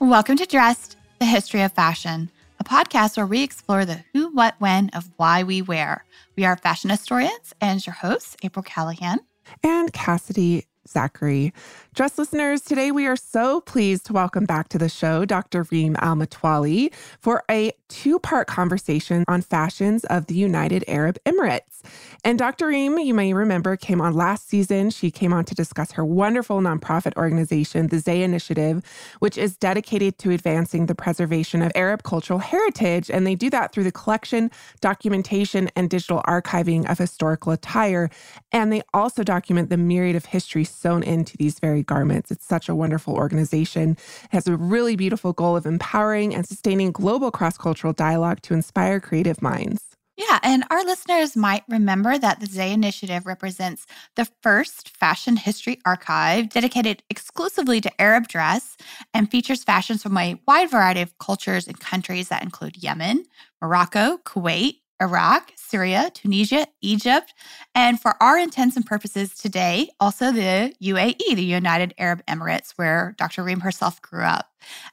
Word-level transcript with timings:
Welcome 0.00 0.36
to 0.36 0.46
Dressed, 0.46 0.96
the 1.18 1.26
History 1.26 1.60
of 1.62 1.72
Fashion, 1.72 2.30
a 2.60 2.64
podcast 2.64 3.16
where 3.16 3.26
we 3.26 3.42
explore 3.42 3.84
the 3.84 4.04
who, 4.12 4.28
what, 4.32 4.54
when 4.60 4.90
of 4.90 5.10
why 5.16 5.42
we 5.42 5.60
wear. 5.60 6.04
We 6.36 6.44
are 6.44 6.56
fashion 6.56 6.88
historians 6.88 7.52
and 7.60 7.84
your 7.84 7.94
hosts, 7.94 8.36
April 8.44 8.62
Callahan 8.62 9.18
and 9.64 9.92
Cassidy 9.92 10.66
Zachary. 10.88 11.52
Dress 11.94 12.18
listeners, 12.18 12.62
today 12.62 12.90
we 12.90 13.06
are 13.06 13.16
so 13.16 13.60
pleased 13.60 14.06
to 14.06 14.12
welcome 14.12 14.44
back 14.44 14.68
to 14.70 14.78
the 14.78 14.88
show 14.88 15.24
Dr. 15.24 15.66
Reem 15.70 15.96
El 16.00 16.16
Mutwalli 16.16 16.92
for 17.20 17.42
a 17.50 17.72
two 17.88 18.18
part 18.18 18.46
conversation 18.46 19.24
on 19.28 19.42
fashions 19.42 20.04
of 20.04 20.26
the 20.26 20.34
United 20.34 20.84
Arab 20.86 21.18
Emirates. 21.24 21.82
And 22.24 22.38
Dr. 22.38 22.66
Reem, 22.66 22.98
you 22.98 23.14
may 23.14 23.32
remember, 23.32 23.76
came 23.76 24.00
on 24.00 24.12
last 24.14 24.48
season. 24.48 24.90
She 24.90 25.10
came 25.10 25.32
on 25.32 25.44
to 25.46 25.54
discuss 25.54 25.92
her 25.92 26.04
wonderful 26.04 26.60
nonprofit 26.60 27.16
organization, 27.16 27.88
the 27.88 27.98
Zay 27.98 28.22
Initiative, 28.22 28.82
which 29.20 29.38
is 29.38 29.56
dedicated 29.56 30.18
to 30.18 30.30
advancing 30.30 30.86
the 30.86 30.94
preservation 30.94 31.62
of 31.62 31.72
Arab 31.74 32.02
cultural 32.02 32.40
heritage. 32.40 33.10
And 33.10 33.26
they 33.26 33.34
do 33.34 33.50
that 33.50 33.72
through 33.72 33.84
the 33.84 33.92
collection, 33.92 34.50
documentation, 34.80 35.70
and 35.76 35.88
digital 35.88 36.22
archiving 36.26 36.90
of 36.90 36.98
historical 36.98 37.52
attire. 37.52 38.10
And 38.52 38.72
they 38.72 38.82
also 38.92 39.22
document 39.22 39.70
the 39.70 39.76
myriad 39.76 40.16
of 40.16 40.26
history 40.26 40.64
sewn 40.78 41.02
into 41.02 41.36
these 41.36 41.58
very 41.58 41.82
garments. 41.82 42.30
It's 42.30 42.46
such 42.46 42.68
a 42.68 42.74
wonderful 42.74 43.14
organization. 43.14 43.92
It 44.24 44.30
has 44.30 44.46
a 44.46 44.56
really 44.56 44.96
beautiful 44.96 45.32
goal 45.32 45.56
of 45.56 45.66
empowering 45.66 46.34
and 46.34 46.46
sustaining 46.46 46.92
global 46.92 47.30
cross 47.30 47.58
cultural 47.58 47.92
dialogue 47.92 48.40
to 48.42 48.54
inspire 48.54 49.00
creative 49.00 49.42
minds. 49.42 49.88
Yeah, 50.18 50.40
and 50.42 50.64
our 50.70 50.82
listeners 50.84 51.36
might 51.36 51.62
remember 51.68 52.18
that 52.18 52.40
the 52.40 52.46
Zay 52.46 52.72
Initiative 52.72 53.24
represents 53.24 53.86
the 54.16 54.26
first 54.42 54.88
fashion 54.96 55.36
history 55.36 55.80
archive 55.86 56.48
dedicated 56.48 57.04
exclusively 57.08 57.80
to 57.80 58.00
Arab 58.00 58.26
dress 58.26 58.76
and 59.14 59.30
features 59.30 59.62
fashions 59.62 60.02
from 60.02 60.16
a 60.18 60.40
wide 60.48 60.72
variety 60.72 61.02
of 61.02 61.16
cultures 61.18 61.68
and 61.68 61.78
countries 61.78 62.30
that 62.30 62.42
include 62.42 62.82
Yemen, 62.82 63.26
Morocco, 63.62 64.18
Kuwait, 64.24 64.80
Iraq, 65.00 65.52
Syria, 65.56 66.10
Tunisia, 66.12 66.66
Egypt, 66.80 67.34
and 67.74 68.00
for 68.00 68.20
our 68.22 68.38
intents 68.38 68.76
and 68.76 68.86
purposes 68.86 69.34
today, 69.34 69.90
also 70.00 70.32
the 70.32 70.74
UAE, 70.82 71.34
the 71.34 71.44
United 71.44 71.94
Arab 71.98 72.24
Emirates, 72.26 72.72
where 72.76 73.14
Dr. 73.18 73.44
Reem 73.44 73.60
herself 73.60 74.00
grew 74.02 74.24
up. 74.24 74.50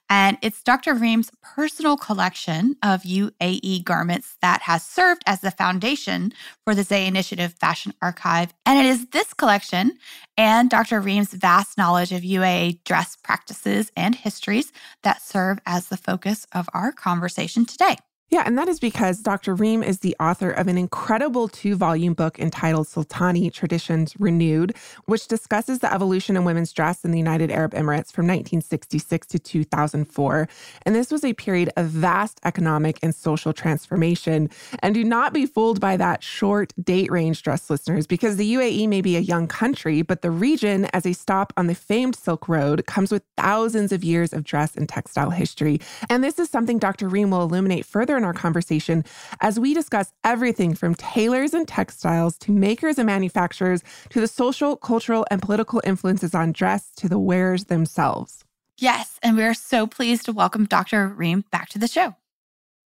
And 0.10 0.38
it's 0.42 0.62
Dr. 0.62 0.94
Reem's 0.94 1.32
personal 1.42 1.98
collection 1.98 2.76
of 2.84 3.02
UAE 3.02 3.84
garments 3.84 4.38
that 4.42 4.62
has 4.64 4.84
served 4.84 5.24
as 5.26 5.42
the 5.42 5.50
foundation 5.50 6.34
for 6.64 6.76
the 6.76 6.84
Zay 6.84 7.08
Initiative 7.08 7.54
Fashion 7.54 7.94
Archive. 8.02 8.54
And 8.66 8.78
it 8.78 8.86
is 8.86 9.08
this 9.08 9.34
collection 9.34 9.98
and 10.38 10.70
Dr. 10.70 11.00
Reem's 11.00 11.34
vast 11.34 11.78
knowledge 11.78 12.12
of 12.12 12.22
UAE 12.22 12.84
dress 12.84 13.16
practices 13.16 13.92
and 13.96 14.14
histories 14.14 14.72
that 15.04 15.22
serve 15.22 15.60
as 15.66 15.88
the 15.88 15.98
focus 15.98 16.46
of 16.54 16.70
our 16.74 16.92
conversation 16.92 17.66
today. 17.66 17.96
Yeah, 18.32 18.42
and 18.44 18.58
that 18.58 18.68
is 18.68 18.80
because 18.80 19.20
Dr. 19.20 19.54
Reem 19.54 19.84
is 19.84 20.00
the 20.00 20.16
author 20.20 20.50
of 20.50 20.68
an 20.68 20.80
incredible 20.80 21.48
two 21.48 21.76
volume 21.76 22.16
book 22.16 22.40
entitled 22.40 22.88
Sultani 22.88 23.54
Traditions 23.54 24.16
Renewed, 24.20 24.76
which 25.06 25.28
discusses 25.28 25.80
the 25.80 25.94
evolution 25.94 26.36
in 26.36 26.44
women's 26.44 26.74
dress 26.74 27.06
in 27.06 27.12
the 27.12 27.20
United 27.20 27.52
Arab 27.52 27.74
Emirates 27.74 28.12
from 28.12 28.26
1966 28.26 29.28
to 29.28 29.38
2004. 29.38 30.50
And 30.88 30.96
this 30.96 31.12
was 31.12 31.24
a 31.24 31.34
period 31.34 31.70
of 31.78 31.86
vast 31.86 32.40
economic 32.44 32.98
and 33.04 33.14
social 33.14 33.54
transformation. 33.54 34.50
And 34.80 34.96
do 34.96 35.04
not 35.04 35.32
be 35.32 35.46
fooled 35.46 35.80
by 35.80 35.96
that 35.98 36.24
short 36.24 36.74
date 36.84 37.12
range, 37.12 37.44
dress 37.44 37.70
listeners, 37.70 38.08
because 38.08 38.38
the 38.38 38.56
UAE 38.56 38.90
may 38.90 39.02
be 39.02 39.18
a 39.18 39.22
young 39.22 39.48
country, 39.48 40.02
but 40.02 40.24
the 40.24 40.32
region, 40.32 40.86
as 40.94 41.06
a 41.06 41.14
stop 41.14 41.54
on 41.58 41.68
the 41.68 41.76
famed 41.76 42.16
Silk 42.16 42.50
Road, 42.50 42.88
comes 42.88 43.12
with 43.12 43.22
thousands 43.38 43.92
of 43.92 44.04
years 44.04 44.34
of 44.34 44.44
dress 44.44 44.76
and 44.76 44.90
textile 44.90 45.30
history. 45.30 45.80
And 46.10 46.24
this 46.24 46.40
is 46.40 46.50
something 46.50 46.80
Dr. 46.80 47.08
Reem 47.08 47.30
will 47.30 47.44
illuminate 47.44 47.86
further 47.86 48.15
in 48.18 48.24
our 48.24 48.34
conversation 48.34 49.04
as 49.42 49.60
we 49.60 49.74
discuss 49.74 50.12
everything 50.24 50.76
from 50.76 50.96
tailors 50.96 51.54
and 51.54 51.68
textiles 51.68 52.38
to 52.40 52.52
makers 52.52 52.98
and 52.98 53.08
manufacturers 53.08 53.84
to 54.10 54.22
the 54.22 54.28
social, 54.28 54.76
cultural, 54.76 55.26
and 55.30 55.42
political 55.42 55.82
influences 55.84 56.34
on 56.34 56.52
dress 56.52 56.92
to 56.98 57.10
the 57.10 57.20
wearers 57.20 57.66
themselves. 57.66 58.44
Yes, 58.78 59.20
and 59.24 59.38
we 59.38 59.44
are 59.44 59.54
so 59.54 59.88
pleased 59.88 60.26
to 60.26 60.34
welcome 60.34 60.66
Dr. 60.66 61.08
Reem 61.08 61.46
back 61.52 61.70
to 61.70 61.80
the 61.80 61.88
show. 61.88 62.16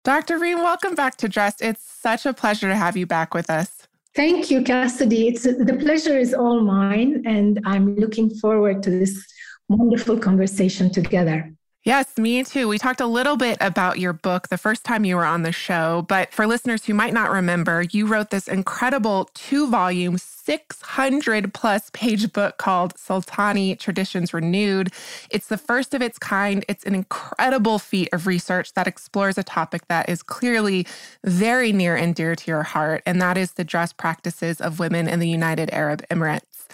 Dr. 0.02 0.38
Reem, 0.38 0.58
welcome 0.58 0.94
back 0.94 1.16
to 1.16 1.28
Dressed. 1.28 1.62
It's 1.62 1.82
such 1.82 2.26
a 2.26 2.32
pleasure 2.32 2.68
to 2.68 2.76
have 2.76 2.96
you 2.96 3.06
back 3.06 3.34
with 3.34 3.50
us. 3.50 3.86
Thank 4.14 4.50
you, 4.50 4.62
Cassidy. 4.62 5.28
It's 5.28 5.42
the 5.42 5.76
pleasure 5.80 6.16
is 6.16 6.34
all 6.34 6.60
mine, 6.60 7.22
and 7.26 7.60
I'm 7.64 7.96
looking 7.96 8.30
forward 8.30 8.82
to 8.84 8.90
this 8.90 9.26
wonderful 9.68 10.18
conversation 10.18 10.90
together. 10.90 11.52
Yes, 11.84 12.16
me 12.16 12.42
too. 12.44 12.66
We 12.66 12.78
talked 12.78 13.02
a 13.02 13.06
little 13.06 13.36
bit 13.36 13.58
about 13.60 13.98
your 13.98 14.14
book 14.14 14.48
the 14.48 14.56
first 14.56 14.84
time 14.84 15.04
you 15.04 15.16
were 15.16 15.26
on 15.26 15.42
the 15.42 15.52
show, 15.52 16.06
but 16.08 16.32
for 16.32 16.46
listeners 16.46 16.86
who 16.86 16.94
might 16.94 17.12
not 17.12 17.30
remember, 17.30 17.82
you 17.82 18.06
wrote 18.06 18.30
this 18.30 18.48
incredible 18.48 19.28
two 19.34 19.68
volume, 19.68 20.16
600 20.16 21.52
plus 21.52 21.90
page 21.92 22.32
book 22.32 22.56
called 22.56 22.94
Sultani 22.94 23.78
Traditions 23.78 24.32
Renewed. 24.32 24.94
It's 25.30 25.48
the 25.48 25.58
first 25.58 25.92
of 25.92 26.00
its 26.00 26.18
kind. 26.18 26.64
It's 26.70 26.84
an 26.84 26.94
incredible 26.94 27.78
feat 27.78 28.08
of 28.14 28.26
research 28.26 28.72
that 28.72 28.86
explores 28.86 29.36
a 29.36 29.42
topic 29.44 29.86
that 29.88 30.08
is 30.08 30.22
clearly 30.22 30.86
very 31.22 31.70
near 31.70 31.96
and 31.96 32.14
dear 32.14 32.34
to 32.34 32.50
your 32.50 32.62
heart, 32.62 33.02
and 33.04 33.20
that 33.20 33.36
is 33.36 33.52
the 33.52 33.64
dress 33.64 33.92
practices 33.92 34.58
of 34.58 34.78
women 34.78 35.06
in 35.06 35.20
the 35.20 35.28
United 35.28 35.68
Arab 35.70 36.02
Emirates. 36.08 36.66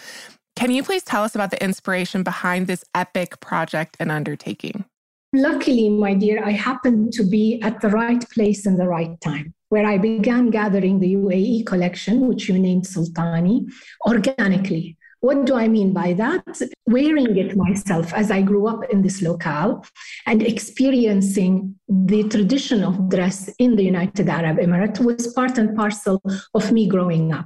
Can 0.55 0.71
you 0.71 0.83
please 0.83 1.03
tell 1.03 1.25
us 1.25 1.35
about 1.35 1.51
the 1.51 1.61
inspiration 1.61 2.23
behind 2.23 2.67
this 2.67 2.85
epic 2.95 3.41
project 3.41 3.97
and 3.99 4.09
undertaking? 4.09 4.85
Luckily, 5.33 5.87
my 5.87 6.13
dear, 6.13 6.43
I 6.43 6.51
happened 6.51 7.13
to 7.13 7.23
be 7.23 7.61
at 7.61 7.79
the 7.79 7.87
right 7.87 8.29
place 8.31 8.65
in 8.65 8.75
the 8.75 8.85
right 8.85 9.19
time, 9.21 9.53
where 9.69 9.85
I 9.85 9.97
began 9.97 10.49
gathering 10.49 10.99
the 10.99 11.15
UAE 11.15 11.65
collection, 11.65 12.27
which 12.27 12.49
you 12.49 12.59
named 12.59 12.83
Sultani, 12.83 13.65
organically. 14.05 14.97
What 15.21 15.45
do 15.45 15.55
I 15.55 15.69
mean 15.69 15.93
by 15.93 16.11
that? 16.13 16.43
Wearing 16.85 17.37
it 17.37 17.55
myself 17.55 18.11
as 18.13 18.29
I 18.29 18.41
grew 18.41 18.67
up 18.67 18.83
in 18.91 19.03
this 19.03 19.21
locale 19.21 19.85
and 20.25 20.41
experiencing 20.41 21.75
the 21.87 22.27
tradition 22.27 22.83
of 22.83 23.07
dress 23.07 23.49
in 23.57 23.77
the 23.77 23.83
United 23.83 24.27
Arab 24.27 24.57
Emirates 24.57 24.99
was 24.99 25.31
part 25.33 25.57
and 25.57 25.77
parcel 25.77 26.21
of 26.53 26.71
me 26.73 26.89
growing 26.89 27.31
up. 27.31 27.45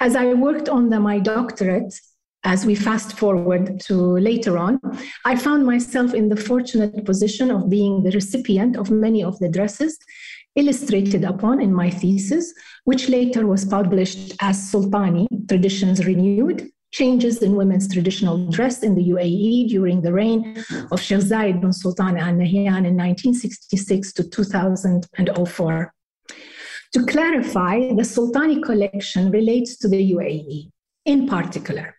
As 0.00 0.16
I 0.16 0.32
worked 0.32 0.70
on 0.70 0.88
the, 0.88 0.98
my 0.98 1.18
doctorate, 1.18 1.92
as 2.44 2.64
we 2.64 2.74
fast 2.74 3.18
forward 3.18 3.80
to 3.80 3.94
later 4.18 4.58
on, 4.58 4.80
I 5.24 5.36
found 5.36 5.66
myself 5.66 6.14
in 6.14 6.28
the 6.28 6.36
fortunate 6.36 7.04
position 7.04 7.50
of 7.50 7.68
being 7.68 8.02
the 8.02 8.12
recipient 8.12 8.76
of 8.76 8.90
many 8.90 9.24
of 9.24 9.38
the 9.38 9.48
dresses 9.48 9.98
illustrated 10.56 11.24
upon 11.24 11.60
in 11.60 11.72
my 11.72 11.90
thesis, 11.90 12.52
which 12.84 13.08
later 13.08 13.46
was 13.46 13.64
published 13.64 14.34
as 14.40 14.72
Sultani 14.72 15.26
Traditions 15.48 16.04
Renewed 16.04 16.70
Changes 16.90 17.42
in 17.42 17.54
Women's 17.54 17.92
Traditional 17.92 18.50
Dress 18.50 18.82
in 18.82 18.94
the 18.94 19.10
UAE 19.10 19.68
during 19.68 20.00
the 20.00 20.12
reign 20.12 20.64
of 20.90 21.00
Sheikh 21.00 21.20
Zayed 21.20 21.60
bin 21.60 21.72
Sultan 21.72 22.16
Al 22.16 22.32
Nahyan 22.32 22.86
in 22.86 22.96
1966 22.96 24.12
to 24.14 24.28
2004. 24.30 25.94
To 26.94 27.04
clarify, 27.04 27.78
the 27.80 28.06
Sultani 28.14 28.62
collection 28.62 29.30
relates 29.30 29.76
to 29.78 29.88
the 29.88 30.12
UAE 30.14 30.70
in 31.04 31.28
particular. 31.28 31.97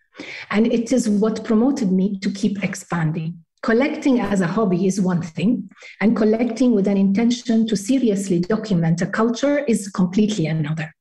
And 0.50 0.66
it 0.72 0.92
is 0.92 1.08
what 1.08 1.44
promoted 1.44 1.92
me 1.92 2.18
to 2.20 2.30
keep 2.30 2.62
expanding. 2.62 3.44
Collecting 3.62 4.20
as 4.20 4.40
a 4.40 4.46
hobby 4.46 4.86
is 4.86 5.00
one 5.00 5.20
thing, 5.20 5.68
and 6.00 6.16
collecting 6.16 6.72
with 6.74 6.88
an 6.88 6.96
intention 6.96 7.66
to 7.66 7.76
seriously 7.76 8.40
document 8.40 9.02
a 9.02 9.06
culture 9.06 9.58
is 9.66 9.88
completely 9.88 10.46
another. 10.46 10.94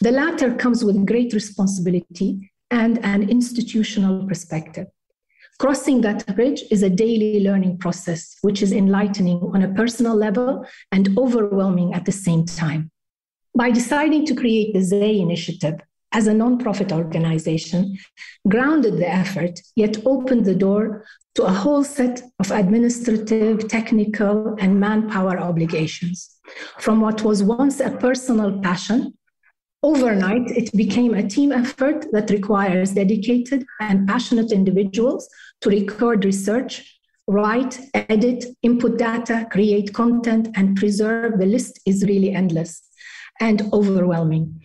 The 0.00 0.10
latter 0.10 0.54
comes 0.54 0.84
with 0.84 1.06
great 1.06 1.32
responsibility 1.32 2.50
and 2.70 2.98
an 3.04 3.30
institutional 3.30 4.26
perspective. 4.26 4.88
Crossing 5.60 6.00
that 6.00 6.34
bridge 6.34 6.64
is 6.72 6.82
a 6.82 6.90
daily 6.90 7.44
learning 7.44 7.78
process, 7.78 8.36
which 8.42 8.60
is 8.60 8.72
enlightening 8.72 9.38
on 9.54 9.62
a 9.62 9.72
personal 9.72 10.16
level 10.16 10.66
and 10.90 11.16
overwhelming 11.16 11.94
at 11.94 12.04
the 12.04 12.12
same 12.12 12.44
time. 12.44 12.90
By 13.56 13.70
deciding 13.70 14.26
to 14.26 14.34
create 14.34 14.74
the 14.74 14.82
Zay 14.82 15.20
initiative, 15.20 15.78
as 16.14 16.28
a 16.28 16.32
nonprofit 16.32 16.92
organization, 16.92 17.98
grounded 18.48 18.96
the 18.96 19.08
effort, 19.08 19.60
yet 19.74 19.96
opened 20.06 20.44
the 20.44 20.54
door 20.54 21.04
to 21.34 21.42
a 21.42 21.50
whole 21.50 21.82
set 21.82 22.22
of 22.38 22.52
administrative, 22.52 23.66
technical, 23.68 24.54
and 24.60 24.78
manpower 24.78 25.38
obligations. 25.38 26.36
From 26.78 27.00
what 27.00 27.22
was 27.22 27.42
once 27.42 27.80
a 27.80 27.90
personal 27.90 28.60
passion, 28.60 29.14
overnight 29.82 30.48
it 30.52 30.70
became 30.76 31.14
a 31.14 31.28
team 31.28 31.50
effort 31.50 32.06
that 32.12 32.30
requires 32.30 32.92
dedicated 32.92 33.66
and 33.80 34.06
passionate 34.06 34.52
individuals 34.52 35.28
to 35.62 35.68
record 35.68 36.24
research, 36.24 37.00
write, 37.26 37.80
edit, 37.94 38.44
input 38.62 38.98
data, 38.98 39.48
create 39.50 39.92
content, 39.92 40.48
and 40.54 40.76
preserve. 40.76 41.40
The 41.40 41.46
list 41.46 41.80
is 41.84 42.04
really 42.04 42.32
endless 42.32 42.82
and 43.40 43.68
overwhelming 43.72 44.62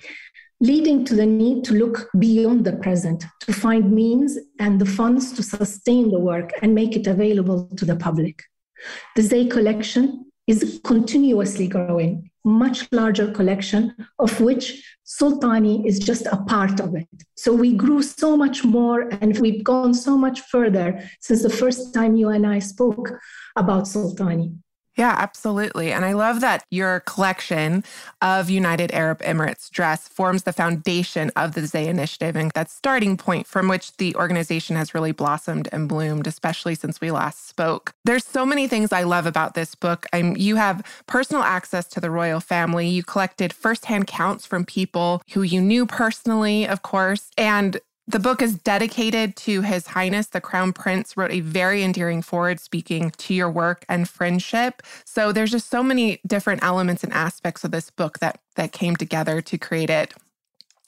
leading 0.62 1.06
to 1.06 1.16
the 1.16 1.26
need 1.26 1.64
to 1.66 1.74
look 1.74 2.10
beyond 2.20 2.66
the 2.66 2.74
present, 2.74 3.24
to 3.42 3.54
find 3.54 3.92
means 3.92 4.38
and 4.60 4.80
the 4.80 4.86
funds 4.86 5.32
to 5.34 5.44
sustain 5.44 6.12
the 6.12 6.20
work 6.20 6.52
and 6.62 6.76
make 6.76 6.96
it 6.96 7.08
available 7.08 7.70
to 7.78 7.86
the 7.86 7.96
public. 7.96 8.44
The 9.16 9.22
Zay 9.22 9.48
collection 9.48 10.32
is 10.48 10.82
continuously 10.84 11.68
growing, 11.68 12.30
much 12.44 12.92
larger 12.92 13.32
collection 13.32 13.96
of 14.18 14.42
which 14.42 14.84
Sultani 15.06 15.86
is 15.86 16.00
just 16.00 16.26
a 16.28 16.38
part 16.38 16.80
of 16.80 16.96
it. 16.96 17.08
So 17.36 17.54
we 17.54 17.74
grew 17.74 18.02
so 18.02 18.36
much 18.36 18.64
more 18.64 19.10
and 19.22 19.38
we've 19.40 19.64
gone 19.64 19.94
so 19.94 20.18
much 20.18 20.42
further 20.42 21.04
since 21.20 21.44
the 21.44 21.50
first 21.50 21.94
time 21.94 22.16
you 22.16 22.30
and 22.30 22.46
I 22.46 22.60
spoke 22.60 23.12
about 23.56 23.84
Sultani. 23.84 24.56
Yeah, 25.00 25.16
absolutely. 25.18 25.94
And 25.94 26.04
I 26.04 26.12
love 26.12 26.42
that 26.42 26.66
your 26.72 27.00
collection 27.00 27.86
of 28.22 28.50
United 28.50 28.92
Arab 28.92 29.22
Emirates 29.22 29.72
dress 29.72 30.10
forms 30.10 30.44
the 30.44 30.52
foundation 30.52 31.32
of 31.38 31.54
the 31.54 31.66
Zay 31.66 31.88
Initiative 31.88 32.36
and 32.36 32.52
that 32.52 32.70
starting 32.70 33.16
point 33.16 33.48
from 33.48 33.70
which 33.70 33.96
the 33.96 34.14
organization 34.18 34.76
has 34.76 34.94
really 34.94 35.14
blossomed 35.14 35.70
and 35.72 35.88
bloomed, 35.88 36.28
especially 36.28 36.76
since 36.76 37.00
we 37.00 37.12
last 37.12 37.48
spoke. 37.48 37.94
There's 38.04 38.26
so 38.26 38.46
many 38.46 38.68
things 38.68 38.92
I 38.92 39.04
love 39.04 39.26
about 39.26 39.54
this 39.54 39.74
book. 39.74 40.06
I'm, 40.12 40.36
you 40.36 40.58
have 40.58 40.84
personal 41.08 41.44
access 41.44 41.88
to 41.88 42.02
the 42.02 42.12
royal 42.12 42.42
family. 42.42 42.90
You 42.90 43.02
collected 43.04 43.54
firsthand 43.54 44.08
counts 44.08 44.46
from 44.46 44.66
people 44.66 45.22
who 45.32 45.44
you 45.44 45.62
knew 45.62 45.86
personally, 45.86 46.68
of 46.68 46.82
course, 46.82 47.32
and 47.38 47.80
the 48.10 48.20
book 48.20 48.42
is 48.42 48.56
dedicated 48.56 49.36
to 49.36 49.62
His 49.62 49.86
Highness 49.86 50.28
the 50.28 50.42
Crown 50.42 50.74
Prince, 50.74 51.16
wrote 51.16 51.30
a 51.30 51.42
very 51.42 51.84
endearing 51.84 52.24
foreword 52.24 52.60
speaking 52.60 53.12
to 53.12 53.36
your 53.36 53.52
work 53.52 53.86
and 53.88 54.10
friendship. 54.10 54.82
So 55.06 55.32
there's 55.32 55.52
just 55.52 55.70
so 55.70 55.84
many 55.84 56.20
different 56.26 56.64
elements 56.64 57.04
and 57.04 57.14
aspects 57.14 57.64
of 57.64 57.70
this 57.70 57.92
book 57.92 58.18
that 58.18 58.42
that 58.56 58.72
came 58.72 58.96
together 58.96 59.42
to 59.42 59.58
create 59.60 59.92
it. 59.92 60.16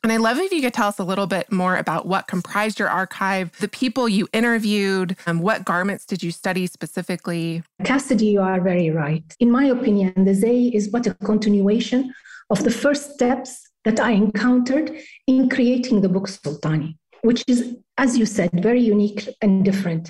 And 0.04 0.12
I 0.12 0.18
love 0.18 0.40
if 0.40 0.52
you 0.52 0.62
could 0.62 0.74
tell 0.74 0.88
us 0.88 0.98
a 0.98 1.04
little 1.04 1.28
bit 1.28 1.52
more 1.52 1.76
about 1.76 2.08
what 2.08 2.26
comprised 2.26 2.80
your 2.80 2.90
archive, 2.90 3.56
the 3.60 3.68
people 3.68 4.10
you 4.10 4.28
interviewed, 4.34 5.16
and 5.28 5.44
what 5.44 5.64
garments 5.64 6.08
did 6.08 6.24
you 6.24 6.32
study 6.32 6.66
specifically? 6.66 7.62
Cassidy, 7.84 8.26
you 8.26 8.42
are 8.42 8.60
very 8.60 8.90
right. 8.90 9.24
In 9.40 9.52
my 9.52 9.66
opinion, 9.66 10.26
the 10.26 10.34
Zay 10.34 10.72
is 10.74 10.88
but 10.88 11.06
a 11.06 11.14
continuation 11.24 12.12
of 12.50 12.64
the 12.64 12.72
first 12.72 13.14
steps 13.14 13.70
that 13.86 14.00
I 14.00 14.12
encountered 14.12 14.92
in 15.28 15.50
creating 15.50 16.02
the 16.02 16.10
book 16.10 16.28
Sultani 16.28 16.98
which 17.24 17.44
is, 17.48 17.76
as 17.98 18.18
you 18.18 18.26
said, 18.26 18.52
very 18.62 18.82
unique 18.82 19.28
and 19.42 19.64
different, 19.64 20.10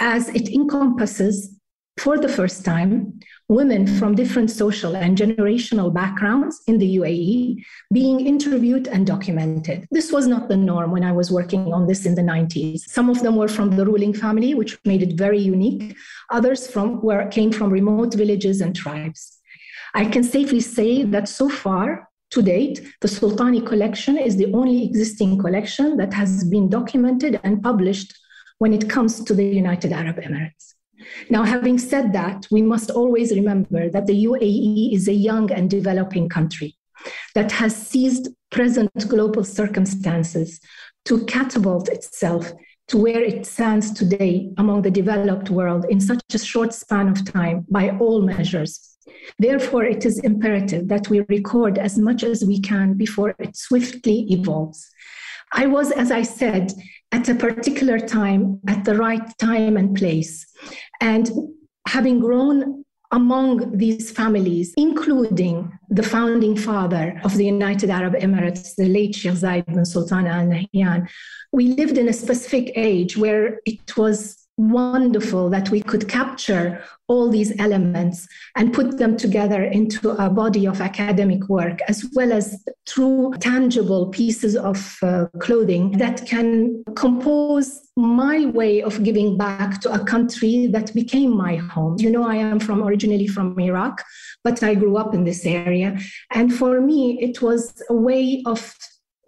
as 0.00 0.28
it 0.30 0.48
encompasses, 0.48 1.58
for 1.96 2.18
the 2.18 2.28
first 2.28 2.64
time, 2.64 3.20
women 3.48 3.86
from 3.86 4.14
different 4.14 4.50
social 4.50 4.96
and 4.96 5.16
generational 5.16 5.94
backgrounds 5.94 6.60
in 6.66 6.78
the 6.78 6.96
UAE 6.96 7.62
being 7.92 8.26
interviewed 8.26 8.88
and 8.88 9.06
documented. 9.06 9.86
This 9.90 10.10
was 10.10 10.26
not 10.26 10.48
the 10.48 10.56
norm 10.56 10.90
when 10.90 11.04
I 11.04 11.12
was 11.12 11.30
working 11.30 11.72
on 11.72 11.86
this 11.86 12.04
in 12.04 12.16
the 12.16 12.22
90s. 12.22 12.80
Some 12.80 13.10
of 13.10 13.22
them 13.22 13.36
were 13.36 13.48
from 13.48 13.76
the 13.76 13.86
ruling 13.86 14.12
family, 14.12 14.54
which 14.54 14.76
made 14.84 15.02
it 15.02 15.16
very 15.16 15.38
unique. 15.38 15.96
Others 16.30 16.68
from 16.68 17.00
where 17.02 17.28
came 17.28 17.52
from 17.52 17.70
remote 17.70 18.14
villages 18.14 18.60
and 18.60 18.74
tribes. 18.74 19.38
I 19.94 20.06
can 20.06 20.24
safely 20.24 20.60
say 20.60 21.04
that 21.04 21.28
so 21.28 21.48
far, 21.48 22.08
to 22.34 22.42
date, 22.42 22.82
the 23.00 23.06
Sultani 23.06 23.64
collection 23.64 24.18
is 24.18 24.36
the 24.36 24.52
only 24.52 24.84
existing 24.84 25.38
collection 25.38 25.96
that 25.98 26.12
has 26.12 26.42
been 26.44 26.68
documented 26.68 27.40
and 27.44 27.62
published 27.62 28.12
when 28.58 28.72
it 28.72 28.90
comes 28.90 29.22
to 29.22 29.34
the 29.34 29.44
United 29.44 29.92
Arab 29.92 30.16
Emirates. 30.16 30.74
Now, 31.30 31.44
having 31.44 31.78
said 31.78 32.12
that, 32.12 32.46
we 32.50 32.60
must 32.60 32.90
always 32.90 33.30
remember 33.30 33.88
that 33.88 34.06
the 34.06 34.24
UAE 34.24 34.94
is 34.94 35.06
a 35.06 35.12
young 35.12 35.52
and 35.52 35.70
developing 35.70 36.28
country 36.28 36.76
that 37.36 37.52
has 37.52 37.74
seized 37.76 38.28
present 38.50 38.90
global 39.08 39.44
circumstances 39.44 40.60
to 41.04 41.24
catapult 41.26 41.88
itself 41.88 42.52
to 42.88 42.96
where 42.98 43.22
it 43.22 43.46
stands 43.46 43.92
today 43.92 44.50
among 44.58 44.82
the 44.82 44.90
developed 44.90 45.50
world 45.50 45.86
in 45.88 46.00
such 46.00 46.20
a 46.34 46.38
short 46.38 46.74
span 46.74 47.08
of 47.08 47.24
time 47.24 47.64
by 47.70 47.90
all 47.98 48.22
measures. 48.22 48.93
Therefore, 49.38 49.84
it 49.84 50.04
is 50.04 50.18
imperative 50.20 50.88
that 50.88 51.08
we 51.08 51.20
record 51.28 51.78
as 51.78 51.98
much 51.98 52.22
as 52.22 52.44
we 52.44 52.60
can 52.60 52.94
before 52.94 53.34
it 53.38 53.56
swiftly 53.56 54.26
evolves. 54.30 54.90
I 55.52 55.66
was, 55.66 55.92
as 55.92 56.10
I 56.10 56.22
said, 56.22 56.72
at 57.12 57.28
a 57.28 57.34
particular 57.34 57.98
time, 57.98 58.60
at 58.66 58.84
the 58.84 58.96
right 58.96 59.26
time 59.38 59.76
and 59.76 59.96
place. 59.96 60.46
And 61.00 61.30
having 61.86 62.18
grown 62.18 62.84
among 63.12 63.76
these 63.76 64.10
families, 64.10 64.74
including 64.76 65.70
the 65.88 66.02
founding 66.02 66.56
father 66.56 67.20
of 67.22 67.36
the 67.36 67.44
United 67.44 67.88
Arab 67.88 68.14
Emirates, 68.14 68.74
the 68.74 68.88
late 68.88 69.14
Sheikh 69.14 69.34
Zayed 69.34 69.66
bin 69.66 69.84
Sultan 69.84 70.26
Al 70.26 70.46
Nahyan, 70.46 71.08
we 71.52 71.68
lived 71.68 71.96
in 71.96 72.08
a 72.08 72.12
specific 72.12 72.72
age 72.74 73.16
where 73.16 73.60
it 73.64 73.96
was 73.96 74.43
wonderful 74.56 75.50
that 75.50 75.70
we 75.70 75.80
could 75.80 76.08
capture 76.08 76.82
all 77.08 77.28
these 77.28 77.52
elements 77.58 78.26
and 78.56 78.72
put 78.72 78.98
them 78.98 79.16
together 79.16 79.64
into 79.64 80.10
a 80.10 80.30
body 80.30 80.66
of 80.66 80.80
academic 80.80 81.48
work, 81.48 81.80
as 81.88 82.08
well 82.14 82.32
as 82.32 82.64
true, 82.86 83.32
tangible 83.40 84.08
pieces 84.08 84.56
of 84.56 84.96
uh, 85.02 85.26
clothing 85.40 85.92
that 85.92 86.26
can 86.26 86.82
compose 86.94 87.80
my 87.96 88.46
way 88.46 88.82
of 88.82 89.02
giving 89.02 89.36
back 89.36 89.80
to 89.80 89.92
a 89.92 90.04
country 90.04 90.66
that 90.68 90.94
became 90.94 91.36
my 91.36 91.56
home. 91.56 91.96
You 91.98 92.10
know, 92.10 92.26
I 92.26 92.36
am 92.36 92.60
from 92.60 92.82
originally 92.82 93.26
from 93.26 93.58
Iraq, 93.58 94.02
but 94.44 94.62
I 94.62 94.74
grew 94.74 94.96
up 94.96 95.14
in 95.14 95.24
this 95.24 95.44
area. 95.44 95.98
And 96.32 96.54
for 96.54 96.80
me, 96.80 97.18
it 97.20 97.42
was 97.42 97.82
a 97.90 97.94
way 97.94 98.42
of 98.46 98.74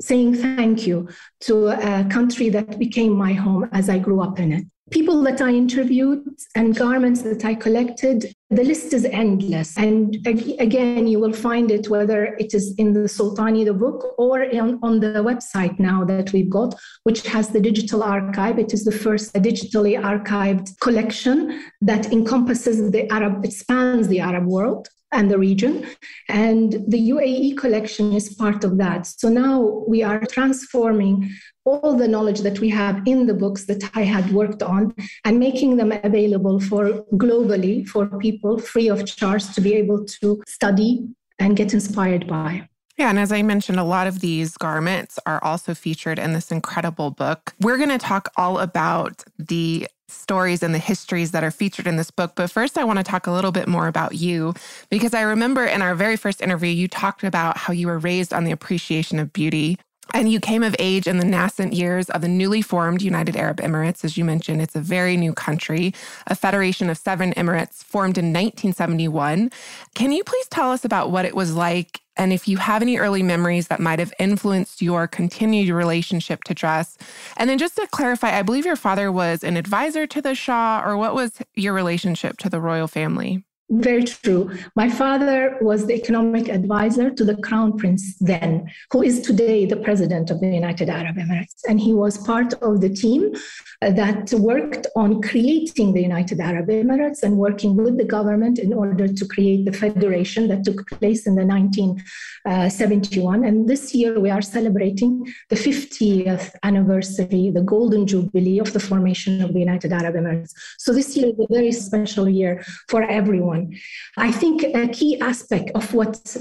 saying 0.00 0.34
thank 0.34 0.87
you 0.87 1.08
to 1.40 1.69
a 1.69 2.05
country 2.05 2.49
that 2.50 2.78
became 2.78 3.12
my 3.12 3.32
home 3.32 3.69
as 3.73 3.88
I 3.88 3.99
grew 3.99 4.20
up 4.20 4.38
in 4.38 4.52
it 4.52 4.67
people 4.91 5.23
that 5.23 5.41
I 5.41 5.50
interviewed 5.50 6.25
and 6.55 6.77
garments 6.77 7.23
that 7.23 7.44
I 7.44 7.55
collected, 7.55 8.33
the 8.50 8.62
list 8.62 8.93
is 8.93 9.05
endless. 9.05 9.77
And 9.77 10.15
again, 10.27 11.07
you 11.09 11.19
will 11.19 11.33
find 11.33 11.71
it 11.71 11.88
whether 11.88 12.37
it 12.38 12.55
is 12.55 12.75
in 12.76 12.93
the 12.93 13.09
Sultani, 13.09 13.64
the 13.64 13.75
book, 13.75 14.14
or 14.16 14.43
in, 14.43 14.78
on 14.83 15.00
the 15.00 15.25
website 15.25 15.78
now 15.81 16.05
that 16.05 16.33
we've 16.33 16.50
got, 16.50 16.75
which 17.02 17.26
has 17.26 17.49
the 17.49 17.61
digital 17.61 18.02
archive. 18.02 18.59
It 18.59 18.73
is 18.73 18.85
the 18.85 18.93
first 18.93 19.35
digitally 19.35 20.00
archived 20.00 20.78
collection 20.81 21.64
that 21.81 22.12
encompasses 22.12 22.90
the 22.93 23.11
Arab, 23.11 23.45
it 23.45 23.52
spans 23.52 24.07
the 24.07 24.21
Arab 24.21 24.47
world 24.47 24.88
and 25.12 25.30
the 25.30 25.38
region. 25.38 25.86
And 26.28 26.72
the 26.88 27.10
UAE 27.10 27.56
collection 27.56 28.12
is 28.12 28.34
part 28.34 28.64
of 28.64 28.78
that. 28.78 29.06
So 29.06 29.28
now 29.28 29.84
we 29.86 30.02
are 30.02 30.20
transforming 30.26 31.30
all 31.64 31.94
the 31.94 32.08
knowledge 32.08 32.40
that 32.40 32.60
we 32.60 32.68
have 32.70 33.02
in 33.06 33.26
the 33.26 33.34
books 33.34 33.66
that 33.66 33.82
I 33.94 34.02
had 34.02 34.30
worked 34.32 34.62
on 34.62 34.94
and 35.25 35.38
making 35.38 35.76
them 35.76 35.92
available 35.92 36.60
for 36.60 37.04
globally 37.14 37.86
for 37.86 38.06
people 38.18 38.58
free 38.58 38.88
of 38.88 39.04
charge 39.04 39.52
to 39.54 39.60
be 39.60 39.75
able 39.75 40.04
to 40.20 40.42
study 40.46 41.06
and 41.38 41.56
get 41.56 41.75
inspired 41.75 42.26
by. 42.26 42.68
Yeah, 42.96 43.10
and 43.10 43.18
as 43.18 43.30
I 43.30 43.42
mentioned, 43.42 43.78
a 43.78 43.84
lot 43.84 44.06
of 44.06 44.20
these 44.20 44.56
garments 44.56 45.18
are 45.26 45.42
also 45.44 45.75
featured 45.75 46.18
in 46.18 46.32
this 46.32 46.50
incredible 46.50 47.10
book. 47.10 47.54
We're 47.60 47.76
going 47.76 47.90
to 47.90 47.98
talk 47.98 48.32
all 48.36 48.58
about 48.58 49.22
the 49.38 49.86
stories 50.08 50.62
and 50.62 50.75
the 50.75 50.78
histories 50.78 51.32
that 51.32 51.44
are 51.44 51.50
featured 51.50 51.86
in 51.86 51.96
this 51.96 52.10
book. 52.10 52.32
But 52.36 52.50
first, 52.50 52.78
I 52.78 52.84
want 52.84 52.98
to 52.98 53.02
talk 53.02 53.26
a 53.26 53.32
little 53.32 53.52
bit 53.52 53.68
more 53.68 53.88
about 53.88 54.14
you 54.14 54.54
because 54.90 55.14
I 55.14 55.22
remember 55.22 55.64
in 55.64 55.82
our 55.82 55.94
very 55.94 56.16
first 56.16 56.40
interview, 56.40 56.70
you 56.70 56.88
talked 56.88 57.25
about 57.25 57.56
how 57.56 57.72
you 57.72 57.86
were 57.86 57.98
raised 57.98 58.32
on 58.32 58.44
the 58.44 58.52
appreciation 58.52 59.18
of 59.18 59.32
beauty. 59.32 59.78
And 60.14 60.30
you 60.30 60.40
came 60.40 60.62
of 60.62 60.76
age 60.78 61.06
in 61.06 61.18
the 61.18 61.26
nascent 61.26 61.72
years 61.72 62.08
of 62.10 62.22
the 62.22 62.28
newly 62.28 62.62
formed 62.62 63.02
United 63.02 63.36
Arab 63.36 63.58
Emirates. 63.58 64.04
As 64.04 64.16
you 64.16 64.25
mentioned, 64.25 64.62
it's 64.62 64.76
a 64.76 64.80
very 64.80 65.16
new 65.16 65.32
country, 65.32 65.92
a 66.26 66.34
federation 66.34 66.88
of 66.88 66.96
seven 66.96 67.32
emirates 67.34 67.82
formed 67.82 68.16
in 68.16 68.26
1971. 68.26 69.50
Can 69.94 70.12
you 70.12 70.25
please 70.25 70.48
tell 70.48 70.70
us 70.70 70.84
about 70.84 71.10
what 71.10 71.25
it 71.25 71.34
was 71.34 71.54
like 71.54 72.00
and 72.16 72.32
if 72.32 72.48
you 72.48 72.56
have 72.56 72.82
any 72.82 72.96
early 72.96 73.22
memories 73.22 73.68
that 73.68 73.80
might 73.80 73.98
have 73.98 74.12
influenced 74.18 74.80
your 74.80 75.06
continued 75.06 75.68
relationship 75.68 76.44
to 76.44 76.54
dress. 76.54 76.96
And 77.36 77.50
then 77.50 77.58
just 77.58 77.76
to 77.76 77.86
clarify, 77.88 78.38
I 78.38 78.42
believe 78.42 78.64
your 78.64 78.76
father 78.76 79.12
was 79.12 79.44
an 79.44 79.56
advisor 79.56 80.06
to 80.06 80.22
the 80.22 80.34
Shah, 80.34 80.82
or 80.84 80.96
what 80.96 81.14
was 81.14 81.32
your 81.54 81.75
relationship 81.75 82.38
to 82.38 82.48
the 82.48 82.60
royal 82.60 82.88
family? 82.88 83.46
Very 83.68 84.04
true. 84.04 84.56
My 84.76 84.88
father 84.88 85.58
was 85.61 85.87
the 85.87 85.94
economic 85.94 86.49
advisor 86.49 87.11
to 87.11 87.25
the 87.25 87.37
crown 87.38 87.76
prince 87.76 88.16
then, 88.20 88.70
who 88.92 89.02
is 89.02 89.20
today 89.20 89.66
the 89.66 89.76
president 89.76 90.30
of 90.30 90.38
the 90.38 90.46
United 90.46 90.88
Arab 90.88 91.16
Emirates. 91.16 91.62
And 91.68 91.80
he 91.80 91.92
was 91.92 92.16
part 92.16 92.54
of 92.62 92.80
the 92.80 92.88
team 92.88 93.35
uh, 93.82 93.90
that 93.90 94.32
worked 94.35 94.87
on 94.94 95.20
creating 95.20 95.94
the 95.94 96.00
United 96.00 96.38
Arab 96.38 96.68
Emirates 96.68 97.25
and 97.25 97.38
working 97.38 97.75
with 97.75 97.99
the 97.99 98.04
government 98.04 98.61
in 98.61 98.73
order 98.73 99.08
to 99.08 99.26
create 99.26 99.64
the 99.64 99.73
federation 99.73 100.46
that 100.46 100.62
took 100.62 100.88
place 101.00 101.26
in 101.26 101.35
the 101.35 101.44
1971. 101.44 103.44
Uh, 103.44 103.49
and 103.49 103.68
this 103.68 103.96
year 103.96 104.20
we 104.20 104.30
are 104.30 104.42
celebrating 104.42 105.26
the 105.49 105.56
50th 105.56 106.54
anniversary, 106.62 107.50
the 107.52 107.62
golden 107.62 108.06
jubilee 108.06 108.61
of 108.61 108.73
the 108.73 108.78
formation 108.78 109.42
of 109.42 109.54
the 109.54 109.58
United 109.58 109.92
Arab 109.92 110.14
Emirates. 110.14 110.52
So 110.78 110.92
this 110.92 111.16
year 111.16 111.30
is 111.30 111.40
a 111.40 111.52
very 111.52 111.73
special 111.73 112.28
year 112.28 112.64
for 112.87 113.02
everyone 113.02 113.55
on. 113.56 113.76
I 114.16 114.30
think 114.32 114.62
a 114.62 114.88
key 114.88 115.20
aspect 115.20 115.70
of 115.75 115.92
what 115.94 116.36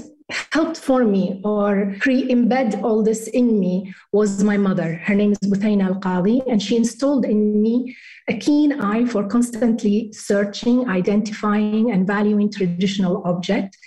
helped 0.52 0.76
for 0.76 1.04
me 1.04 1.40
or 1.44 1.94
pre-embed 2.00 2.82
all 2.82 3.02
this 3.02 3.28
in 3.28 3.60
me 3.60 3.94
was 4.12 4.42
my 4.42 4.56
mother. 4.56 4.94
Her 4.94 5.14
name 5.14 5.32
is 5.32 5.38
Buthaina 5.50 5.84
Al-Qadi, 5.86 6.42
and 6.50 6.60
she 6.60 6.76
installed 6.76 7.24
in 7.24 7.62
me 7.62 7.96
a 8.28 8.36
keen 8.36 8.80
eye 8.80 9.04
for 9.04 9.28
constantly 9.28 10.12
searching, 10.12 10.88
identifying, 10.88 11.92
and 11.92 12.06
valuing 12.06 12.50
traditional 12.50 13.22
objects 13.24 13.78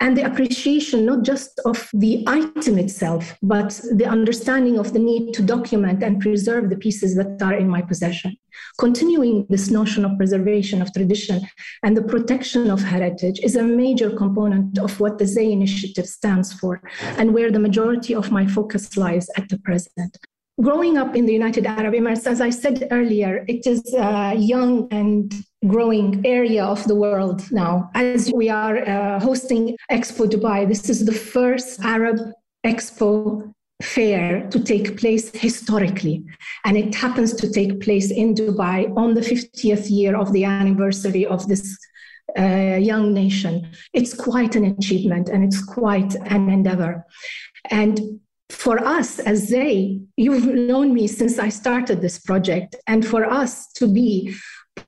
and 0.00 0.16
the 0.16 0.24
appreciation 0.24 1.04
not 1.04 1.22
just 1.22 1.60
of 1.66 1.88
the 1.92 2.24
item 2.26 2.78
itself, 2.78 3.36
but 3.42 3.80
the 3.92 4.06
understanding 4.06 4.78
of 4.78 4.92
the 4.92 4.98
need 4.98 5.34
to 5.34 5.42
document 5.42 6.02
and 6.02 6.20
preserve 6.20 6.70
the 6.70 6.76
pieces 6.76 7.14
that 7.16 7.40
are 7.42 7.54
in 7.54 7.68
my 7.68 7.82
possession. 7.82 8.34
Continuing 8.78 9.46
this 9.50 9.70
notion 9.70 10.04
of 10.04 10.16
preservation 10.16 10.80
of 10.80 10.92
tradition 10.92 11.46
and 11.82 11.96
the 11.96 12.02
protection 12.02 12.70
of 12.70 12.82
heritage 12.82 13.38
is 13.42 13.56
a 13.56 13.62
major 13.62 14.10
component 14.10 14.78
of 14.78 14.98
what 15.00 15.18
the 15.18 15.26
Zay 15.26 15.52
initiative 15.52 16.06
stands 16.06 16.52
for 16.52 16.82
and 17.18 17.32
where 17.34 17.52
the 17.52 17.58
majority 17.58 18.14
of 18.14 18.32
my 18.32 18.46
focus 18.46 18.96
lies 18.96 19.28
at 19.36 19.48
the 19.50 19.58
present 19.58 20.16
growing 20.60 20.98
up 20.98 21.16
in 21.16 21.26
the 21.26 21.32
United 21.32 21.66
Arab 21.66 21.94
Emirates, 21.94 22.26
as 22.26 22.40
I 22.40 22.50
said 22.50 22.88
earlier, 22.90 23.44
it 23.48 23.66
is 23.66 23.82
a 23.94 24.34
young 24.36 24.88
and 24.90 25.32
growing 25.66 26.20
area 26.24 26.64
of 26.64 26.84
the 26.84 26.94
world 26.94 27.50
now. 27.50 27.90
As 27.94 28.30
we 28.34 28.48
are 28.48 28.78
uh, 28.78 29.20
hosting 29.20 29.76
Expo 29.90 30.26
Dubai, 30.26 30.68
this 30.68 30.88
is 30.90 31.04
the 31.04 31.12
first 31.12 31.80
Arab 31.80 32.18
Expo 32.66 33.52
fair 33.82 34.46
to 34.50 34.62
take 34.62 34.98
place 34.98 35.30
historically. 35.34 36.22
And 36.64 36.76
it 36.76 36.94
happens 36.94 37.32
to 37.34 37.50
take 37.50 37.80
place 37.80 38.10
in 38.10 38.34
Dubai 38.34 38.94
on 38.96 39.14
the 39.14 39.22
50th 39.22 39.90
year 39.90 40.16
of 40.16 40.32
the 40.32 40.44
anniversary 40.44 41.24
of 41.24 41.46
this 41.48 41.78
uh, 42.38 42.76
young 42.76 43.14
nation. 43.14 43.70
It's 43.94 44.14
quite 44.14 44.54
an 44.56 44.64
achievement 44.64 45.28
and 45.30 45.42
it's 45.42 45.62
quite 45.64 46.14
an 46.14 46.50
endeavor. 46.50 47.04
And 47.70 48.20
for 48.50 48.84
us 48.84 49.18
as 49.18 49.48
Zay, 49.48 50.00
you've 50.16 50.46
known 50.46 50.92
me 50.92 51.06
since 51.06 51.38
I 51.38 51.48
started 51.48 52.00
this 52.00 52.18
project, 52.18 52.76
and 52.86 53.06
for 53.06 53.24
us 53.24 53.72
to 53.74 53.86
be 53.86 54.34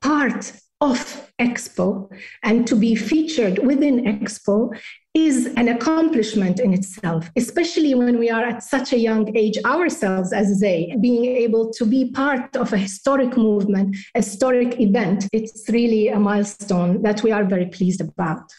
part 0.01 0.53
of 0.81 1.31
Expo 1.39 2.09
and 2.43 2.67
to 2.67 2.75
be 2.75 2.93
featured 2.93 3.59
within 3.59 4.03
Expo 4.03 4.77
is 5.13 5.45
an 5.55 5.69
accomplishment 5.69 6.59
in 6.59 6.73
itself, 6.73 7.29
especially 7.37 7.95
when 7.95 8.19
we 8.19 8.29
are 8.29 8.43
at 8.43 8.63
such 8.63 8.93
a 8.93 8.97
young 8.97 9.35
age 9.37 9.57
ourselves 9.63 10.33
as 10.33 10.47
Zay, 10.57 10.95
being 10.99 11.25
able 11.25 11.71
to 11.71 11.85
be 11.85 12.11
part 12.11 12.55
of 12.55 12.73
a 12.73 12.77
historic 12.77 13.37
movement, 13.37 13.95
a 14.15 14.19
historic 14.19 14.79
event. 14.81 15.27
It's 15.31 15.69
really 15.69 16.09
a 16.09 16.19
milestone 16.19 17.01
that 17.03 17.23
we 17.23 17.31
are 17.31 17.43
very 17.43 17.67
pleased 17.67 18.01
about. 18.01 18.51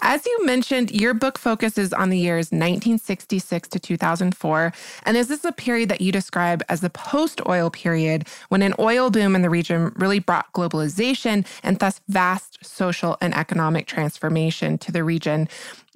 As 0.00 0.26
you 0.26 0.44
mentioned, 0.44 0.90
your 0.90 1.14
book 1.14 1.38
focuses 1.38 1.92
on 1.92 2.10
the 2.10 2.18
years 2.18 2.52
1966 2.52 3.68
to 3.68 3.80
2004. 3.80 4.72
And 5.04 5.16
is 5.16 5.28
this 5.28 5.40
is 5.40 5.44
a 5.46 5.52
period 5.52 5.88
that 5.88 6.02
you 6.02 6.12
describe 6.12 6.62
as 6.68 6.80
the 6.82 6.90
post 6.90 7.40
oil 7.48 7.70
period 7.70 8.28
when 8.50 8.62
an 8.62 8.74
oil 8.78 9.10
boom 9.10 9.34
in 9.34 9.42
the 9.42 9.50
region 9.50 9.92
really 9.96 10.18
brought 10.18 10.52
globalization 10.52 11.46
and 11.62 11.78
thus 11.78 12.00
vast 12.08 12.64
social 12.64 13.16
and 13.22 13.34
economic 13.34 13.86
transformation 13.86 14.76
to 14.78 14.92
the 14.92 15.02
region. 15.02 15.48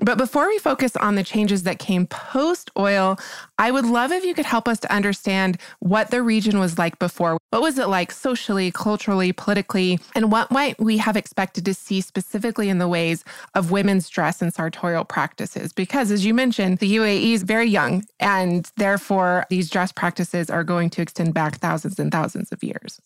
But 0.02 0.16
before 0.16 0.48
we 0.48 0.58
focus 0.58 0.96
on 0.96 1.14
the 1.14 1.22
changes 1.22 1.64
that 1.64 1.78
came 1.78 2.06
post 2.06 2.70
oil, 2.78 3.18
I 3.58 3.70
would 3.70 3.84
love 3.84 4.12
if 4.12 4.24
you 4.24 4.32
could 4.32 4.46
help 4.46 4.66
us 4.66 4.80
to 4.80 4.92
understand 4.92 5.58
what 5.80 6.10
the 6.10 6.22
region 6.22 6.58
was 6.58 6.78
like 6.78 6.98
before. 6.98 7.36
What 7.50 7.60
was 7.60 7.78
it 7.78 7.88
like 7.88 8.10
socially, 8.10 8.70
culturally, 8.70 9.32
politically, 9.32 10.00
and 10.14 10.32
what 10.32 10.50
might 10.50 10.80
we 10.80 10.96
have 10.96 11.16
expected 11.16 11.66
to 11.66 11.74
see 11.74 12.00
specifically 12.00 12.70
in 12.70 12.78
the 12.78 12.88
ways 12.88 13.24
of 13.54 13.70
women's 13.70 14.08
dress 14.08 14.40
and 14.40 14.54
sartorial 14.54 15.04
practices? 15.04 15.74
Because 15.74 16.10
as 16.10 16.24
you 16.24 16.32
mentioned, 16.32 16.78
the 16.78 16.96
UAE 16.96 17.34
is 17.34 17.42
very 17.42 17.68
young, 17.68 18.04
and 18.18 18.70
therefore 18.76 19.44
these 19.50 19.68
dress 19.68 19.92
practices 19.92 20.48
are 20.48 20.64
going 20.64 20.88
to 20.90 21.02
extend 21.02 21.34
back 21.34 21.58
thousands 21.58 21.98
and 21.98 22.10
thousands 22.10 22.52
of 22.52 22.64
years. 22.64 23.00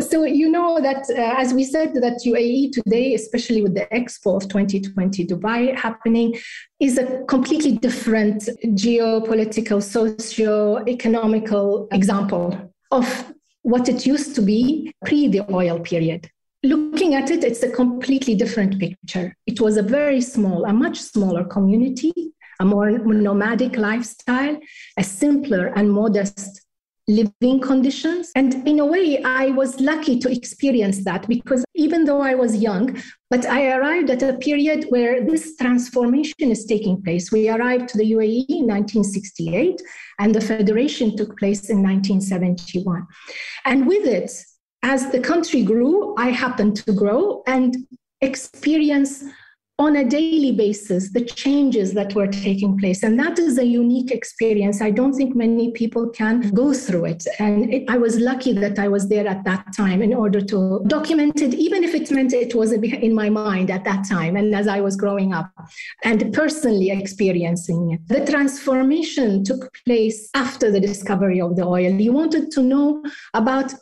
So 0.00 0.24
you 0.24 0.50
know 0.50 0.80
that, 0.80 1.10
uh, 1.10 1.34
as 1.36 1.52
we 1.52 1.64
said, 1.64 1.94
that 1.94 2.22
UAE 2.24 2.72
today, 2.72 3.14
especially 3.14 3.62
with 3.62 3.74
the 3.74 3.86
Expo 3.92 4.36
of 4.36 4.48
2020 4.48 5.26
Dubai 5.26 5.76
happening, 5.76 6.38
is 6.80 6.96
a 6.96 7.22
completely 7.24 7.72
different 7.72 8.48
geopolitical, 8.64 9.82
socio-economical 9.82 11.88
example 11.92 12.72
of 12.90 13.34
what 13.62 13.88
it 13.88 14.06
used 14.06 14.34
to 14.36 14.42
be 14.42 14.94
pre 15.04 15.28
the 15.28 15.44
oil 15.52 15.78
period. 15.80 16.30
Looking 16.62 17.14
at 17.14 17.30
it, 17.30 17.44
it's 17.44 17.62
a 17.62 17.70
completely 17.70 18.34
different 18.34 18.78
picture. 18.78 19.36
It 19.46 19.60
was 19.60 19.76
a 19.76 19.82
very 19.82 20.20
small, 20.20 20.64
a 20.64 20.72
much 20.72 21.00
smaller 21.00 21.44
community, 21.44 22.12
a 22.60 22.64
more 22.64 22.90
nomadic 22.90 23.76
lifestyle, 23.76 24.58
a 24.98 25.04
simpler 25.04 25.72
and 25.76 25.90
modest 25.90 26.62
living 27.10 27.60
conditions. 27.60 28.30
And 28.36 28.66
in 28.66 28.78
a 28.78 28.86
way, 28.86 29.22
I 29.22 29.46
was 29.50 29.80
lucky 29.80 30.18
to 30.20 30.30
experience 30.30 31.04
that 31.04 31.26
because 31.28 31.64
even 31.74 32.04
though 32.04 32.20
I 32.20 32.34
was 32.34 32.56
young, 32.56 33.02
but 33.30 33.46
I 33.46 33.72
arrived 33.72 34.10
at 34.10 34.22
a 34.22 34.38
period 34.38 34.86
where 34.90 35.24
this 35.24 35.56
transformation 35.56 36.50
is 36.50 36.64
taking 36.64 37.02
place. 37.02 37.32
We 37.32 37.48
arrived 37.48 37.88
to 37.90 37.98
the 37.98 38.12
UAE 38.12 38.46
in 38.48 38.66
1968, 38.66 39.80
and 40.18 40.34
the 40.34 40.40
federation 40.40 41.16
took 41.16 41.38
place 41.38 41.68
in 41.70 41.82
1971. 41.82 43.06
And 43.64 43.86
with 43.86 44.06
it, 44.06 44.30
as 44.82 45.10
the 45.10 45.20
country 45.20 45.62
grew, 45.62 46.14
I 46.16 46.30
happened 46.30 46.76
to 46.76 46.92
grow 46.92 47.42
and 47.46 47.76
experience 48.20 49.24
on 49.80 49.96
a 49.96 50.04
daily 50.04 50.52
basis 50.52 51.10
the 51.12 51.24
changes 51.24 51.94
that 51.94 52.14
were 52.14 52.26
taking 52.26 52.76
place. 52.78 53.02
And 53.02 53.18
that 53.18 53.38
is 53.38 53.56
a 53.56 53.64
unique 53.64 54.10
experience. 54.10 54.82
I 54.82 54.90
don't 54.90 55.14
think 55.14 55.34
many 55.34 55.72
people 55.72 56.10
can 56.10 56.50
go 56.50 56.74
through 56.74 57.06
it. 57.06 57.24
And 57.38 57.72
it, 57.72 57.84
I 57.88 57.96
was 57.96 58.18
lucky 58.18 58.52
that 58.52 58.78
I 58.78 58.88
was 58.88 59.08
there 59.08 59.26
at 59.26 59.42
that 59.44 59.72
time 59.74 60.02
in 60.02 60.12
order 60.12 60.42
to 60.42 60.82
document 60.86 61.40
it, 61.40 61.54
even 61.54 61.82
if 61.82 61.94
it 61.94 62.10
meant 62.10 62.34
it 62.34 62.54
was 62.54 62.72
in 62.72 63.14
my 63.14 63.30
mind 63.30 63.70
at 63.70 63.84
that 63.84 64.06
time 64.06 64.36
and 64.36 64.54
as 64.54 64.68
I 64.68 64.82
was 64.82 64.96
growing 64.96 65.32
up 65.32 65.50
and 66.04 66.30
personally 66.34 66.90
experiencing 66.90 67.92
it. 67.92 68.06
The 68.06 68.30
transformation 68.30 69.44
took 69.44 69.72
place 69.86 70.28
after 70.34 70.70
the 70.70 70.80
discovery 70.80 71.40
of 71.40 71.56
the 71.56 71.64
oil. 71.64 71.92
You 71.92 72.12
wanted 72.12 72.50
to 72.52 72.62
know 72.62 73.02
about 73.32 73.72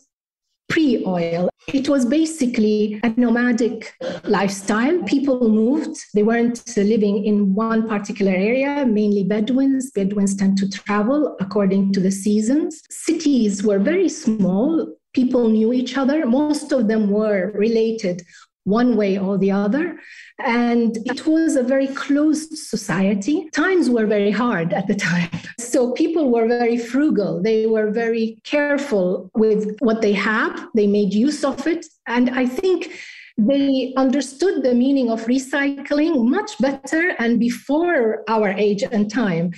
pre 0.69 1.05
oil. 1.05 1.51
It 1.69 1.89
was 1.89 2.07
basically 2.07 3.01
a 3.03 3.11
nomadic 3.11 3.95
lifestyle. 4.25 5.03
People 5.03 5.49
moved, 5.49 5.99
they 6.15 6.23
weren't 6.23 6.63
living 6.77 7.25
in 7.25 7.55
one 7.55 7.89
particular 7.89 8.33
area, 8.33 8.87
mainly 8.87 9.25
Bedouins. 9.25 9.91
Bedouins 9.91 10.35
tend 10.35 10.57
to 10.59 10.71
travel 10.71 11.37
according 11.41 11.93
to 11.93 12.01
the 12.01 12.11
seasons. 12.11 12.83
Cities 12.91 13.63
were 13.63 13.79
very 13.79 14.09
small. 14.09 14.95
People 15.15 15.49
knew 15.49 15.73
each 15.73 15.97
other. 15.97 16.27
Most 16.27 16.73
of 16.73 16.89
them 16.89 17.11
were 17.11 17.53
related 17.55 18.23
one 18.69 18.97
way 18.97 19.19
or 19.19 19.39
the 19.39 19.51
other. 19.51 19.99
And 20.39 20.97
it 21.07 21.27
was 21.27 21.57
a 21.57 21.63
very 21.63 21.89
closed 21.89 22.57
society. 22.57 23.49
Times 23.51 23.91
were 23.91 24.07
very 24.07 24.31
hard 24.31 24.73
at 24.73 24.87
the 24.87 24.95
time. 24.95 25.31
So 25.59 25.93
people 25.93 26.31
were 26.31 26.49
very 26.49 26.79
frugal. 26.79 27.43
They 27.43 27.67
were 27.67 27.91
very 27.91 28.39
careful 28.43 29.31
with 29.35 29.77
what 29.81 30.01
they 30.01 30.15
had. 30.15 30.57
They 30.75 30.87
made 30.87 31.13
use 31.13 31.45
of 31.45 31.67
it. 31.67 31.85
And 32.07 32.31
I 32.31 32.47
think 32.47 32.91
they 33.39 33.95
understood 33.97 34.65
the 34.65 34.75
meaning 34.75 35.11
of 35.11 35.27
recycling 35.27 36.27
much 36.27 36.59
better 36.59 37.15
and 37.21 37.39
before 37.39 38.25
our 38.29 38.49
age 38.49 38.83
and 38.83 39.09
time 39.11 39.53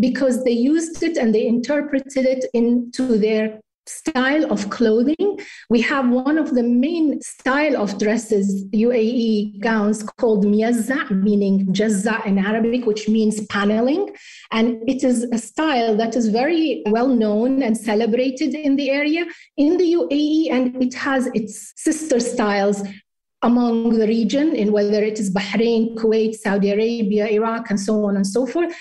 because 0.00 0.42
they 0.42 0.52
used 0.52 1.02
it 1.02 1.18
and 1.18 1.34
they 1.34 1.46
interpreted 1.46 2.24
it 2.24 2.46
into 2.54 3.18
their 3.18 3.60
style 3.88 4.50
of 4.52 4.70
clothing. 4.70 5.38
We 5.70 5.80
have 5.82 6.08
one 6.08 6.38
of 6.38 6.54
the 6.54 6.62
main 6.62 7.20
style 7.22 7.76
of 7.76 7.98
dresses, 7.98 8.64
UAE 8.66 9.60
gowns 9.60 10.02
called 10.02 10.44
miyazza, 10.44 11.10
meaning 11.10 11.66
jazza 11.72 12.24
in 12.26 12.38
Arabic, 12.38 12.86
which 12.86 13.08
means 13.08 13.44
paneling. 13.46 14.14
And 14.50 14.82
it 14.88 15.04
is 15.04 15.24
a 15.32 15.38
style 15.38 15.96
that 15.96 16.16
is 16.16 16.28
very 16.28 16.82
well 16.86 17.08
known 17.08 17.62
and 17.62 17.76
celebrated 17.76 18.54
in 18.54 18.76
the 18.76 18.90
area 18.90 19.26
in 19.56 19.76
the 19.76 19.94
UAE, 19.94 20.50
and 20.50 20.82
it 20.82 20.94
has 20.94 21.26
its 21.34 21.72
sister 21.76 22.20
styles 22.20 22.82
among 23.42 23.90
the 23.98 24.06
region, 24.06 24.54
in 24.54 24.72
whether 24.72 25.02
it 25.02 25.20
is 25.20 25.32
Bahrain, 25.32 25.94
Kuwait, 25.94 26.34
Saudi 26.34 26.70
Arabia, 26.70 27.28
Iraq, 27.28 27.70
and 27.70 27.78
so 27.78 28.04
on 28.06 28.16
and 28.16 28.26
so 28.26 28.46
forth. 28.46 28.74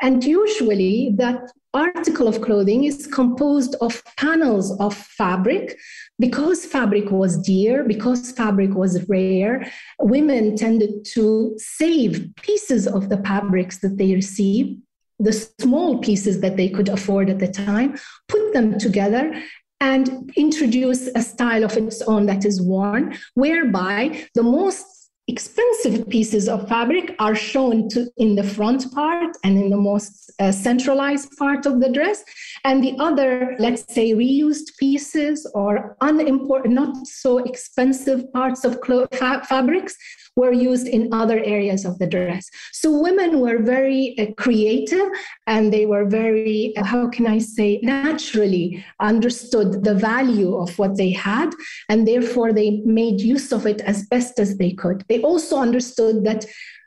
And 0.00 0.22
usually 0.22 1.14
that 1.16 1.50
article 1.74 2.28
of 2.28 2.40
clothing 2.42 2.84
is 2.84 3.06
composed 3.06 3.74
of 3.80 4.02
panels 4.16 4.78
of 4.78 4.94
fabric. 4.94 5.78
Because 6.18 6.64
fabric 6.64 7.10
was 7.10 7.38
dear, 7.38 7.84
because 7.84 8.32
fabric 8.32 8.74
was 8.74 9.08
rare, 9.08 9.70
women 10.00 10.56
tended 10.56 11.04
to 11.14 11.54
save 11.56 12.30
pieces 12.36 12.86
of 12.86 13.08
the 13.08 13.18
fabrics 13.18 13.78
that 13.78 13.96
they 13.96 14.14
received 14.14 14.80
the 15.18 15.32
small 15.32 15.98
pieces 15.98 16.40
that 16.40 16.56
they 16.56 16.68
could 16.68 16.88
afford 16.88 17.30
at 17.30 17.38
the 17.38 17.48
time, 17.48 17.96
put 18.28 18.52
them 18.52 18.78
together, 18.78 19.40
and 19.80 20.32
introduce 20.36 21.08
a 21.14 21.22
style 21.22 21.64
of 21.64 21.76
its 21.76 22.02
own 22.02 22.26
that 22.26 22.44
is 22.44 22.60
worn, 22.60 23.16
whereby 23.34 24.26
the 24.34 24.42
most 24.42 25.01
expensive 25.28 26.08
pieces 26.08 26.48
of 26.48 26.68
fabric 26.68 27.14
are 27.18 27.34
shown 27.34 27.88
to, 27.90 28.10
in 28.16 28.34
the 28.34 28.42
front 28.42 28.92
part 28.92 29.36
and 29.44 29.56
in 29.56 29.70
the 29.70 29.76
most 29.76 30.32
uh, 30.40 30.50
centralized 30.50 31.30
part 31.38 31.64
of 31.64 31.80
the 31.80 31.90
dress. 31.90 32.24
And 32.64 32.82
the 32.82 32.96
other 32.98 33.54
let's 33.58 33.92
say 33.94 34.12
reused 34.12 34.76
pieces 34.78 35.48
or 35.54 35.96
unimportant 36.00 36.74
not 36.74 37.06
so 37.06 37.38
expensive 37.38 38.32
parts 38.32 38.64
of 38.64 38.80
clo- 38.80 39.06
fa- 39.12 39.44
fabrics 39.48 39.96
were 40.36 40.52
used 40.52 40.86
in 40.86 41.12
other 41.12 41.38
areas 41.44 41.84
of 41.84 41.98
the 41.98 42.06
dress. 42.06 42.48
So 42.72 42.90
women 43.00 43.40
were 43.40 43.58
very 43.58 44.14
uh, 44.18 44.32
creative 44.36 45.08
and 45.46 45.72
they 45.72 45.86
were 45.86 46.06
very, 46.06 46.74
uh, 46.76 46.84
how 46.84 47.08
can 47.08 47.26
I 47.26 47.38
say, 47.38 47.80
naturally 47.82 48.84
understood 49.00 49.84
the 49.84 49.94
value 49.94 50.56
of 50.56 50.78
what 50.78 50.96
they 50.96 51.10
had. 51.10 51.50
And 51.88 52.08
therefore, 52.08 52.52
they 52.52 52.82
made 52.84 53.20
use 53.20 53.52
of 53.52 53.66
it 53.66 53.80
as 53.82 54.06
best 54.06 54.38
as 54.38 54.56
they 54.56 54.72
could. 54.72 55.04
They 55.08 55.20
also 55.20 55.58
understood 55.58 56.24
that 56.24 56.46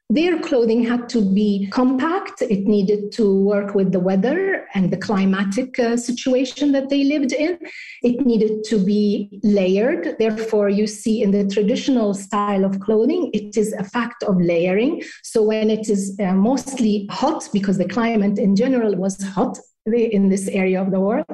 their 0.09 0.39
clothing 0.39 0.83
had 0.83 1.09
to 1.09 1.21
be 1.21 1.67
compact. 1.71 2.43
It 2.43 2.65
needed 2.65 3.11
to 3.13 3.41
work 3.41 3.73
with 3.73 3.91
the 3.91 3.99
weather 3.99 4.67
and 4.75 4.91
the 4.91 4.97
climatic 4.97 5.79
uh, 5.79 5.97
situation 5.97 6.71
that 6.73 6.89
they 6.89 7.03
lived 7.03 7.33
in. 7.33 7.57
It 8.03 8.23
needed 8.23 8.63
to 8.65 8.77
be 8.77 9.39
layered. 9.41 10.15
Therefore, 10.19 10.69
you 10.69 10.85
see 10.85 11.23
in 11.23 11.31
the 11.31 11.47
traditional 11.47 12.13
style 12.13 12.65
of 12.65 12.79
clothing, 12.79 13.31
it 13.33 13.57
is 13.57 13.73
a 13.73 13.83
fact 13.83 14.21
of 14.23 14.39
layering. 14.39 15.01
So, 15.23 15.41
when 15.41 15.71
it 15.71 15.89
is 15.89 16.15
uh, 16.19 16.33
mostly 16.33 17.07
hot, 17.09 17.49
because 17.51 17.79
the 17.79 17.89
climate 17.89 18.37
in 18.37 18.55
general 18.55 18.95
was 18.95 19.21
hot, 19.23 19.57
in 19.93 20.29
this 20.29 20.47
area 20.47 20.81
of 20.81 20.89
the 20.89 20.99
world 20.99 21.25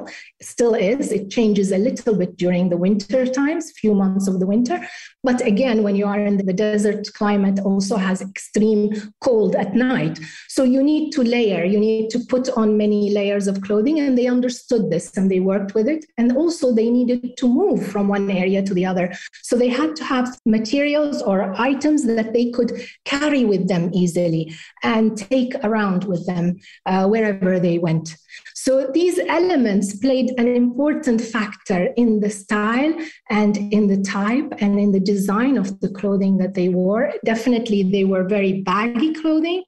still 0.42 0.74
is. 0.74 1.10
It 1.10 1.30
changes 1.30 1.72
a 1.72 1.78
little 1.78 2.14
bit 2.14 2.36
during 2.36 2.68
the 2.68 2.76
winter 2.76 3.26
times 3.26 3.72
few 3.72 3.94
months 3.94 4.28
of 4.28 4.40
the 4.40 4.46
winter. 4.46 4.86
But 5.24 5.40
again 5.46 5.82
when 5.82 5.96
you 5.96 6.04
are 6.04 6.20
in 6.20 6.36
the 6.36 6.52
desert 6.52 7.08
climate 7.14 7.60
also 7.60 7.96
has 7.96 8.20
extreme 8.20 8.92
cold 9.22 9.56
at 9.56 9.74
night. 9.74 10.20
So 10.48 10.64
you 10.64 10.82
need 10.82 11.12
to 11.12 11.22
layer 11.22 11.64
you 11.64 11.80
need 11.80 12.10
to 12.10 12.18
put 12.28 12.50
on 12.50 12.76
many 12.76 13.10
layers 13.10 13.46
of 13.46 13.62
clothing 13.62 14.00
and 14.00 14.18
they 14.18 14.26
understood 14.26 14.90
this 14.90 15.16
and 15.16 15.30
they 15.30 15.40
worked 15.40 15.74
with 15.74 15.88
it. 15.88 16.04
And 16.18 16.36
also 16.36 16.74
they 16.74 16.90
needed 16.90 17.38
to 17.38 17.48
move 17.48 17.86
from 17.86 18.08
one 18.08 18.30
area 18.30 18.62
to 18.62 18.74
the 18.74 18.84
other. 18.84 19.14
So 19.42 19.56
they 19.56 19.68
had 19.68 19.96
to 19.96 20.04
have 20.04 20.38
materials 20.44 21.22
or 21.22 21.58
items 21.58 22.04
that 22.04 22.34
they 22.34 22.50
could 22.50 22.72
carry 23.06 23.46
with 23.46 23.66
them 23.68 23.90
easily 23.94 24.54
and 24.82 25.16
take 25.16 25.54
around 25.64 26.04
with 26.04 26.26
them 26.26 26.58
uh, 26.84 27.06
wherever 27.08 27.58
they 27.58 27.78
went 27.78 28.16
so 28.54 28.90
these 28.92 29.18
elements 29.28 29.96
played 29.96 30.32
an 30.38 30.48
important 30.48 31.20
factor 31.20 31.88
in 31.96 32.20
the 32.20 32.30
style 32.30 32.94
and 33.30 33.56
in 33.72 33.86
the 33.86 34.02
type 34.02 34.52
and 34.58 34.78
in 34.78 34.92
the 34.92 35.00
design 35.00 35.56
of 35.56 35.80
the 35.80 35.90
clothing 35.90 36.38
that 36.38 36.54
they 36.54 36.68
wore. 36.68 37.12
Definitely, 37.24 37.84
they 37.84 38.04
were 38.04 38.24
very 38.24 38.62
baggy 38.62 39.14
clothing 39.14 39.64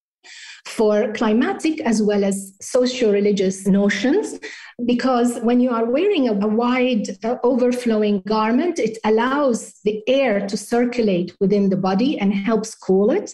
for 0.67 1.13
climatic 1.13 1.81
as 1.81 2.03
well 2.03 2.25
as 2.25 2.55
socio 2.61 3.13
religious 3.13 3.67
notions 3.67 4.39
because 4.87 5.39
when 5.41 5.61
you 5.61 5.71
are 5.71 5.85
wearing 5.85 6.29
a, 6.29 6.33
wide 6.33 7.07
uh, 7.25 7.37
overflowing 7.45 8.21
garment 8.27 8.79
it 8.79 8.99
allows 9.05 9.81
the 9.85 10.03
air 10.09 10.47
to 10.47 10.57
circulate 10.57 11.35
within 11.41 11.69
the 11.69 11.77
body 11.77 12.19
and 12.19 12.35
helps 12.35 12.75
cool 12.75 13.11
it. 13.11 13.33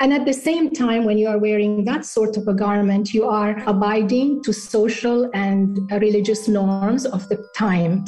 And 0.00 0.12
at 0.12 0.26
the 0.26 0.32
same 0.32 0.70
time 0.70 1.04
when 1.04 1.18
you 1.18 1.28
are 1.28 1.38
wearing 1.38 1.84
that 1.84 2.04
sort 2.04 2.36
of 2.36 2.46
a 2.46 2.54
garment 2.54 3.14
you 3.14 3.24
are 3.24 3.62
abiding 3.66 4.42
to 4.44 4.52
social 4.52 5.30
and 5.34 5.78
religious 5.92 6.48
norms 6.48 7.06
of 7.06 7.28
the 7.28 7.42
time 7.56 8.04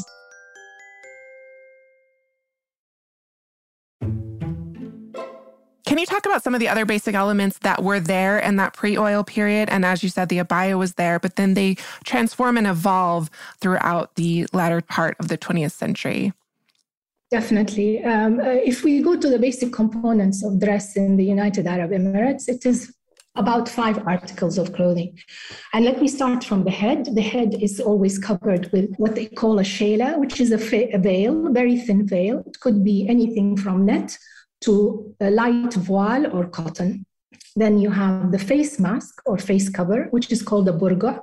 Can 5.94 6.00
you 6.00 6.06
talk 6.06 6.26
about 6.26 6.42
some 6.42 6.54
of 6.54 6.58
the 6.58 6.66
other 6.66 6.84
basic 6.84 7.14
elements 7.14 7.58
that 7.58 7.80
were 7.80 8.00
there 8.00 8.36
in 8.36 8.56
that 8.56 8.72
pre 8.72 8.98
oil 8.98 9.22
period? 9.22 9.68
And 9.68 9.84
as 9.84 10.02
you 10.02 10.08
said, 10.08 10.28
the 10.28 10.38
abaya 10.38 10.76
was 10.76 10.94
there, 10.94 11.20
but 11.20 11.36
then 11.36 11.54
they 11.54 11.76
transform 12.02 12.58
and 12.58 12.66
evolve 12.66 13.30
throughout 13.60 14.16
the 14.16 14.48
latter 14.52 14.80
part 14.80 15.14
of 15.20 15.28
the 15.28 15.38
20th 15.38 15.70
century. 15.70 16.32
Definitely. 17.30 18.02
Um, 18.02 18.40
uh, 18.40 18.58
if 18.72 18.82
we 18.82 19.02
go 19.02 19.16
to 19.16 19.30
the 19.30 19.38
basic 19.38 19.72
components 19.72 20.42
of 20.44 20.58
dress 20.58 20.96
in 20.96 21.16
the 21.16 21.24
United 21.24 21.64
Arab 21.68 21.92
Emirates, 21.92 22.48
it 22.48 22.66
is 22.66 22.92
about 23.36 23.68
five 23.68 24.04
articles 24.04 24.58
of 24.58 24.72
clothing. 24.72 25.16
And 25.74 25.84
let 25.84 26.00
me 26.00 26.08
start 26.08 26.42
from 26.42 26.64
the 26.64 26.72
head. 26.72 27.14
The 27.14 27.22
head 27.22 27.54
is 27.62 27.78
always 27.78 28.18
covered 28.18 28.68
with 28.72 28.92
what 28.96 29.14
they 29.14 29.26
call 29.26 29.60
a 29.60 29.62
shayla, 29.62 30.18
which 30.18 30.40
is 30.40 30.50
a, 30.50 30.58
fa- 30.58 30.92
a 30.92 30.98
veil, 30.98 31.52
very 31.52 31.78
thin 31.78 32.04
veil. 32.04 32.42
It 32.48 32.58
could 32.58 32.82
be 32.82 33.06
anything 33.08 33.56
from 33.56 33.86
net 33.86 34.18
to 34.64 35.14
a 35.20 35.30
light 35.30 35.74
voile 35.74 36.26
or 36.34 36.46
cotton. 36.46 37.04
Then 37.56 37.78
you 37.78 37.90
have 37.90 38.32
the 38.32 38.38
face 38.38 38.80
mask 38.80 39.22
or 39.26 39.38
face 39.38 39.68
cover, 39.68 40.08
which 40.10 40.32
is 40.32 40.42
called 40.42 40.68
a 40.68 40.72
burqa. 40.72 41.20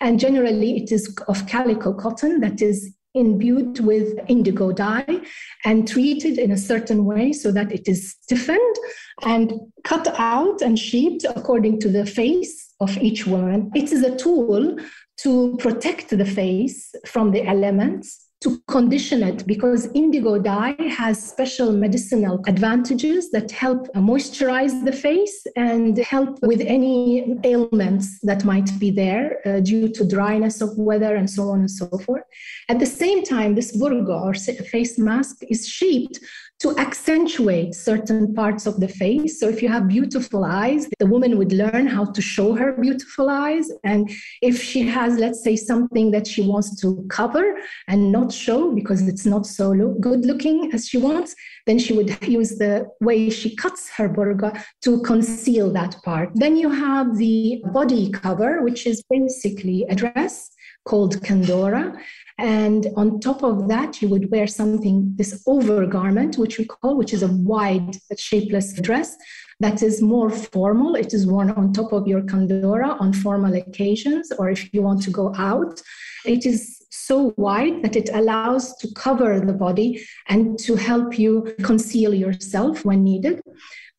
And 0.00 0.20
generally, 0.20 0.76
it 0.76 0.92
is 0.92 1.14
of 1.26 1.46
calico 1.46 1.92
cotton 1.94 2.40
that 2.40 2.62
is 2.62 2.94
imbued 3.14 3.78
with 3.78 4.18
indigo 4.28 4.72
dye 4.72 5.20
and 5.64 5.86
treated 5.86 6.36
in 6.36 6.50
a 6.50 6.58
certain 6.58 7.04
way 7.04 7.32
so 7.32 7.52
that 7.52 7.70
it 7.70 7.86
is 7.86 8.16
stiffened 8.22 8.76
and 9.22 9.52
cut 9.84 10.08
out 10.18 10.60
and 10.62 10.78
shaped 10.78 11.24
according 11.36 11.80
to 11.80 11.88
the 11.88 12.04
face 12.04 12.74
of 12.80 12.96
each 12.98 13.26
woman. 13.26 13.70
It 13.74 13.92
is 13.92 14.02
a 14.02 14.16
tool 14.16 14.76
to 15.18 15.56
protect 15.58 16.10
the 16.10 16.24
face 16.24 16.92
from 17.06 17.30
the 17.30 17.46
elements 17.46 18.23
to 18.44 18.60
condition 18.68 19.22
it 19.22 19.46
because 19.46 19.86
indigo 19.94 20.38
dye 20.38 20.76
has 20.98 21.16
special 21.32 21.72
medicinal 21.72 22.40
advantages 22.46 23.30
that 23.30 23.50
help 23.50 23.88
moisturize 23.94 24.84
the 24.84 24.92
face 24.92 25.46
and 25.56 25.96
help 25.98 26.38
with 26.42 26.60
any 26.60 27.36
ailments 27.44 28.20
that 28.20 28.44
might 28.44 28.70
be 28.78 28.90
there 28.90 29.26
uh, 29.46 29.60
due 29.60 29.88
to 29.88 30.06
dryness 30.06 30.60
of 30.60 30.76
weather 30.76 31.16
and 31.16 31.28
so 31.28 31.48
on 31.48 31.60
and 31.60 31.70
so 31.70 31.86
forth. 32.04 32.22
At 32.68 32.78
the 32.78 32.86
same 32.86 33.22
time, 33.22 33.54
this 33.54 33.76
burqa 33.76 34.16
or 34.26 34.34
face 34.34 34.98
mask 34.98 35.36
is 35.48 35.66
shaped 35.66 36.18
to 36.60 36.76
accentuate 36.78 37.74
certain 37.74 38.34
parts 38.34 38.66
of 38.66 38.80
the 38.80 38.88
face. 38.88 39.38
So 39.40 39.48
if 39.48 39.60
you 39.62 39.68
have 39.68 39.88
beautiful 39.88 40.44
eyes, 40.44 40.88
the 40.98 41.06
woman 41.06 41.36
would 41.36 41.52
learn 41.52 41.86
how 41.86 42.04
to 42.06 42.22
show 42.22 42.54
her 42.54 42.72
beautiful 42.72 43.28
eyes. 43.28 43.70
And 43.82 44.10
if 44.40 44.62
she 44.62 44.82
has, 44.82 45.18
let's 45.18 45.42
say, 45.42 45.56
something 45.56 46.10
that 46.12 46.26
she 46.26 46.42
wants 46.42 46.80
to 46.80 47.04
cover 47.10 47.56
and 47.88 48.10
not 48.12 48.32
show 48.32 48.72
because 48.72 49.02
it's 49.06 49.26
not 49.26 49.46
so 49.46 49.70
lo- 49.70 49.96
good 50.00 50.24
looking 50.24 50.72
as 50.72 50.88
she 50.88 50.98
wants, 50.98 51.34
then 51.66 51.78
she 51.78 51.92
would 51.92 52.16
use 52.26 52.56
the 52.56 52.86
way 53.00 53.30
she 53.30 53.54
cuts 53.56 53.90
her 53.90 54.08
burqa 54.08 54.62
to 54.82 55.02
conceal 55.02 55.72
that 55.72 55.96
part. 56.04 56.30
Then 56.34 56.56
you 56.56 56.70
have 56.70 57.18
the 57.18 57.62
body 57.72 58.10
cover, 58.10 58.62
which 58.62 58.86
is 58.86 59.02
basically 59.10 59.84
a 59.88 59.94
dress 59.94 60.50
called 60.84 61.16
kandora 61.22 61.98
and 62.38 62.88
on 62.96 63.20
top 63.20 63.42
of 63.42 63.68
that, 63.68 64.02
you 64.02 64.08
would 64.08 64.30
wear 64.30 64.46
something, 64.46 65.12
this 65.16 65.44
overgarment, 65.46 66.36
which 66.36 66.58
we 66.58 66.64
call, 66.64 66.96
which 66.96 67.12
is 67.12 67.22
a 67.22 67.28
wide, 67.28 67.96
shapeless 68.18 68.72
dress 68.80 69.16
that 69.60 69.82
is 69.82 70.02
more 70.02 70.30
formal. 70.30 70.96
It 70.96 71.14
is 71.14 71.26
worn 71.26 71.50
on 71.52 71.72
top 71.72 71.92
of 71.92 72.08
your 72.08 72.22
kandora 72.22 73.00
on 73.00 73.12
formal 73.12 73.54
occasions, 73.54 74.32
or 74.38 74.50
if 74.50 74.72
you 74.74 74.82
want 74.82 75.02
to 75.02 75.10
go 75.10 75.32
out. 75.36 75.80
It 76.24 76.44
is 76.44 76.82
so 76.90 77.34
wide 77.36 77.82
that 77.82 77.96
it 77.96 78.10
allows 78.12 78.76
to 78.76 78.88
cover 78.94 79.38
the 79.38 79.52
body 79.52 80.04
and 80.28 80.58
to 80.60 80.74
help 80.74 81.18
you 81.18 81.54
conceal 81.62 82.14
yourself 82.14 82.84
when 82.84 83.04
needed. 83.04 83.42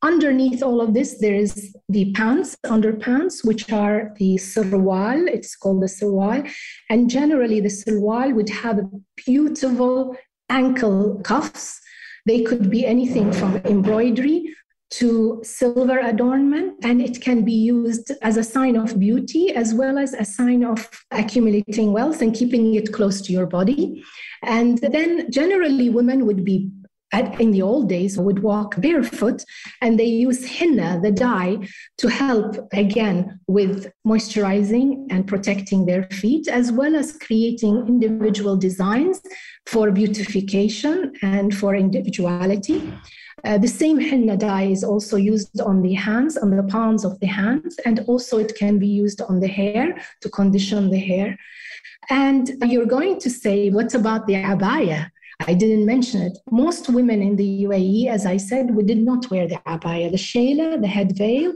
Underneath 0.02 0.62
all 0.62 0.80
of 0.80 0.94
this, 0.94 1.18
there 1.18 1.34
is 1.34 1.74
the 1.88 2.12
pants, 2.12 2.56
underpants, 2.66 3.44
which 3.44 3.72
are 3.72 4.12
the 4.18 4.36
sirwal. 4.36 5.26
It's 5.26 5.56
called 5.56 5.82
the 5.82 5.86
sirwal. 5.86 6.48
And 6.90 7.08
generally, 7.08 7.60
the 7.60 7.70
sirwal 7.70 8.34
would 8.34 8.50
have 8.50 8.80
beautiful 9.24 10.16
ankle 10.48 11.20
cuffs. 11.24 11.80
They 12.26 12.42
could 12.42 12.70
be 12.70 12.84
anything 12.84 13.32
from 13.32 13.56
embroidery 13.64 14.54
to 14.88 15.40
silver 15.42 15.98
adornment, 15.98 16.84
and 16.84 17.02
it 17.02 17.20
can 17.20 17.44
be 17.44 17.52
used 17.52 18.12
as 18.22 18.36
a 18.36 18.44
sign 18.44 18.76
of 18.76 18.98
beauty 19.00 19.52
as 19.52 19.74
well 19.74 19.98
as 19.98 20.12
a 20.12 20.24
sign 20.24 20.64
of 20.64 20.88
accumulating 21.10 21.92
wealth 21.92 22.22
and 22.22 22.34
keeping 22.34 22.74
it 22.74 22.92
close 22.92 23.20
to 23.22 23.32
your 23.32 23.46
body. 23.46 24.04
And 24.42 24.78
then 24.78 25.30
generally, 25.30 25.88
women 25.90 26.26
would 26.26 26.44
be 26.44 26.70
at, 27.12 27.40
in 27.40 27.50
the 27.52 27.62
old 27.62 27.88
days 27.88 28.18
would 28.18 28.40
walk 28.40 28.80
barefoot 28.80 29.44
and 29.80 29.98
they 29.98 30.04
use 30.04 30.44
henna, 30.44 31.00
the 31.02 31.10
dye, 31.10 31.58
to 31.98 32.08
help 32.08 32.56
again 32.72 33.38
with 33.46 33.92
moisturizing 34.06 35.06
and 35.10 35.26
protecting 35.26 35.86
their 35.86 36.04
feet, 36.04 36.48
as 36.48 36.72
well 36.72 36.96
as 36.96 37.16
creating 37.18 37.86
individual 37.86 38.56
designs 38.56 39.20
for 39.66 39.90
beautification 39.90 41.12
and 41.22 41.56
for 41.56 41.74
individuality. 41.74 42.92
Uh, 43.44 43.58
the 43.58 43.68
same 43.68 44.00
henna 44.00 44.36
dye 44.36 44.64
is 44.64 44.82
also 44.82 45.16
used 45.16 45.60
on 45.60 45.82
the 45.82 45.94
hands, 45.94 46.36
on 46.36 46.50
the 46.56 46.62
palms 46.64 47.04
of 47.04 47.18
the 47.20 47.26
hands, 47.26 47.76
and 47.84 48.00
also 48.08 48.38
it 48.38 48.56
can 48.56 48.78
be 48.78 48.88
used 48.88 49.20
on 49.22 49.40
the 49.40 49.48
hair 49.48 49.96
to 50.20 50.28
condition 50.30 50.90
the 50.90 50.98
hair. 50.98 51.38
And 52.08 52.50
you're 52.66 52.86
going 52.86 53.18
to 53.20 53.30
say, 53.30 53.70
what 53.70 53.94
about 53.94 54.26
the 54.26 54.34
abaya? 54.34 55.10
I 55.40 55.54
didn't 55.54 55.86
mention 55.86 56.22
it. 56.22 56.38
Most 56.50 56.88
women 56.88 57.22
in 57.22 57.36
the 57.36 57.64
UAE, 57.64 58.08
as 58.08 58.26
I 58.26 58.36
said, 58.36 58.74
we 58.74 58.82
did 58.82 58.98
not 58.98 59.30
wear 59.30 59.46
the 59.46 59.60
abaya. 59.66 60.10
The 60.10 60.16
shayla, 60.16 60.80
the 60.80 60.88
head 60.88 61.16
veil, 61.16 61.52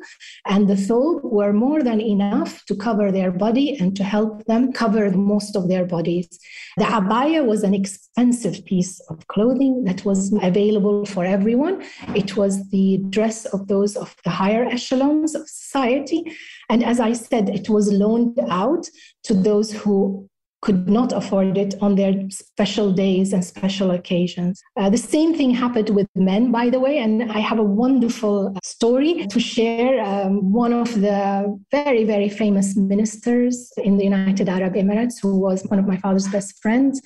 and 0.46 0.68
the 0.68 0.74
thobe 0.74 1.24
were 1.24 1.52
more 1.52 1.82
than 1.82 2.00
enough 2.00 2.64
to 2.66 2.76
cover 2.76 3.10
their 3.10 3.32
body 3.32 3.76
and 3.80 3.96
to 3.96 4.04
help 4.04 4.44
them 4.44 4.72
cover 4.72 5.10
most 5.10 5.56
of 5.56 5.68
their 5.68 5.84
bodies. 5.84 6.28
The 6.76 6.84
abaya 6.84 7.44
was 7.44 7.64
an 7.64 7.74
expensive 7.74 8.64
piece 8.64 9.00
of 9.10 9.26
clothing 9.26 9.84
that 9.84 10.04
was 10.04 10.32
available 10.40 11.04
for 11.04 11.24
everyone. 11.24 11.82
It 12.14 12.36
was 12.36 12.68
the 12.70 12.98
dress 13.10 13.44
of 13.46 13.66
those 13.66 13.96
of 13.96 14.14
the 14.24 14.30
higher 14.30 14.64
echelons 14.64 15.34
of 15.34 15.48
society. 15.48 16.36
And 16.68 16.84
as 16.84 17.00
I 17.00 17.12
said, 17.12 17.48
it 17.48 17.68
was 17.68 17.90
loaned 17.90 18.38
out 18.48 18.88
to 19.24 19.34
those 19.34 19.72
who 19.72 20.29
could 20.62 20.88
not 20.88 21.12
afford 21.12 21.56
it 21.56 21.74
on 21.80 21.94
their 21.94 22.14
special 22.30 22.92
days 22.92 23.32
and 23.32 23.44
special 23.44 23.92
occasions. 23.92 24.60
Uh, 24.76 24.90
the 24.90 24.98
same 24.98 25.34
thing 25.34 25.50
happened 25.50 25.90
with 25.90 26.06
men, 26.14 26.52
by 26.52 26.68
the 26.68 26.78
way, 26.78 26.98
and 26.98 27.32
I 27.32 27.38
have 27.38 27.58
a 27.58 27.62
wonderful 27.62 28.54
story 28.62 29.26
to 29.26 29.40
share. 29.40 30.02
Um, 30.04 30.52
one 30.52 30.72
of 30.72 31.00
the 31.00 31.58
very, 31.70 32.04
very 32.04 32.28
famous 32.28 32.76
ministers 32.76 33.72
in 33.78 33.96
the 33.96 34.04
United 34.04 34.48
Arab 34.48 34.74
Emirates, 34.74 35.20
who 35.20 35.38
was 35.38 35.64
one 35.64 35.78
of 35.78 35.86
my 35.86 35.96
father's 35.96 36.28
best 36.28 36.60
friends, 36.60 37.00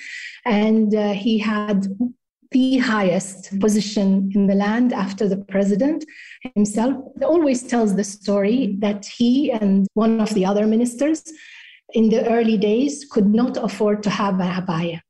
and 0.44 0.94
uh, 0.94 1.12
he 1.12 1.38
had 1.38 1.86
the 2.50 2.78
highest 2.78 3.58
position 3.58 4.30
in 4.34 4.46
the 4.46 4.54
land 4.54 4.92
after 4.92 5.28
the 5.28 5.36
president 5.36 6.04
himself 6.54 6.94
always 7.22 7.64
tells 7.64 7.96
the 7.96 8.04
story 8.04 8.76
that 8.78 9.04
he 9.04 9.50
and 9.50 9.88
one 9.94 10.20
of 10.20 10.32
the 10.34 10.46
other 10.46 10.64
ministers 10.64 11.24
in 11.94 12.10
the 12.10 12.28
early 12.28 12.58
days 12.58 13.06
could 13.10 13.26
not 13.26 13.56
afford 13.56 14.02
to 14.02 14.10
have 14.10 14.40
an 14.40 14.52
abaya. 14.52 15.00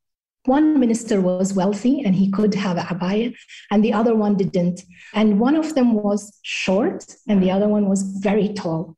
One 0.44 0.78
minister 0.78 1.22
was 1.22 1.54
wealthy 1.54 2.02
and 2.04 2.14
he 2.14 2.30
could 2.30 2.54
have 2.54 2.76
an 2.76 2.84
abaya, 2.84 3.34
and 3.70 3.82
the 3.82 3.94
other 3.94 4.14
one 4.14 4.36
didn't. 4.36 4.82
And 5.14 5.40
one 5.40 5.56
of 5.56 5.74
them 5.74 5.94
was 5.94 6.38
short, 6.42 7.04
and 7.26 7.42
the 7.42 7.50
other 7.50 7.66
one 7.66 7.88
was 7.88 8.02
very 8.02 8.52
tall. 8.52 8.96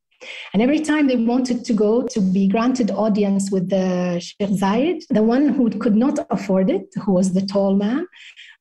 And 0.52 0.62
every 0.62 0.80
time 0.80 1.06
they 1.06 1.16
wanted 1.16 1.64
to 1.66 1.72
go 1.72 2.02
to 2.08 2.20
be 2.20 2.48
granted 2.48 2.90
audience 2.90 3.50
with 3.50 3.68
the 3.68 4.18
Sheikh 4.18 4.50
Zayed, 4.50 5.02
the 5.10 5.22
one 5.22 5.48
who 5.48 5.70
could 5.70 5.94
not 5.94 6.18
afford 6.30 6.68
it, 6.70 6.86
who 7.04 7.12
was 7.12 7.32
the 7.32 7.46
tall 7.46 7.76
man, 7.76 8.06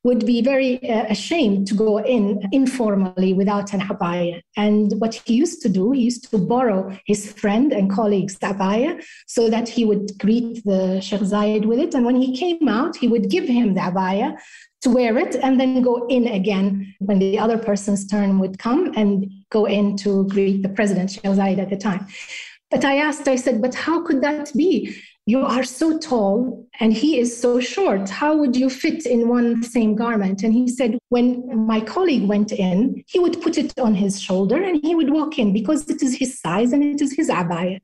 would 0.06 0.24
be 0.24 0.40
very 0.40 0.72
uh, 0.88 1.04
ashamed 1.16 1.66
to 1.66 1.74
go 1.74 1.98
in 1.98 2.40
informally 2.52 3.32
without 3.32 3.72
an 3.74 3.80
abaya. 3.80 4.40
And 4.56 4.92
what 5.00 5.14
he 5.14 5.34
used 5.34 5.60
to 5.62 5.68
do, 5.68 5.90
he 5.90 6.02
used 6.02 6.30
to 6.30 6.38
borrow 6.38 6.96
his 7.06 7.32
friend 7.32 7.72
and 7.72 7.90
colleague's 7.90 8.38
abaya 8.38 9.02
so 9.26 9.50
that 9.50 9.68
he 9.68 9.84
would 9.84 10.06
greet 10.24 10.64
the 10.64 11.00
Sheikh 11.00 11.24
Zayed 11.32 11.66
with 11.66 11.80
it. 11.80 11.92
And 11.94 12.04
when 12.06 12.18
he 12.24 12.36
came 12.36 12.68
out, 12.68 12.94
he 13.02 13.08
would 13.08 13.26
give 13.34 13.48
him 13.58 13.74
the 13.74 13.80
abaya 13.80 14.38
to 14.82 14.90
wear 14.90 15.18
it 15.18 15.34
and 15.44 15.58
then 15.60 15.82
go 15.82 16.06
in 16.06 16.28
again 16.28 16.94
when 17.00 17.18
the 17.18 17.36
other 17.44 17.58
person's 17.58 18.06
turn 18.06 18.38
would 18.38 18.60
come 18.60 18.92
and 18.96 19.28
go 19.50 19.64
in 19.64 19.96
to 20.02 20.28
greet 20.28 20.62
the 20.62 20.68
president, 20.78 21.10
Sheikh 21.10 21.24
Zayed 21.40 21.58
at 21.58 21.70
the 21.70 21.80
time. 21.88 22.06
But 22.70 22.84
I 22.84 22.98
asked, 22.98 23.26
I 23.26 23.36
said, 23.36 23.60
but 23.60 23.74
how 23.74 24.04
could 24.06 24.20
that 24.22 24.52
be? 24.54 24.96
You 25.28 25.44
are 25.44 25.64
so 25.64 25.98
tall 25.98 26.64
and 26.78 26.92
he 26.92 27.18
is 27.18 27.36
so 27.36 27.58
short. 27.58 28.08
How 28.08 28.36
would 28.36 28.54
you 28.54 28.70
fit 28.70 29.06
in 29.06 29.28
one 29.28 29.60
same 29.60 29.96
garment? 29.96 30.44
And 30.44 30.52
he 30.52 30.68
said, 30.68 30.98
when 31.08 31.66
my 31.66 31.80
colleague 31.80 32.28
went 32.28 32.52
in, 32.52 33.02
he 33.08 33.18
would 33.18 33.42
put 33.42 33.58
it 33.58 33.76
on 33.76 33.92
his 33.92 34.22
shoulder 34.22 34.62
and 34.62 34.78
he 34.84 34.94
would 34.94 35.10
walk 35.10 35.36
in 35.40 35.52
because 35.52 35.90
it 35.90 36.00
is 36.00 36.16
his 36.16 36.40
size 36.40 36.72
and 36.72 36.84
it 36.84 37.02
is 37.02 37.16
his 37.16 37.28
abaya. 37.28 37.80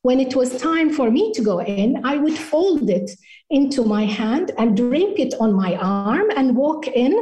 When 0.00 0.20
it 0.20 0.34
was 0.34 0.56
time 0.58 0.90
for 0.90 1.10
me 1.10 1.32
to 1.34 1.42
go 1.42 1.58
in, 1.60 2.00
I 2.02 2.16
would 2.16 2.38
fold 2.38 2.88
it 2.88 3.10
into 3.50 3.84
my 3.84 4.04
hand 4.04 4.52
and 4.56 4.76
drape 4.76 5.18
it 5.18 5.34
on 5.38 5.52
my 5.52 5.76
arm 5.76 6.30
and 6.34 6.56
walk 6.56 6.86
in 6.86 7.12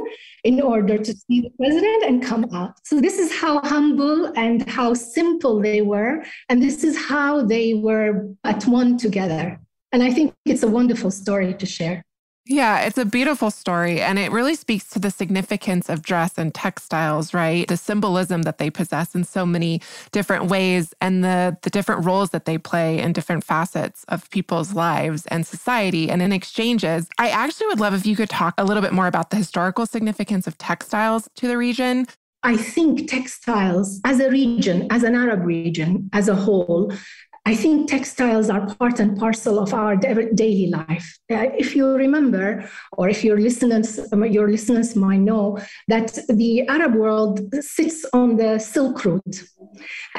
in 0.45 0.61
order 0.61 0.99
to 0.99 1.13
see 1.13 1.41
the 1.41 1.51
president 1.59 2.05
and 2.05 2.23
come 2.23 2.47
out. 2.55 2.75
So, 2.85 3.01
this 3.01 3.19
is 3.19 3.33
how 3.33 3.61
humble 3.61 4.33
and 4.37 4.69
how 4.69 4.95
simple 4.95 5.61
they 5.61 5.81
were. 5.81 6.25
And 6.49 6.63
this 6.63 6.85
is 6.85 6.97
how 6.97 7.45
they 7.45 7.75
were 7.75 8.29
at 8.45 8.67
one 8.67 8.99
together. 8.99 9.61
And 9.95 10.03
I 10.03 10.11
think 10.11 10.35
it's 10.45 10.65
a 10.65 10.69
wonderful 10.69 11.13
story 11.13 11.55
to 11.55 11.67
share. 11.67 12.03
Yeah, 12.47 12.81
it's 12.81 12.99
a 12.99 13.05
beautiful 13.05 13.49
story. 13.53 14.01
And 14.01 14.19
it 14.19 14.33
really 14.33 14.57
speaks 14.57 14.89
to 14.89 14.99
the 14.99 15.09
significance 15.09 15.89
of 15.89 16.03
dress 16.03 16.37
and 16.37 16.53
textiles, 16.53 17.33
right? 17.33 17.69
The 17.69 17.77
symbolism 17.77 18.43
that 18.43 18.59
they 18.59 18.71
possess 18.71 19.15
in 19.15 19.23
so 19.23 19.47
many 19.47 19.81
different 20.11 20.47
ways 20.47 20.95
and 21.01 21.23
the, 21.23 21.57
the 21.63 21.71
different 21.71 22.05
roles 22.05 22.31
that 22.31 22.45
they 22.45 22.59
play 22.59 22.99
in 22.99 23.13
different 23.13 23.45
facets 23.45 24.05
of 24.09 24.29
people's 24.31 24.73
lives 24.73 25.27
and 25.27 25.47
society 25.47 26.11
and 26.11 26.21
in 26.21 26.33
exchanges. 26.33 27.09
I 27.17 27.29
actually 27.29 27.69
would 27.69 27.79
love 27.79 27.95
if 27.95 28.05
you 28.05 28.17
could 28.17 28.31
talk 28.31 28.55
a 28.59 28.65
little 28.65 28.83
bit 28.83 28.93
more 28.93 29.07
about 29.07 29.31
the 29.31 29.37
historical 29.37 29.87
significance 29.87 30.49
of 30.49 30.59
textiles 30.59 31.29
to 31.37 31.47
the 31.47 31.57
region. 31.57 32.09
I 32.45 32.59
think 32.59 33.09
textiles 33.09 34.03
as 34.05 34.21
a 34.21 34.29
region, 34.29 34.87
as 34.91 35.03
an 35.03 35.15
Arab 35.15 35.47
region 35.47 36.11
as 36.13 36.29
a 36.29 36.35
whole, 36.35 36.93
I 37.47 37.55
think 37.55 37.91
textiles 37.91 38.49
are 38.49 38.75
part 38.77 39.01
and 39.01 39.19
parcel 39.19 39.59
of 39.59 39.75
our 39.75 39.97
daily 39.97 40.69
life. 40.71 41.19
Uh, 41.31 41.53
if 41.59 41.77
you 41.77 41.87
remember, 41.89 42.69
or 42.93 43.11
if 43.11 43.23
your 43.23 43.39
listeners, 43.39 44.01
um, 44.13 44.25
your 44.25 44.49
listeners 44.49 44.97
might 44.97 45.19
know, 45.19 45.59
that 45.89 46.19
the 46.29 46.67
Arab 46.69 46.95
world 46.95 47.41
sits 47.61 48.07
on 48.15 48.37
the 48.37 48.59
Silk 48.59 49.05
Route, 49.05 49.45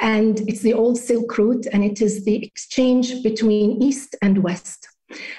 and 0.01 0.41
it's 0.47 0.61
the 0.61 0.73
old 0.73 0.99
Silk 0.99 1.35
Route, 1.35 1.65
and 1.73 1.83
it 1.83 1.99
is 1.99 2.25
the 2.25 2.45
exchange 2.45 3.23
between 3.23 3.81
East 3.81 4.15
and 4.21 4.43
West. 4.43 4.87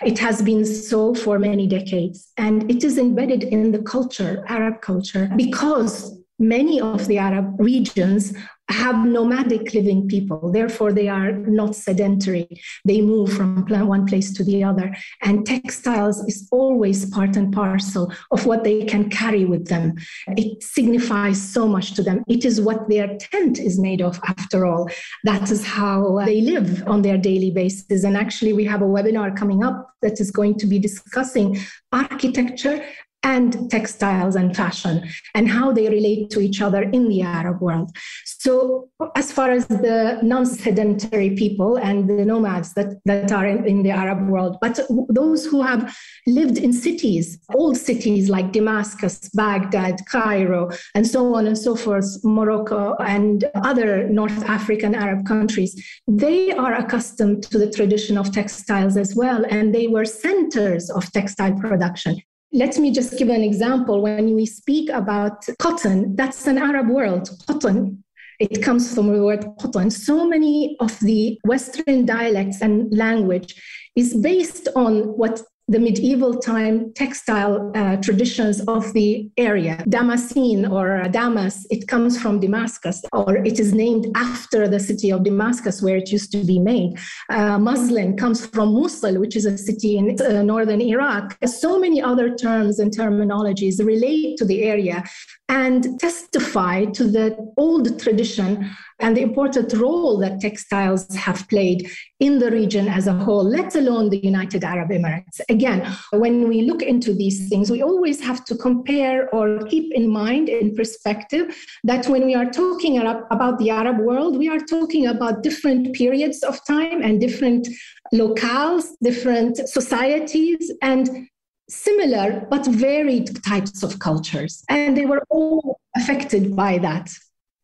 It 0.04 0.18
has 0.18 0.42
been 0.42 0.64
so 0.64 1.14
for 1.14 1.38
many 1.38 1.68
decades, 1.68 2.32
and 2.36 2.68
it 2.68 2.82
is 2.82 2.98
embedded 2.98 3.44
in 3.44 3.70
the 3.70 3.82
culture, 3.82 4.44
Arab 4.48 4.80
culture, 4.80 5.30
because 5.36 6.18
many 6.38 6.80
of 6.80 7.06
the 7.06 7.18
Arab 7.18 7.54
regions 7.58 8.32
have 8.68 9.06
nomadic 9.06 9.72
living 9.74 10.08
people. 10.08 10.50
Therefore, 10.50 10.92
they 10.92 11.08
are 11.08 11.32
not 11.32 11.76
sedentary. 11.76 12.48
They 12.84 13.00
move 13.00 13.32
from 13.32 13.64
one 13.68 14.06
place 14.06 14.32
to 14.34 14.44
the 14.44 14.64
other. 14.64 14.94
And 15.22 15.46
textiles 15.46 16.18
is 16.26 16.48
always 16.50 17.08
part 17.10 17.36
and 17.36 17.52
parcel 17.52 18.12
of 18.32 18.44
what 18.44 18.64
they 18.64 18.84
can 18.84 19.08
carry 19.08 19.44
with 19.44 19.68
them. 19.68 19.94
It 20.28 20.62
signifies 20.62 21.40
so 21.40 21.68
much 21.68 21.94
to 21.94 22.02
them. 22.02 22.24
It 22.26 22.44
is 22.44 22.60
what 22.60 22.88
their 22.88 23.16
tent 23.18 23.60
is 23.60 23.78
made 23.78 24.02
of, 24.02 24.18
after 24.26 24.66
all. 24.66 24.90
That 25.24 25.50
is 25.50 25.64
how 25.64 26.22
they 26.24 26.40
live 26.40 26.82
on 26.88 27.02
their 27.02 27.18
daily 27.18 27.52
basis. 27.52 28.02
And 28.02 28.16
actually, 28.16 28.52
we 28.52 28.64
have 28.64 28.82
a 28.82 28.86
webinar 28.86 29.36
coming 29.36 29.62
up 29.62 29.90
that 30.02 30.20
is 30.20 30.32
going 30.32 30.58
to 30.58 30.66
be 30.66 30.78
discussing 30.78 31.58
architecture 31.92 32.84
and 33.22 33.70
textiles 33.70 34.36
and 34.36 34.56
fashion 34.56 35.08
and 35.34 35.48
how 35.48 35.72
they 35.72 35.88
relate 35.88 36.30
to 36.30 36.40
each 36.40 36.62
other 36.62 36.82
in 36.82 37.08
the 37.08 37.22
Arab 37.22 37.60
world. 37.60 37.90
So, 38.24 38.88
as 39.16 39.32
far 39.32 39.50
as 39.50 39.66
the 39.66 40.20
non 40.22 40.46
sedentary 40.46 41.30
people 41.30 41.76
and 41.76 42.08
the 42.08 42.24
nomads 42.24 42.72
that, 42.74 43.00
that 43.04 43.32
are 43.32 43.46
in, 43.46 43.66
in, 43.66 43.82
the 43.82 43.90
Arab 43.90 44.28
world, 44.28 44.58
but 44.60 44.78
those 45.08 45.44
who 45.44 45.62
have 45.62 45.96
lived 46.26 46.58
in 46.58 46.72
cities, 46.72 47.38
old 47.54 47.76
cities 47.76 48.30
like 48.30 48.52
Damascus, 48.52 49.28
Baghdad, 49.34 49.96
Cairo, 50.08 50.70
and 50.94 51.06
so 51.06 51.34
on 51.34 51.46
and 51.46 51.58
so 51.58 51.74
forth, 51.74 52.08
Morocco, 52.22 52.94
and 53.00 53.44
other 53.56 54.08
North 54.08 54.44
African 54.44 54.94
Arab 54.94 55.26
countries, 55.26 55.72
they 56.06 56.52
are 56.52 56.74
accustomed 56.74 57.42
to 57.50 57.58
the 57.58 57.70
tradition 57.70 58.16
of 58.16 58.30
textiles 58.30 58.96
as 58.96 59.16
well. 59.16 59.44
And 59.50 59.74
they 59.74 59.88
were 59.88 60.04
centers 60.04 60.90
of 60.90 61.10
textile 61.12 61.54
production. 61.54 62.16
Let 62.52 62.78
me 62.78 62.90
just 62.90 63.18
give 63.18 63.28
an 63.28 63.42
example. 63.42 64.00
When 64.00 64.34
we 64.34 64.46
speak 64.46 64.88
about 64.90 65.46
cotton, 65.58 66.16
that's 66.16 66.46
an 66.46 66.58
Arab 66.58 66.88
word, 66.88 67.28
cotton. 67.46 68.02
It 68.38 68.62
comes 68.62 68.94
from 68.94 69.12
the 69.12 69.22
word 69.22 69.46
cotton. 69.58 69.90
So 69.90 70.26
many 70.26 70.76
of 70.80 70.98
the 71.00 71.38
Western 71.44 72.04
dialects 72.06 72.60
and 72.60 72.94
language 72.96 73.60
is 73.96 74.14
based 74.14 74.68
on 74.76 75.16
what 75.16 75.42
the 75.68 75.80
medieval 75.80 76.38
time 76.38 76.92
textile 76.92 77.72
uh, 77.74 77.96
traditions 77.96 78.60
of 78.68 78.92
the 78.92 79.28
area. 79.36 79.82
Damascene 79.88 80.64
or 80.64 81.02
Damas, 81.10 81.66
it 81.70 81.88
comes 81.88 82.20
from 82.20 82.38
Damascus, 82.38 83.02
or 83.12 83.36
it 83.36 83.58
is 83.58 83.74
named 83.74 84.06
after 84.14 84.68
the 84.68 84.78
city 84.78 85.10
of 85.10 85.24
Damascus 85.24 85.82
where 85.82 85.96
it 85.96 86.12
used 86.12 86.30
to 86.32 86.44
be 86.44 86.60
made. 86.60 86.96
Uh, 87.30 87.58
muslin 87.58 88.16
comes 88.16 88.46
from 88.46 88.74
Mosul, 88.74 89.18
which 89.18 89.34
is 89.34 89.44
a 89.44 89.58
city 89.58 89.96
in 89.98 90.16
uh, 90.20 90.42
northern 90.42 90.80
Iraq. 90.80 91.36
So 91.44 91.80
many 91.80 92.00
other 92.00 92.36
terms 92.36 92.78
and 92.78 92.96
terminologies 92.96 93.84
relate 93.84 94.36
to 94.38 94.44
the 94.44 94.62
area 94.62 95.02
and 95.48 95.98
testify 95.98 96.84
to 96.84 97.04
the 97.04 97.36
old 97.56 97.98
tradition 98.00 98.70
and 98.98 99.16
the 99.16 99.22
important 99.22 99.72
role 99.74 100.18
that 100.18 100.40
textiles 100.40 101.14
have 101.14 101.46
played 101.48 101.90
in 102.20 102.38
the 102.38 102.50
region 102.50 102.88
as 102.88 103.06
a 103.06 103.12
whole, 103.12 103.44
let 103.44 103.74
alone 103.74 104.08
the 104.08 104.18
United 104.18 104.64
Arab 104.64 104.88
Emirates. 104.90 105.40
Again, 105.50 105.86
when 106.12 106.48
we 106.48 106.62
look 106.62 106.82
into 106.82 107.12
these 107.12 107.48
things, 107.48 107.70
we 107.70 107.82
always 107.82 108.20
have 108.20 108.44
to 108.46 108.54
compare 108.54 109.28
or 109.34 109.58
keep 109.66 109.92
in 109.94 110.08
mind, 110.08 110.48
in 110.48 110.74
perspective, 110.74 111.54
that 111.84 112.06
when 112.06 112.24
we 112.24 112.34
are 112.34 112.50
talking 112.50 112.98
about 112.98 113.58
the 113.58 113.70
Arab 113.70 113.98
world, 113.98 114.38
we 114.38 114.48
are 114.48 114.60
talking 114.60 115.06
about 115.06 115.42
different 115.42 115.94
periods 115.94 116.42
of 116.42 116.58
time 116.66 117.02
and 117.02 117.20
different 117.20 117.68
locales, 118.14 118.86
different 119.02 119.56
societies, 119.68 120.72
and 120.80 121.28
similar 121.68 122.46
but 122.48 122.64
varied 122.66 123.42
types 123.44 123.82
of 123.82 123.98
cultures. 123.98 124.62
And 124.68 124.96
they 124.96 125.04
were 125.04 125.22
all 125.28 125.80
affected 125.96 126.54
by 126.54 126.78
that 126.78 127.10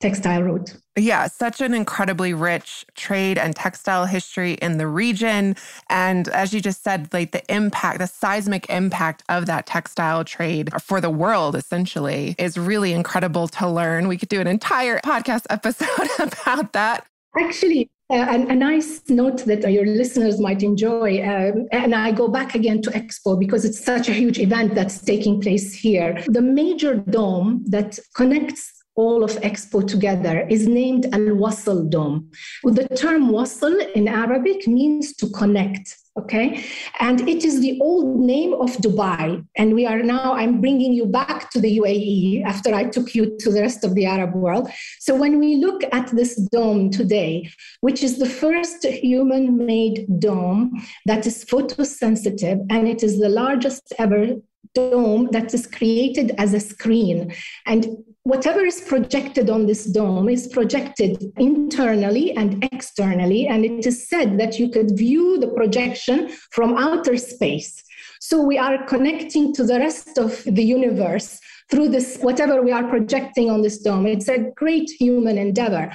textile 0.03 0.43
route. 0.43 0.77
Yeah, 0.99 1.29
such 1.29 1.61
an 1.63 1.73
incredibly 1.73 2.35
rich 2.35 2.85
trade 2.95 3.39
and 3.39 3.57
textile 3.57 4.05
history 4.05 4.55
in 4.55 4.77
the 4.77 4.87
region. 4.87 5.57
And 5.89 6.29
as 6.29 6.53
you 6.53 6.61
just 6.61 6.83
said, 6.83 7.09
like 7.13 7.31
the 7.31 7.43
impact, 7.53 8.01
the 8.01 8.07
seismic 8.07 8.69
impact 8.69 9.23
of 9.29 9.47
that 9.47 9.65
textile 9.65 10.25
trade 10.25 10.71
for 10.83 11.01
the 11.01 11.09
world 11.09 11.55
essentially 11.55 12.35
is 12.37 12.59
really 12.59 12.93
incredible 12.93 13.49
to 13.49 13.69
learn. 13.69 14.09
We 14.09 14.19
could 14.19 14.29
do 14.29 14.41
an 14.41 14.47
entire 14.47 14.99
podcast 14.99 15.47
episode 15.49 16.09
about 16.19 16.75
that. 16.75 17.07
Actually, 17.39 17.89
uh, 18.11 18.17
a, 18.17 18.49
a, 18.49 18.55
nice 18.55 19.01
note 19.09 19.39
that 19.47 19.65
uh, 19.65 19.69
your 19.69 19.87
listeners 19.87 20.39
might 20.39 20.63
enjoy. 20.63 21.23
Um, 21.23 21.67
and 21.73 21.95
I 21.95 22.13
go 22.13 22.29
back 22.29 22.55
again 22.55 22.83
to 22.83 22.91
Expo 22.91 23.39
because 23.39 23.65
it's 23.65 23.83
such 23.83 24.11
a 24.11 24.13
huge 24.13 24.39
event 24.39 24.75
that's 24.75 25.01
taking 25.01 25.41
place 25.41 25.73
here. 25.73 26.23
The 26.27 26.43
major 26.43 26.97
dome 26.97 27.65
that 27.69 27.99
connects 28.15 28.82
all 28.95 29.25
of 29.25 29.31
Expo 29.41 29.87
together 29.87 30.47
is 30.49 30.67
named 30.67 31.07
Al 31.13 31.37
Wasl 31.37 31.89
Dome. 31.89 32.31
The 32.63 32.89
term 32.89 33.31
Wasl 33.31 33.91
in 33.95 34.09
Arabic 34.09 34.67
means 34.69 35.15
to 35.17 35.29
connect. 35.31 35.97
Okay. 36.19 36.63
And 37.01 37.27
it 37.27 37.43
is 37.43 37.63
the 37.63 37.79
old 37.81 38.21
name 38.21 38.53
of 38.53 38.71
Dubai. 38.77 39.43
And 39.57 39.75
we 39.75 39.87
are 39.87 40.03
now, 40.03 40.35
I'm 40.35 40.61
bringing 40.61 40.93
you 40.93 41.07
back 41.07 41.49
to 41.53 41.61
the 41.61 41.79
UAE 41.79 42.45
after 42.45 42.75
I 42.75 42.85
took 42.85 43.15
you 43.15 43.35
to 43.39 43.51
the 43.51 43.63
rest 43.63 43.83
of 43.83 43.95
the 43.95 44.05
Arab 44.05 44.35
world. 44.35 44.69
So 45.01 45.15
when 45.15 45.39
we 45.39 45.57
look 45.57 45.83
at 45.91 46.09
this 46.15 46.37
dome 46.53 46.91
today, 46.91 47.51
which 47.81 48.03
is 48.03 48.19
the 48.19 48.29
first 48.29 48.85
human 48.85 49.65
made 49.65 50.07
dome 50.19 50.85
that 51.07 51.27
is 51.27 51.47
photosensitive, 51.47 52.61
and 52.69 52.87
it 52.87 53.03
is 53.03 53.19
the 53.19 53.31
largest 53.31 53.95
ever 53.99 54.35
dome 54.75 55.29
that 55.33 55.55
is 55.55 55.67
created 55.67 56.35
as 56.37 56.53
a 56.53 56.61
screen. 56.61 57.33
And 57.65 57.87
whatever 58.25 58.65
is 58.65 58.81
projected 58.81 59.51
on 59.51 59.67
this 59.67 59.85
dome 59.85 60.29
is 60.29 60.47
projected 60.47 61.33
internally 61.39 62.33
and 62.37 62.63
externally. 62.73 63.49
And 63.49 63.65
it 63.65 63.87
is 63.87 64.09
said 64.09 64.39
that 64.39 64.59
you 64.59 64.69
could 64.69 64.97
view 64.97 65.39
the 65.39 65.49
projection 65.49 66.29
from 66.51 66.77
outer 66.77 67.17
space. 67.17 67.83
So 68.25 68.41
we 68.41 68.57
are 68.57 68.87
connecting 68.87 69.53
to 69.55 69.65
the 69.65 69.81
rest 69.81 70.17
of 70.17 70.45
the 70.45 70.63
universe 70.63 71.41
through 71.69 71.89
this, 71.89 72.19
whatever 72.21 72.63
we 72.63 72.71
are 72.71 72.85
projecting 72.85 73.51
on 73.51 73.63
this 73.63 73.79
dome. 73.79 74.07
It's 74.07 74.29
a 74.29 74.53
great 74.55 74.89
human 74.91 75.39
endeavor. 75.39 75.93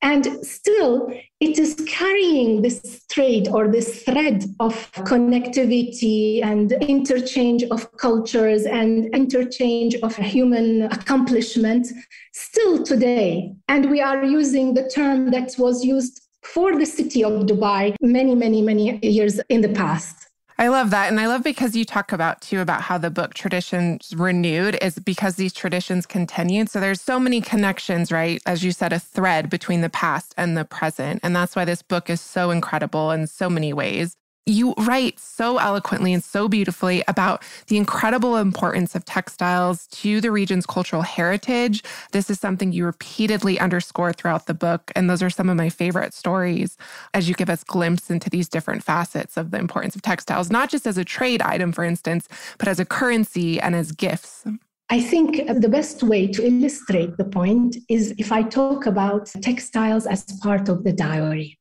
And 0.00 0.24
still, 0.46 1.12
it 1.40 1.58
is 1.58 1.74
carrying 1.86 2.62
this 2.62 3.04
thread 3.12 3.48
or 3.48 3.68
this 3.68 4.02
thread 4.04 4.44
of 4.60 4.90
connectivity 4.92 6.42
and 6.42 6.72
interchange 6.72 7.64
of 7.64 7.94
cultures 7.98 8.64
and 8.64 9.14
interchange 9.14 9.94
of 9.96 10.16
human 10.16 10.84
accomplishment 10.84 11.86
still 12.32 12.82
today. 12.82 13.52
And 13.68 13.90
we 13.90 14.00
are 14.00 14.24
using 14.24 14.72
the 14.72 14.88
term 14.88 15.32
that 15.32 15.54
was 15.58 15.84
used 15.84 16.22
for 16.42 16.78
the 16.78 16.86
city 16.86 17.22
of 17.22 17.44
Dubai 17.44 17.94
many, 18.00 18.34
many, 18.34 18.62
many 18.62 18.98
years 19.02 19.38
in 19.50 19.60
the 19.60 19.68
past. 19.68 20.27
I 20.60 20.68
love 20.68 20.90
that. 20.90 21.08
And 21.08 21.20
I 21.20 21.28
love 21.28 21.44
because 21.44 21.76
you 21.76 21.84
talk 21.84 22.10
about 22.10 22.40
too 22.40 22.60
about 22.60 22.82
how 22.82 22.98
the 22.98 23.10
book 23.10 23.34
traditions 23.34 24.12
renewed 24.16 24.76
is 24.82 24.98
because 24.98 25.36
these 25.36 25.52
traditions 25.52 26.04
continued. 26.04 26.68
So 26.68 26.80
there's 26.80 27.00
so 27.00 27.20
many 27.20 27.40
connections, 27.40 28.10
right? 28.10 28.42
As 28.44 28.64
you 28.64 28.72
said, 28.72 28.92
a 28.92 28.98
thread 28.98 29.50
between 29.50 29.82
the 29.82 29.90
past 29.90 30.34
and 30.36 30.56
the 30.56 30.64
present. 30.64 31.20
And 31.22 31.36
that's 31.36 31.54
why 31.54 31.64
this 31.64 31.82
book 31.82 32.10
is 32.10 32.20
so 32.20 32.50
incredible 32.50 33.12
in 33.12 33.28
so 33.28 33.48
many 33.48 33.72
ways 33.72 34.16
you 34.48 34.74
write 34.78 35.18
so 35.18 35.58
eloquently 35.58 36.12
and 36.12 36.24
so 36.24 36.48
beautifully 36.48 37.04
about 37.06 37.42
the 37.66 37.76
incredible 37.76 38.36
importance 38.36 38.94
of 38.94 39.04
textiles 39.04 39.86
to 39.88 40.20
the 40.20 40.30
region's 40.30 40.66
cultural 40.66 41.02
heritage. 41.02 41.82
This 42.12 42.30
is 42.30 42.40
something 42.40 42.72
you 42.72 42.84
repeatedly 42.84 43.60
underscore 43.60 44.12
throughout 44.12 44.46
the 44.46 44.54
book. 44.54 44.90
And 44.96 45.08
those 45.08 45.22
are 45.22 45.30
some 45.30 45.48
of 45.48 45.56
my 45.56 45.68
favorite 45.68 46.14
stories 46.14 46.76
as 47.14 47.28
you 47.28 47.34
give 47.34 47.50
us 47.50 47.62
glimpse 47.62 48.10
into 48.10 48.30
these 48.30 48.48
different 48.48 48.82
facets 48.82 49.36
of 49.36 49.50
the 49.50 49.58
importance 49.58 49.94
of 49.94 50.02
textiles, 50.02 50.50
not 50.50 50.70
just 50.70 50.86
as 50.86 50.98
a 50.98 51.04
trade 51.04 51.42
item, 51.42 51.72
for 51.72 51.84
instance, 51.84 52.28
but 52.58 52.68
as 52.68 52.80
a 52.80 52.84
currency 52.84 53.60
and 53.60 53.74
as 53.74 53.92
gifts. 53.92 54.44
I 54.90 55.00
think 55.00 55.46
the 55.60 55.68
best 55.68 56.02
way 56.02 56.26
to 56.28 56.46
illustrate 56.46 57.18
the 57.18 57.24
point 57.24 57.76
is 57.90 58.14
if 58.16 58.32
I 58.32 58.42
talk 58.42 58.86
about 58.86 59.26
textiles 59.42 60.06
as 60.06 60.24
part 60.40 60.70
of 60.70 60.82
the 60.82 60.92
dowry. 60.94 61.58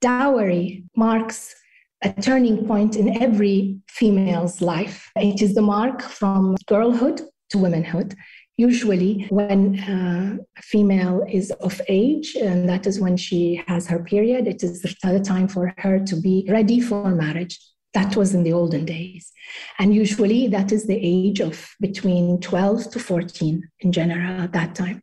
Dowry 0.00 0.84
marks 0.96 1.54
a 2.02 2.12
turning 2.20 2.66
point 2.66 2.96
in 2.96 3.22
every 3.22 3.78
female's 3.88 4.60
life. 4.60 5.10
It 5.16 5.42
is 5.42 5.54
the 5.54 5.62
mark 5.62 6.02
from 6.02 6.56
girlhood 6.66 7.20
to 7.50 7.58
womanhood. 7.58 8.14
Usually, 8.56 9.26
when 9.30 9.78
a 9.78 10.38
female 10.60 11.24
is 11.28 11.50
of 11.62 11.80
age, 11.88 12.36
and 12.36 12.68
that 12.68 12.86
is 12.86 13.00
when 13.00 13.16
she 13.16 13.62
has 13.66 13.86
her 13.86 14.00
period, 14.00 14.46
it 14.46 14.62
is 14.62 14.82
the 14.82 15.20
time 15.20 15.48
for 15.48 15.72
her 15.78 15.98
to 16.00 16.16
be 16.16 16.46
ready 16.48 16.80
for 16.80 17.10
marriage. 17.10 17.58
That 17.94 18.16
was 18.16 18.34
in 18.34 18.44
the 18.44 18.52
olden 18.52 18.84
days. 18.84 19.32
And 19.78 19.94
usually, 19.94 20.46
that 20.48 20.72
is 20.72 20.86
the 20.86 21.00
age 21.02 21.40
of 21.40 21.68
between 21.80 22.40
12 22.40 22.90
to 22.92 22.98
14 22.98 23.68
in 23.80 23.92
general 23.92 24.42
at 24.42 24.52
that 24.52 24.74
time. 24.74 25.00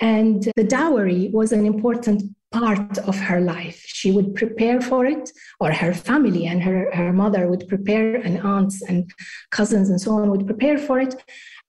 And 0.00 0.50
the 0.56 0.64
dowry 0.64 1.30
was 1.32 1.52
an 1.52 1.64
important 1.64 2.22
part 2.52 2.98
of 2.98 3.16
her 3.16 3.40
life. 3.40 3.82
She 3.86 4.10
would 4.10 4.34
prepare 4.34 4.80
for 4.80 5.06
it, 5.06 5.30
or 5.60 5.72
her 5.72 5.94
family 5.94 6.46
and 6.46 6.62
her, 6.62 6.90
her 6.94 7.12
mother 7.12 7.48
would 7.48 7.68
prepare, 7.68 8.16
and 8.16 8.38
aunts 8.38 8.82
and 8.82 9.10
cousins 9.50 9.90
and 9.90 10.00
so 10.00 10.12
on 10.12 10.30
would 10.30 10.46
prepare 10.46 10.78
for 10.78 11.00
it 11.00 11.14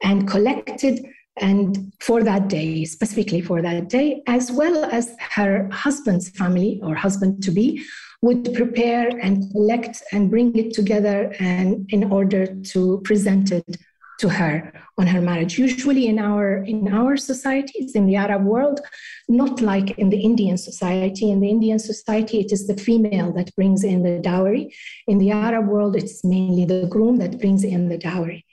and 0.04 0.28
collect 0.28 0.84
it 0.84 1.00
and 1.38 1.94
for 2.00 2.24
that 2.24 2.50
day, 2.50 2.84
specifically 2.86 3.42
for 3.42 3.62
that 3.62 3.90
day, 3.90 4.22
as 4.28 4.52
well 4.52 4.84
as 4.86 5.16
her 5.20 5.70
husband's 5.72 6.30
family 6.30 6.80
or 6.84 6.94
husband 6.94 7.42
to 7.44 7.52
be 7.52 7.84
would 8.22 8.54
prepare 8.54 9.08
and 9.22 9.52
collect 9.52 10.04
and 10.12 10.30
bring 10.30 10.56
it 10.56 10.74
together 10.74 11.34
and 11.40 11.90
in 11.90 12.12
order 12.12 12.46
to 12.62 13.02
present 13.04 13.52
it 13.52 13.78
to 14.22 14.30
her 14.30 14.72
on 14.98 15.08
her 15.08 15.22
marriage. 15.22 15.58
Usually 15.58 16.06
in 16.08 16.20
our 16.20 16.64
in 16.64 16.88
our 16.94 17.18
societies 17.18 17.96
in 17.96 18.06
the 18.06 18.16
arab 18.16 18.44
world 18.46 18.80
not 19.28 19.62
like 19.62 19.90
in 19.98 20.10
the 20.10 20.22
indian 20.30 20.58
society. 20.58 21.26
In 21.32 21.40
the 21.42 21.50
indian 21.50 21.80
society 21.80 22.40
it 22.40 22.52
is 22.52 22.68
the 22.68 22.78
female 22.88 23.32
that 23.34 23.56
brings 23.56 23.84
in 23.84 24.04
the 24.04 24.20
dowry. 24.20 24.74
In 25.08 25.18
the 25.18 25.32
arab 25.32 25.68
world 25.68 25.96
it's 25.96 26.24
mainly 26.24 26.66
the 26.66 26.88
groom 26.94 27.18
that 27.18 27.40
brings 27.42 27.64
in 27.64 27.90
the 27.90 27.98
dowry 27.98 28.46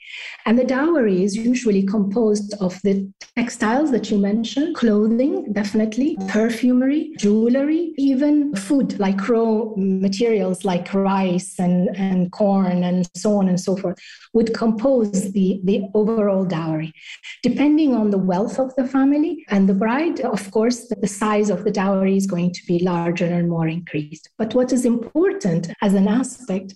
and 0.45 0.57
the 0.57 0.63
dowry 0.63 1.23
is 1.23 1.35
usually 1.35 1.83
composed 1.83 2.53
of 2.59 2.79
the 2.83 3.11
textiles 3.35 3.91
that 3.91 4.09
you 4.09 4.17
mentioned, 4.17 4.75
clothing, 4.75 5.51
definitely, 5.53 6.17
perfumery, 6.27 7.13
jewelry, 7.17 7.93
even 7.97 8.55
food 8.55 8.99
like 8.99 9.27
raw 9.27 9.65
materials 9.75 10.65
like 10.65 10.93
rice 10.93 11.59
and, 11.59 11.95
and 11.95 12.31
corn 12.31 12.83
and 12.83 13.09
so 13.15 13.37
on 13.37 13.47
and 13.47 13.59
so 13.59 13.75
forth 13.75 13.97
would 14.33 14.53
compose 14.53 15.31
the, 15.33 15.59
the 15.63 15.83
overall 15.93 16.45
dowry. 16.45 16.93
Depending 17.43 17.93
on 17.93 18.09
the 18.09 18.17
wealth 18.17 18.59
of 18.59 18.75
the 18.75 18.87
family 18.87 19.45
and 19.49 19.67
the 19.67 19.73
bride, 19.73 20.21
of 20.21 20.49
course, 20.51 20.87
the 20.87 21.07
size 21.07 21.49
of 21.49 21.63
the 21.63 21.71
dowry 21.71 22.15
is 22.15 22.27
going 22.27 22.51
to 22.53 22.65
be 22.65 22.79
larger 22.79 23.25
and 23.25 23.49
more 23.49 23.67
increased. 23.67 24.29
But 24.37 24.53
what 24.55 24.71
is 24.71 24.85
important 24.85 25.71
as 25.81 25.93
an 25.93 26.07
aspect 26.07 26.75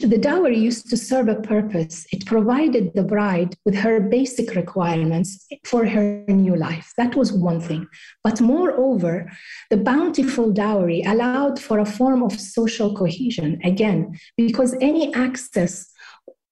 the 0.00 0.18
dowry 0.18 0.58
used 0.58 0.90
to 0.90 0.96
serve 0.96 1.28
a 1.28 1.36
purpose. 1.36 2.06
It 2.12 2.26
provided 2.26 2.94
the 2.94 3.02
bride 3.02 3.56
with 3.64 3.74
her 3.76 4.00
basic 4.00 4.54
requirements 4.54 5.46
for 5.64 5.86
her 5.86 6.24
new 6.28 6.56
life. 6.56 6.92
That 6.96 7.14
was 7.14 7.32
one 7.32 7.60
thing. 7.60 7.86
But 8.22 8.40
moreover, 8.40 9.30
the 9.70 9.76
bountiful 9.76 10.52
dowry 10.52 11.02
allowed 11.02 11.60
for 11.60 11.78
a 11.78 11.86
form 11.86 12.22
of 12.22 12.40
social 12.40 12.94
cohesion, 12.94 13.60
again, 13.64 14.18
because 14.36 14.74
any 14.80 15.14
access 15.14 15.90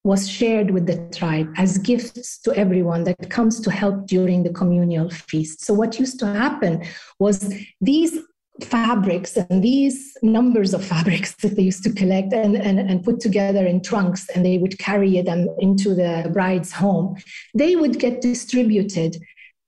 was 0.04 0.28
shared 0.28 0.72
with 0.72 0.86
the 0.86 0.98
tribe 1.16 1.52
as 1.56 1.78
gifts 1.78 2.38
to 2.40 2.52
everyone 2.54 3.04
that 3.04 3.30
comes 3.30 3.60
to 3.60 3.70
help 3.70 4.06
during 4.06 4.42
the 4.42 4.52
communal 4.52 5.08
feast. 5.10 5.64
So, 5.64 5.74
what 5.74 5.98
used 5.98 6.18
to 6.20 6.26
happen 6.26 6.84
was 7.20 7.54
these 7.80 8.18
fabrics 8.64 9.36
and 9.36 9.62
these 9.62 10.16
numbers 10.22 10.74
of 10.74 10.84
fabrics 10.84 11.34
that 11.42 11.56
they 11.56 11.62
used 11.62 11.84
to 11.84 11.92
collect 11.92 12.32
and, 12.32 12.56
and, 12.56 12.78
and 12.78 13.04
put 13.04 13.20
together 13.20 13.66
in 13.66 13.82
trunks 13.82 14.28
and 14.30 14.44
they 14.44 14.58
would 14.58 14.78
carry 14.78 15.20
them 15.22 15.48
into 15.58 15.94
the 15.94 16.30
bride's 16.32 16.72
home, 16.72 17.16
they 17.54 17.76
would 17.76 17.98
get 17.98 18.20
distributed 18.20 19.16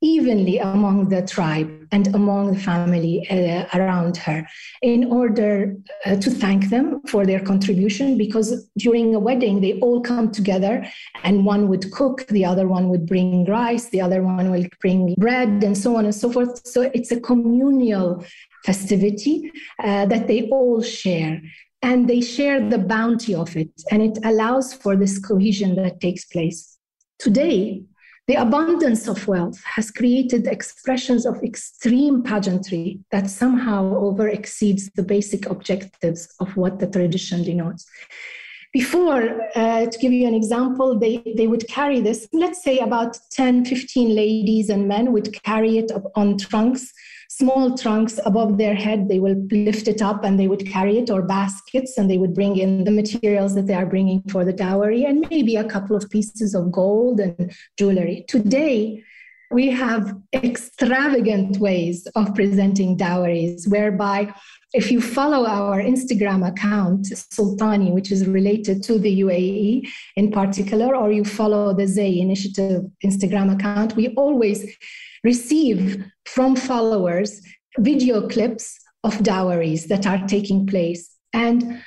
evenly 0.05 0.59
among 0.59 1.09
the 1.09 1.23
tribe 1.23 1.71
and 1.91 2.15
among 2.15 2.53
the 2.53 2.61
family 2.61 3.27
uh, 3.31 3.65
around 3.75 4.19
her 4.19 4.47
in 4.83 5.11
order 5.11 5.75
uh, 6.05 6.15
to 6.17 6.31
thank 6.31 6.69
them 6.69 7.01
for 7.07 7.25
their 7.25 7.41
contribution 7.41 8.19
because 8.19 8.69
during 8.77 9.15
a 9.15 9.19
wedding 9.19 9.63
they 9.63 9.81
all 9.81 10.03
come 10.03 10.31
together 10.31 10.87
and 11.23 11.47
one 11.47 11.69
would 11.69 11.91
cook 11.91 12.27
the 12.27 12.45
other 12.45 12.69
one 12.69 12.91
would 12.91 13.07
bring 13.07 13.47
rice 13.47 13.89
the 13.89 14.01
other 14.01 14.23
one 14.23 14.51
will 14.51 14.67
bring 14.81 15.15
bread 15.15 15.65
and 15.65 15.77
so 15.77 15.97
on 15.97 16.05
and 16.05 16.15
so 16.15 16.31
forth. 16.31 16.67
So 16.67 16.83
it's 16.83 17.11
a 17.11 17.21
communal 17.21 18.23
festivity 18.64 19.53
uh, 19.83 20.07
that 20.07 20.27
they 20.27 20.48
all 20.48 20.83
share. 20.83 21.40
And 21.83 22.09
they 22.09 22.22
share 22.22 22.66
the 22.68 22.79
bounty 22.79 23.35
of 23.35 23.57
it. 23.57 23.70
And 23.90 24.03
it 24.03 24.18
allows 24.24 24.72
for 24.72 24.96
this 24.96 25.18
cohesion 25.18 25.77
that 25.77 26.00
takes 26.00 26.24
place. 26.24 26.79
Today 27.18 27.85
the 28.27 28.37
abundance 28.37 29.07
of 29.07 29.29
wealth 29.29 29.62
has 29.64 29.90
created 29.90 30.46
expressions 30.46 31.27
of 31.27 31.42
extreme 31.42 32.22
pageantry 32.22 33.00
that 33.11 33.29
somehow 33.29 33.94
over 33.96 34.29
exceeds 34.29 34.90
the 34.96 35.03
basic 35.03 35.44
objectives 35.44 36.35
of 36.40 36.57
what 36.57 36.79
the 36.79 36.87
tradition 36.87 37.42
denotes. 37.42 37.85
Before, 38.72 39.42
uh, 39.55 39.87
to 39.87 39.98
give 39.98 40.11
you 40.11 40.27
an 40.27 40.35
example, 40.35 40.98
they, 40.98 41.22
they 41.37 41.46
would 41.46 41.68
carry 41.68 42.00
this, 42.00 42.27
let's 42.33 42.64
say 42.64 42.79
about 42.79 43.18
10, 43.31 43.66
15 43.66 44.16
ladies 44.16 44.70
and 44.70 44.88
men 44.88 45.12
would 45.12 45.31
carry 45.42 45.77
it 45.77 45.92
on 46.16 46.38
trunks 46.38 46.92
small 47.38 47.77
trunks 47.77 48.20
above 48.25 48.59
their 48.59 48.75
head. 48.75 49.09
They 49.09 49.18
will 49.18 49.37
lift 49.51 49.88
it 49.88 50.01
up 50.01 50.23
and 50.25 50.38
they 50.38 50.47
would 50.47 50.66
carry 50.66 50.99
it, 50.99 51.11
or 51.11 51.23
baskets, 51.23 51.99
and 51.99 52.09
they 52.09 52.18
would 52.18 52.35
bring 52.35 52.57
in 52.57 52.85
the 52.85 52.90
materials 52.90 53.55
that 53.55 53.66
they 53.66 53.75
are 53.75 53.87
bringing 53.87 54.23
for 54.29 54.44
the 54.44 54.53
dowry, 54.53 55.05
and 55.05 55.27
maybe 55.31 55.57
a 55.57 55.64
couple 55.64 55.97
of 55.97 56.09
pieces 56.11 56.55
of 56.55 56.70
gold 56.70 57.18
and 57.20 57.53
jewelry. 57.79 58.25
Today, 58.29 59.03
we 59.51 59.70
have 59.70 60.14
extravagant 60.33 61.59
ways 61.59 62.07
of 62.14 62.35
presenting 62.35 62.97
dowries, 62.97 63.66
whereby 63.68 64.33
if 64.73 64.90
you 64.90 65.01
follow 65.01 65.47
our 65.47 65.81
Instagram 65.81 66.47
account, 66.47 67.07
Sultani, 67.07 67.92
which 67.92 68.11
is 68.11 68.27
related 68.27 68.83
to 68.85 68.99
the 68.99 69.20
UAE 69.20 69.88
in 70.16 70.33
particular, 70.33 70.97
or 70.97 71.12
you 71.12 71.25
follow 71.25 71.73
the 71.73 71.87
Zay 71.87 72.18
Initiative 72.18 72.83
Instagram 73.05 73.53
account, 73.55 73.94
we 73.94 74.09
always 74.14 74.77
receive 75.25 76.05
from 76.27 76.55
followers 76.55 77.41
video 77.79 78.29
clips 78.29 78.79
of 79.03 79.23
dowries 79.23 79.87
that 79.87 80.07
are 80.07 80.27
taking 80.27 80.67
place. 80.67 81.11
And 81.33 81.83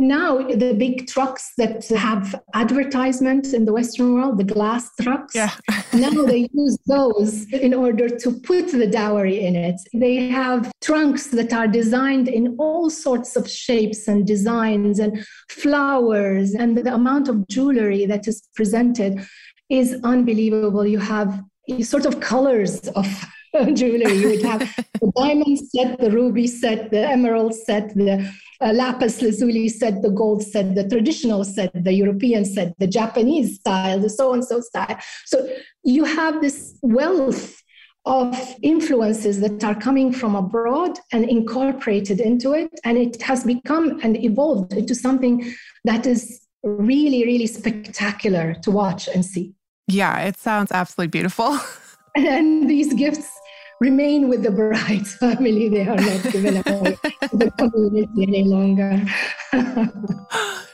now 0.00 0.38
the 0.38 0.72
big 0.72 1.06
trucks 1.06 1.52
that 1.58 1.86
have 1.88 2.34
advertisements 2.54 3.52
in 3.52 3.66
the 3.66 3.72
western 3.72 4.14
world 4.14 4.38
the 4.38 4.44
glass 4.44 4.90
trucks 5.02 5.34
yeah. 5.34 5.50
now 5.92 6.10
they 6.24 6.48
use 6.52 6.78
those 6.86 7.44
in 7.52 7.74
order 7.74 8.08
to 8.08 8.32
put 8.40 8.72
the 8.72 8.86
dowry 8.86 9.44
in 9.44 9.54
it 9.54 9.76
they 9.92 10.28
have 10.28 10.72
trunks 10.80 11.26
that 11.26 11.52
are 11.52 11.68
designed 11.68 12.28
in 12.28 12.56
all 12.58 12.88
sorts 12.88 13.36
of 13.36 13.48
shapes 13.48 14.08
and 14.08 14.26
designs 14.26 14.98
and 14.98 15.24
flowers 15.50 16.54
and 16.54 16.78
the 16.78 16.94
amount 16.94 17.28
of 17.28 17.46
jewelry 17.48 18.06
that 18.06 18.26
is 18.26 18.48
presented 18.54 19.20
is 19.68 19.96
unbelievable 20.02 20.86
you 20.86 20.98
have 20.98 21.42
sort 21.82 22.06
of 22.06 22.20
colors 22.20 22.88
of 22.88 23.06
jewelry. 23.74 24.14
You 24.14 24.28
would 24.30 24.42
have 24.42 24.60
the 25.00 25.12
diamond 25.16 25.58
set, 25.58 25.98
the 25.98 26.10
ruby 26.10 26.46
set, 26.46 26.90
the 26.90 27.08
emerald 27.08 27.54
set, 27.54 27.94
the 27.94 28.30
uh, 28.60 28.72
lapis 28.72 29.22
lazuli 29.22 29.68
set, 29.68 30.02
the 30.02 30.10
gold 30.10 30.42
set, 30.42 30.74
the 30.74 30.88
traditional 30.88 31.44
set, 31.44 31.70
the 31.74 31.92
European 31.92 32.44
set, 32.44 32.74
the 32.78 32.86
Japanese 32.86 33.56
style, 33.56 33.98
the 33.98 34.10
so 34.10 34.32
and 34.32 34.44
so 34.44 34.60
style. 34.60 34.98
So 35.26 35.48
you 35.82 36.04
have 36.04 36.40
this 36.40 36.78
wealth 36.82 37.60
of 38.06 38.56
influences 38.62 39.40
that 39.40 39.62
are 39.62 39.74
coming 39.74 40.12
from 40.12 40.34
abroad 40.34 40.98
and 41.12 41.24
incorporated 41.24 42.20
into 42.20 42.52
it. 42.54 42.70
And 42.84 42.96
it 42.96 43.20
has 43.22 43.44
become 43.44 44.00
and 44.02 44.16
evolved 44.16 44.72
into 44.72 44.94
something 44.94 45.54
that 45.84 46.06
is 46.06 46.46
really, 46.62 47.24
really 47.24 47.46
spectacular 47.46 48.54
to 48.62 48.70
watch 48.70 49.08
and 49.08 49.24
see. 49.24 49.54
Yeah, 49.86 50.20
it 50.20 50.36
sounds 50.36 50.70
absolutely 50.72 51.08
beautiful. 51.08 51.58
and 52.14 52.68
these 52.68 52.94
gifts 52.94 53.28
remain 53.80 54.28
with 54.28 54.42
the 54.42 54.50
bride's 54.50 55.14
family. 55.20 55.68
They 55.68 55.88
are 55.88 55.96
not 55.96 56.22
given 56.32 56.62
away 56.66 56.98
to 57.22 57.36
the 57.36 57.50
community 57.58 58.22
any 58.22 58.44
longer. 58.44 59.02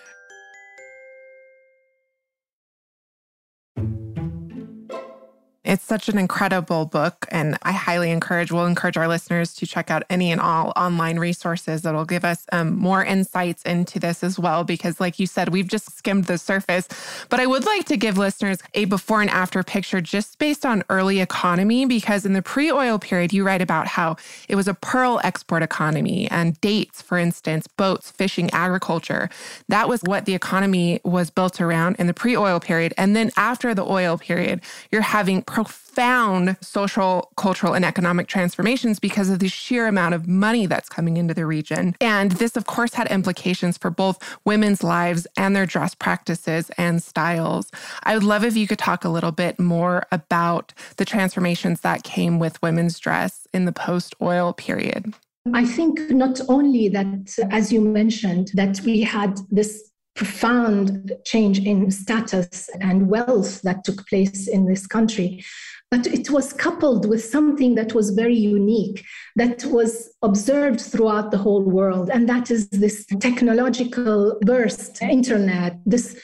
It's 5.66 5.84
such 5.84 6.08
an 6.08 6.16
incredible 6.16 6.86
book, 6.86 7.26
and 7.32 7.58
I 7.62 7.72
highly 7.72 8.12
encourage, 8.12 8.52
we'll 8.52 8.66
encourage 8.66 8.96
our 8.96 9.08
listeners 9.08 9.52
to 9.54 9.66
check 9.66 9.90
out 9.90 10.04
any 10.08 10.30
and 10.30 10.40
all 10.40 10.72
online 10.76 11.18
resources 11.18 11.82
that'll 11.82 12.04
give 12.04 12.24
us 12.24 12.46
um, 12.52 12.76
more 12.76 13.04
insights 13.04 13.64
into 13.64 13.98
this 13.98 14.22
as 14.22 14.38
well. 14.38 14.62
Because, 14.62 15.00
like 15.00 15.18
you 15.18 15.26
said, 15.26 15.48
we've 15.48 15.66
just 15.66 15.96
skimmed 15.96 16.26
the 16.26 16.38
surface. 16.38 16.86
But 17.30 17.40
I 17.40 17.46
would 17.46 17.66
like 17.66 17.84
to 17.86 17.96
give 17.96 18.16
listeners 18.16 18.58
a 18.74 18.84
before 18.84 19.20
and 19.22 19.30
after 19.30 19.60
picture 19.64 20.00
just 20.00 20.38
based 20.38 20.64
on 20.64 20.84
early 20.88 21.18
economy, 21.18 21.84
because 21.84 22.24
in 22.24 22.32
the 22.32 22.42
pre 22.42 22.70
oil 22.70 23.00
period, 23.00 23.32
you 23.32 23.42
write 23.42 23.60
about 23.60 23.88
how 23.88 24.16
it 24.48 24.54
was 24.54 24.68
a 24.68 24.74
pearl 24.74 25.20
export 25.24 25.64
economy 25.64 26.30
and 26.30 26.60
dates, 26.60 27.02
for 27.02 27.18
instance, 27.18 27.66
boats, 27.66 28.12
fishing, 28.12 28.48
agriculture. 28.52 29.28
That 29.68 29.88
was 29.88 30.00
what 30.02 30.26
the 30.26 30.34
economy 30.34 31.00
was 31.02 31.30
built 31.30 31.60
around 31.60 31.96
in 31.98 32.06
the 32.06 32.14
pre 32.14 32.36
oil 32.36 32.60
period. 32.60 32.94
And 32.96 33.16
then 33.16 33.32
after 33.36 33.74
the 33.74 33.84
oil 33.84 34.16
period, 34.16 34.60
you're 34.92 35.02
having 35.02 35.42
profound 35.56 36.54
social, 36.60 37.30
cultural, 37.38 37.72
and 37.72 37.82
economic 37.82 38.26
transformations 38.26 39.00
because 39.00 39.30
of 39.30 39.38
the 39.38 39.48
sheer 39.48 39.86
amount 39.86 40.14
of 40.14 40.28
money 40.28 40.66
that's 40.66 40.90
coming 40.90 41.16
into 41.16 41.32
the 41.32 41.46
region. 41.46 41.96
And 41.98 42.32
this, 42.32 42.58
of 42.58 42.66
course, 42.66 42.92
had 42.92 43.10
implications 43.10 43.78
for 43.78 43.88
both 43.88 44.18
women's 44.44 44.82
lives 44.82 45.26
and 45.34 45.56
their 45.56 45.64
dress 45.64 45.94
practices 45.94 46.70
and 46.76 47.02
styles. 47.02 47.70
I 48.02 48.12
would 48.12 48.22
love 48.22 48.44
if 48.44 48.54
you 48.54 48.66
could 48.66 48.78
talk 48.78 49.02
a 49.02 49.08
little 49.08 49.32
bit 49.32 49.58
more 49.58 50.02
about 50.12 50.74
the 50.98 51.06
transformations 51.06 51.80
that 51.80 52.02
came 52.02 52.38
with 52.38 52.60
women's 52.60 52.98
dress 52.98 53.48
in 53.54 53.64
the 53.64 53.72
post 53.72 54.14
oil 54.20 54.52
period. 54.52 55.14
I 55.54 55.64
think 55.64 56.10
not 56.10 56.38
only 56.50 56.88
that, 56.90 57.38
as 57.50 57.72
you 57.72 57.80
mentioned, 57.80 58.50
that 58.52 58.80
we 58.84 59.00
had 59.00 59.38
this 59.50 59.90
profound 60.16 61.12
change 61.24 61.58
in 61.60 61.90
status 61.90 62.68
and 62.80 63.08
wealth 63.08 63.62
that 63.62 63.84
took 63.84 64.06
place 64.08 64.48
in 64.48 64.66
this 64.66 64.86
country. 64.86 65.44
But 65.90 66.06
it 66.08 66.30
was 66.30 66.52
coupled 66.52 67.08
with 67.08 67.24
something 67.24 67.76
that 67.76 67.94
was 67.94 68.10
very 68.10 68.34
unique, 68.34 69.04
that 69.36 69.64
was 69.66 70.10
observed 70.22 70.80
throughout 70.80 71.30
the 71.30 71.38
whole 71.38 71.62
world. 71.62 72.10
And 72.10 72.28
that 72.28 72.50
is 72.50 72.68
this 72.70 73.06
technological 73.20 74.36
burst, 74.44 75.00
internet, 75.02 75.78
this 75.86 76.20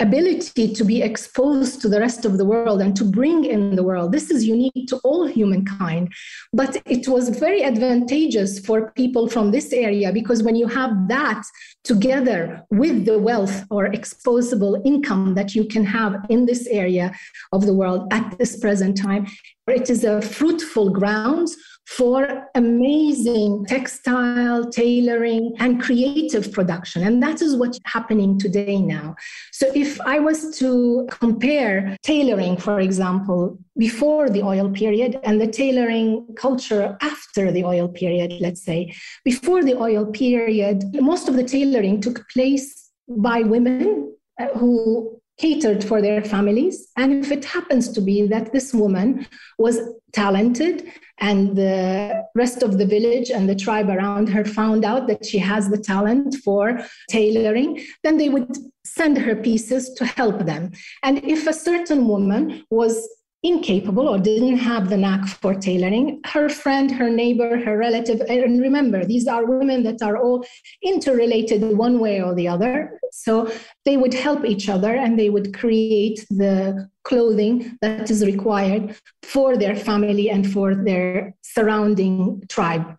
ability 0.00 0.72
to 0.72 0.84
be 0.84 1.02
exposed 1.02 1.80
to 1.82 1.88
the 1.88 1.98
rest 1.98 2.24
of 2.24 2.38
the 2.38 2.44
world 2.44 2.80
and 2.80 2.96
to 2.96 3.04
bring 3.04 3.44
in 3.44 3.74
the 3.74 3.82
world. 3.82 4.12
This 4.12 4.30
is 4.30 4.44
unique 4.44 4.86
to 4.88 4.96
all 4.98 5.26
humankind. 5.26 6.12
But 6.52 6.80
it 6.86 7.08
was 7.08 7.30
very 7.30 7.64
advantageous 7.64 8.60
for 8.60 8.92
people 8.92 9.28
from 9.28 9.50
this 9.50 9.72
area 9.72 10.12
because 10.12 10.42
when 10.42 10.54
you 10.54 10.68
have 10.68 11.08
that 11.08 11.42
together 11.82 12.64
with 12.70 13.06
the 13.06 13.18
wealth 13.18 13.64
or 13.70 13.88
exposable 13.88 14.80
income 14.84 15.34
that 15.34 15.54
you 15.54 15.64
can 15.64 15.84
have 15.84 16.24
in 16.28 16.46
this 16.46 16.66
area 16.68 17.12
of 17.52 17.66
the 17.66 17.74
world 17.74 18.06
at 18.12 18.38
this 18.38 18.56
present 18.58 18.96
time, 18.96 19.26
it 19.66 19.90
is 19.90 20.04
a 20.04 20.22
fruitful 20.22 20.90
ground 20.90 21.48
for 21.88 22.46
amazing 22.54 23.64
textile, 23.64 24.68
tailoring, 24.70 25.54
and 25.58 25.80
creative 25.80 26.52
production. 26.52 27.02
And 27.02 27.22
that 27.22 27.40
is 27.40 27.56
what's 27.56 27.80
happening 27.86 28.38
today 28.38 28.78
now. 28.78 29.16
So, 29.52 29.72
if 29.74 29.98
I 30.02 30.18
was 30.18 30.58
to 30.58 31.08
compare 31.10 31.96
tailoring, 32.02 32.58
for 32.58 32.80
example, 32.80 33.58
before 33.78 34.28
the 34.28 34.42
oil 34.42 34.68
period 34.70 35.18
and 35.24 35.40
the 35.40 35.46
tailoring 35.46 36.26
culture 36.36 36.98
after 37.00 37.50
the 37.50 37.64
oil 37.64 37.88
period, 37.88 38.34
let's 38.38 38.62
say, 38.62 38.94
before 39.24 39.64
the 39.64 39.76
oil 39.78 40.04
period, 40.04 40.84
most 41.00 41.26
of 41.26 41.36
the 41.36 41.44
tailoring 41.44 42.02
took 42.02 42.28
place 42.28 42.90
by 43.08 43.40
women 43.40 44.14
uh, 44.38 44.48
who 44.58 45.18
catered 45.38 45.82
for 45.82 46.02
their 46.02 46.22
families. 46.22 46.88
And 46.96 47.24
if 47.24 47.30
it 47.32 47.44
happens 47.44 47.88
to 47.92 48.00
be 48.00 48.26
that 48.26 48.52
this 48.52 48.74
woman 48.74 49.26
was 49.56 49.78
talented 50.12 50.92
and 51.20 51.56
the 51.56 52.24
rest 52.34 52.62
of 52.62 52.78
the 52.78 52.86
village 52.86 53.30
and 53.30 53.48
the 53.48 53.54
tribe 53.54 53.88
around 53.88 54.28
her 54.28 54.44
found 54.44 54.84
out 54.84 55.06
that 55.08 55.24
she 55.24 55.38
has 55.38 55.68
the 55.68 55.78
talent 55.78 56.36
for 56.44 56.80
tailoring, 57.10 57.84
then 58.04 58.16
they 58.18 58.28
would 58.28 58.56
send 58.84 59.18
her 59.18 59.36
pieces 59.36 59.90
to 59.94 60.06
help 60.06 60.46
them. 60.46 60.72
And 61.02 61.24
if 61.24 61.46
a 61.46 61.52
certain 61.52 62.06
woman 62.06 62.64
was 62.70 63.08
incapable 63.48 64.08
or 64.08 64.18
didn't 64.18 64.58
have 64.58 64.88
the 64.88 64.96
knack 64.96 65.26
for 65.26 65.54
tailoring, 65.54 66.20
her 66.26 66.48
friend, 66.48 66.90
her 66.90 67.10
neighbor, 67.10 67.56
her 67.64 67.76
relative, 67.78 68.20
and 68.28 68.60
remember, 68.60 69.04
these 69.04 69.26
are 69.26 69.44
women 69.46 69.82
that 69.82 70.02
are 70.02 70.16
all 70.16 70.44
interrelated 70.82 71.62
one 71.76 71.98
way 71.98 72.22
or 72.22 72.34
the 72.34 72.46
other. 72.46 73.00
So 73.12 73.50
they 73.84 73.96
would 73.96 74.14
help 74.14 74.44
each 74.44 74.68
other 74.68 74.94
and 74.94 75.18
they 75.18 75.30
would 75.30 75.54
create 75.54 76.26
the 76.30 76.88
clothing 77.04 77.78
that 77.80 78.10
is 78.10 78.24
required 78.24 78.94
for 79.22 79.56
their 79.56 79.74
family 79.74 80.28
and 80.30 80.50
for 80.52 80.74
their 80.74 81.34
surrounding 81.42 82.42
tribe. 82.48 82.96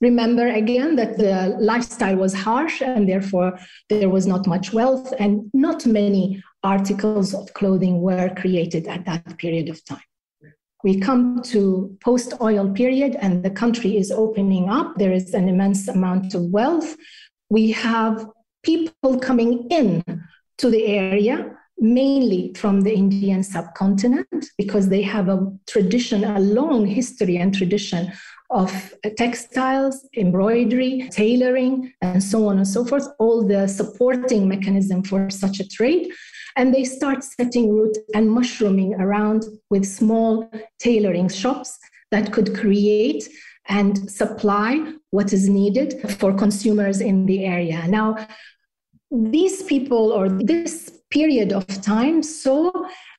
Remember 0.00 0.48
again 0.48 0.96
that 0.96 1.16
the 1.18 1.56
lifestyle 1.60 2.16
was 2.16 2.34
harsh 2.34 2.82
and 2.82 3.08
therefore 3.08 3.58
there 3.88 4.10
was 4.10 4.26
not 4.26 4.46
much 4.46 4.72
wealth 4.72 5.14
and 5.18 5.50
not 5.54 5.86
many 5.86 6.42
articles 6.64 7.34
of 7.34 7.52
clothing 7.54 8.00
were 8.00 8.34
created 8.34 8.88
at 8.88 9.04
that 9.04 9.38
period 9.38 9.68
of 9.68 9.84
time. 9.84 10.08
We 10.82 10.98
come 11.00 11.42
to 11.44 11.96
post 12.04 12.34
oil 12.40 12.68
period 12.70 13.16
and 13.20 13.42
the 13.42 13.50
country 13.50 13.96
is 13.96 14.10
opening 14.10 14.68
up. 14.68 14.96
There 14.96 15.12
is 15.12 15.32
an 15.32 15.48
immense 15.48 15.88
amount 15.88 16.34
of 16.34 16.42
wealth. 16.50 16.96
We 17.48 17.72
have 17.72 18.26
people 18.62 19.18
coming 19.18 19.66
in 19.70 20.02
to 20.58 20.70
the 20.70 20.86
area 20.86 21.56
mainly 21.78 22.52
from 22.54 22.82
the 22.82 22.94
Indian 22.94 23.42
subcontinent 23.42 24.46
because 24.56 24.88
they 24.88 25.02
have 25.02 25.28
a 25.28 25.52
tradition, 25.66 26.24
a 26.24 26.38
long 26.38 26.86
history 26.86 27.36
and 27.36 27.54
tradition 27.54 28.12
of 28.50 28.94
textiles, 29.16 30.06
embroidery, 30.16 31.08
tailoring, 31.10 31.92
and 32.02 32.22
so 32.22 32.46
on 32.48 32.58
and 32.58 32.68
so 32.68 32.84
forth, 32.84 33.08
all 33.18 33.46
the 33.46 33.66
supporting 33.66 34.48
mechanism 34.48 35.02
for 35.02 35.28
such 35.30 35.60
a 35.60 35.68
trade. 35.68 36.12
And 36.56 36.72
they 36.72 36.84
start 36.84 37.24
setting 37.24 37.70
root 37.70 37.96
and 38.14 38.30
mushrooming 38.30 38.94
around 38.94 39.44
with 39.70 39.84
small 39.84 40.50
tailoring 40.78 41.28
shops 41.28 41.78
that 42.10 42.32
could 42.32 42.56
create 42.56 43.28
and 43.68 44.10
supply 44.10 44.92
what 45.10 45.32
is 45.32 45.48
needed 45.48 45.88
for 46.18 46.32
consumers 46.32 47.00
in 47.00 47.26
the 47.26 47.44
area. 47.44 47.84
Now, 47.88 48.26
these 49.10 49.62
people 49.62 50.12
or 50.12 50.28
this 50.28 50.90
period 51.10 51.52
of 51.52 51.66
time 51.82 52.22
saw 52.22 52.70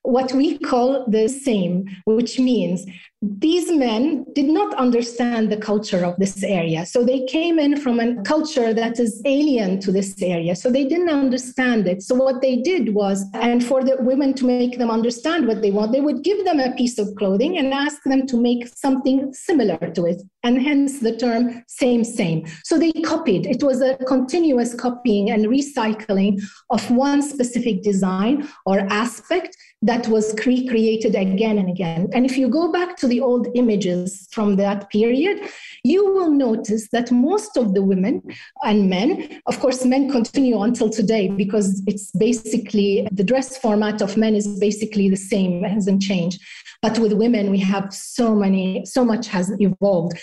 what 0.06 0.34
we 0.34 0.58
call 0.58 1.06
the 1.08 1.28
same, 1.28 1.88
which 2.06 2.40
means 2.40 2.86
these 3.22 3.72
men 3.72 4.26
did 4.34 4.46
not 4.46 4.74
understand 4.76 5.52
the 5.52 5.58
culture 5.58 6.06
of 6.06 6.16
this 6.18 6.44
area. 6.44 6.86
So 6.86 7.04
they 7.04 7.26
came 7.26 7.58
in 7.58 7.78
from 7.78 8.00
a 8.00 8.22
culture 8.24 8.74
that 8.74 9.00
is 9.00 9.22
alien 9.26 9.80
to 9.80 9.92
this 9.92 10.22
area. 10.22 10.56
So 10.56 10.70
they 10.70 10.86
didn't 10.86 11.10
understand 11.10 11.88
it. 11.88 12.04
So 12.04 12.14
what 12.14 12.42
they 12.42 12.58
did 12.58 12.94
was, 12.94 13.26
and 13.34 13.66
for 13.66 13.84
the 13.84 13.98
women 14.00 14.34
to 14.36 14.46
make 14.46 14.78
them 14.78 14.92
understand 14.92 15.48
what 15.48 15.62
they 15.62 15.72
want, 15.72 15.92
they 15.92 16.02
would 16.02 16.24
give 16.24 16.46
them 16.46 16.60
a 16.60 16.76
piece 16.76 17.00
of 17.00 17.16
clothing 17.16 17.58
and 17.58 17.74
ask 17.74 18.04
them 18.04 18.28
to 18.28 18.38
make 18.40 18.68
something 18.68 19.34
similar 19.34 19.78
to 19.78 20.06
it. 20.06 20.22
And 20.44 20.62
hence 20.62 21.00
the 21.00 21.16
term 21.16 21.64
same, 21.68 22.04
same. 22.04 22.46
So 22.64 22.78
they 22.78 22.92
copied. 22.92 23.48
It 23.48 23.64
was 23.64 23.82
a 23.82 23.96
continuous 24.06 24.76
copying 24.76 25.32
and 25.32 25.46
recycling 25.46 26.42
of 26.70 26.92
one 26.92 27.24
specific 27.24 27.82
design 27.82 28.48
or 28.68 28.80
aspect 28.92 29.58
that 29.82 29.95
was 30.08 30.34
recreated 30.46 31.16
again 31.16 31.58
and 31.58 31.70
again. 31.70 32.10
And 32.14 32.26
if 32.26 32.38
you 32.38 32.48
go 32.48 32.72
back 32.72 32.98
to 32.98 33.08
the 33.08 33.22
old 33.22 33.48
images 33.56 34.28
from 34.32 34.56
that 34.58 34.90
period, 34.90 35.50
you 35.84 36.06
will 36.14 36.32
notice 36.32 36.90
that 36.90 37.12
most 37.12 37.58
of 37.58 37.74
the 37.74 37.82
women 37.82 38.22
and 38.64 38.90
men, 38.90 39.42
of 39.48 39.60
course, 39.60 39.86
men 39.86 40.12
continue 40.12 40.62
until 40.62 40.90
today 40.90 41.30
because 41.30 41.82
it's 41.88 42.12
basically 42.12 43.08
the 43.12 43.24
dress 43.24 43.58
format 43.58 44.02
of 44.02 44.18
men 44.18 44.36
is 44.36 44.48
basically 44.60 45.10
the 45.10 45.16
same, 45.16 45.64
hasn't 45.64 46.02
changed. 46.02 46.42
But 46.82 47.00
with 47.00 47.14
women, 47.14 47.50
we 47.50 47.60
have 47.60 47.94
so 47.94 48.36
many, 48.36 48.86
so 48.86 49.06
much 49.06 49.28
has 49.28 49.52
evolved. 49.60 50.20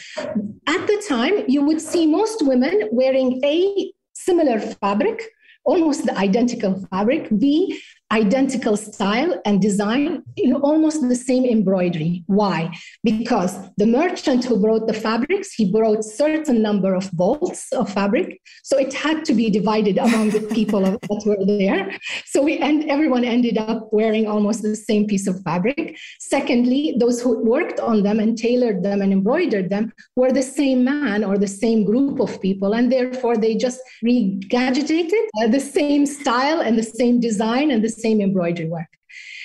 At 0.67 0.87
the 0.87 1.05
time, 1.09 1.45
you 1.49 1.65
would 1.65 1.81
see 1.81 2.07
most 2.07 2.47
women 2.47 2.89
wearing 2.93 3.41
a 3.45 3.93
similar 4.13 4.61
fabric 4.61 5.23
almost 5.65 6.07
the 6.07 6.17
identical 6.19 6.85
fabric, 6.91 7.29
B, 7.39 7.81
identical 8.13 8.77
style 8.77 9.41
and 9.47 9.61
design, 9.61 10.23
in 10.37 10.55
almost 10.55 11.09
the 11.09 11.17
same 11.17 11.45
embroidery. 11.45 12.23
Why? 12.27 12.71
Because 13.03 13.57
the 13.79 13.87
merchant 13.87 14.45
who 14.45 14.61
brought 14.61 14.87
the 14.87 14.93
fabrics, 14.93 15.53
he 15.53 15.73
brought 15.73 16.05
certain 16.05 16.61
number 16.61 16.95
of 16.95 17.11
bolts 17.13 17.73
of 17.73 17.93
fabric, 17.93 18.41
so 18.63 18.79
it 18.79 18.93
had 18.93 19.25
to 19.25 19.35
be 19.35 19.49
divided 19.51 19.97
among 19.99 20.31
the 20.31 20.43
people 20.43 20.83
that 20.83 21.23
were 21.27 21.45
there. 21.47 21.99
So 22.27 22.43
we 22.43 22.59
and 22.59 22.89
everyone 22.91 23.25
ended 23.25 23.57
up 23.57 23.89
wearing 23.93 24.27
almost 24.27 24.63
the 24.63 24.77
same 24.77 25.07
piece 25.07 25.27
of 25.27 25.43
fabric. 25.43 25.97
Secondly, 26.21 26.95
those 26.99 27.21
who 27.23 27.43
worked 27.45 27.81
on 27.81 28.03
them 28.03 28.21
and 28.21 28.37
tailored 28.37 28.83
them 28.83 29.01
and 29.01 29.13
embroidered 29.13 29.71
them 29.71 29.93
were 30.17 30.33
the 30.33 30.43
same 30.43 30.85
man 30.85 31.25
or 31.25 31.39
the 31.39 31.49
same 31.49 31.85
group 31.85 32.21
of 32.21 32.41
people, 32.43 32.75
and 32.75 32.93
therefore 32.93 33.37
they 33.37 33.55
just 33.57 33.81
regurgitated 34.05 35.25
uh, 35.41 35.49
the 35.49 35.61
same 35.61 36.05
style 36.05 36.61
and 36.61 36.79
the 36.79 36.83
same 36.83 37.19
design 37.19 37.71
and 37.71 37.83
the 37.83 37.89
same 38.05 38.21
embroidery 38.21 38.69
work. 38.69 38.93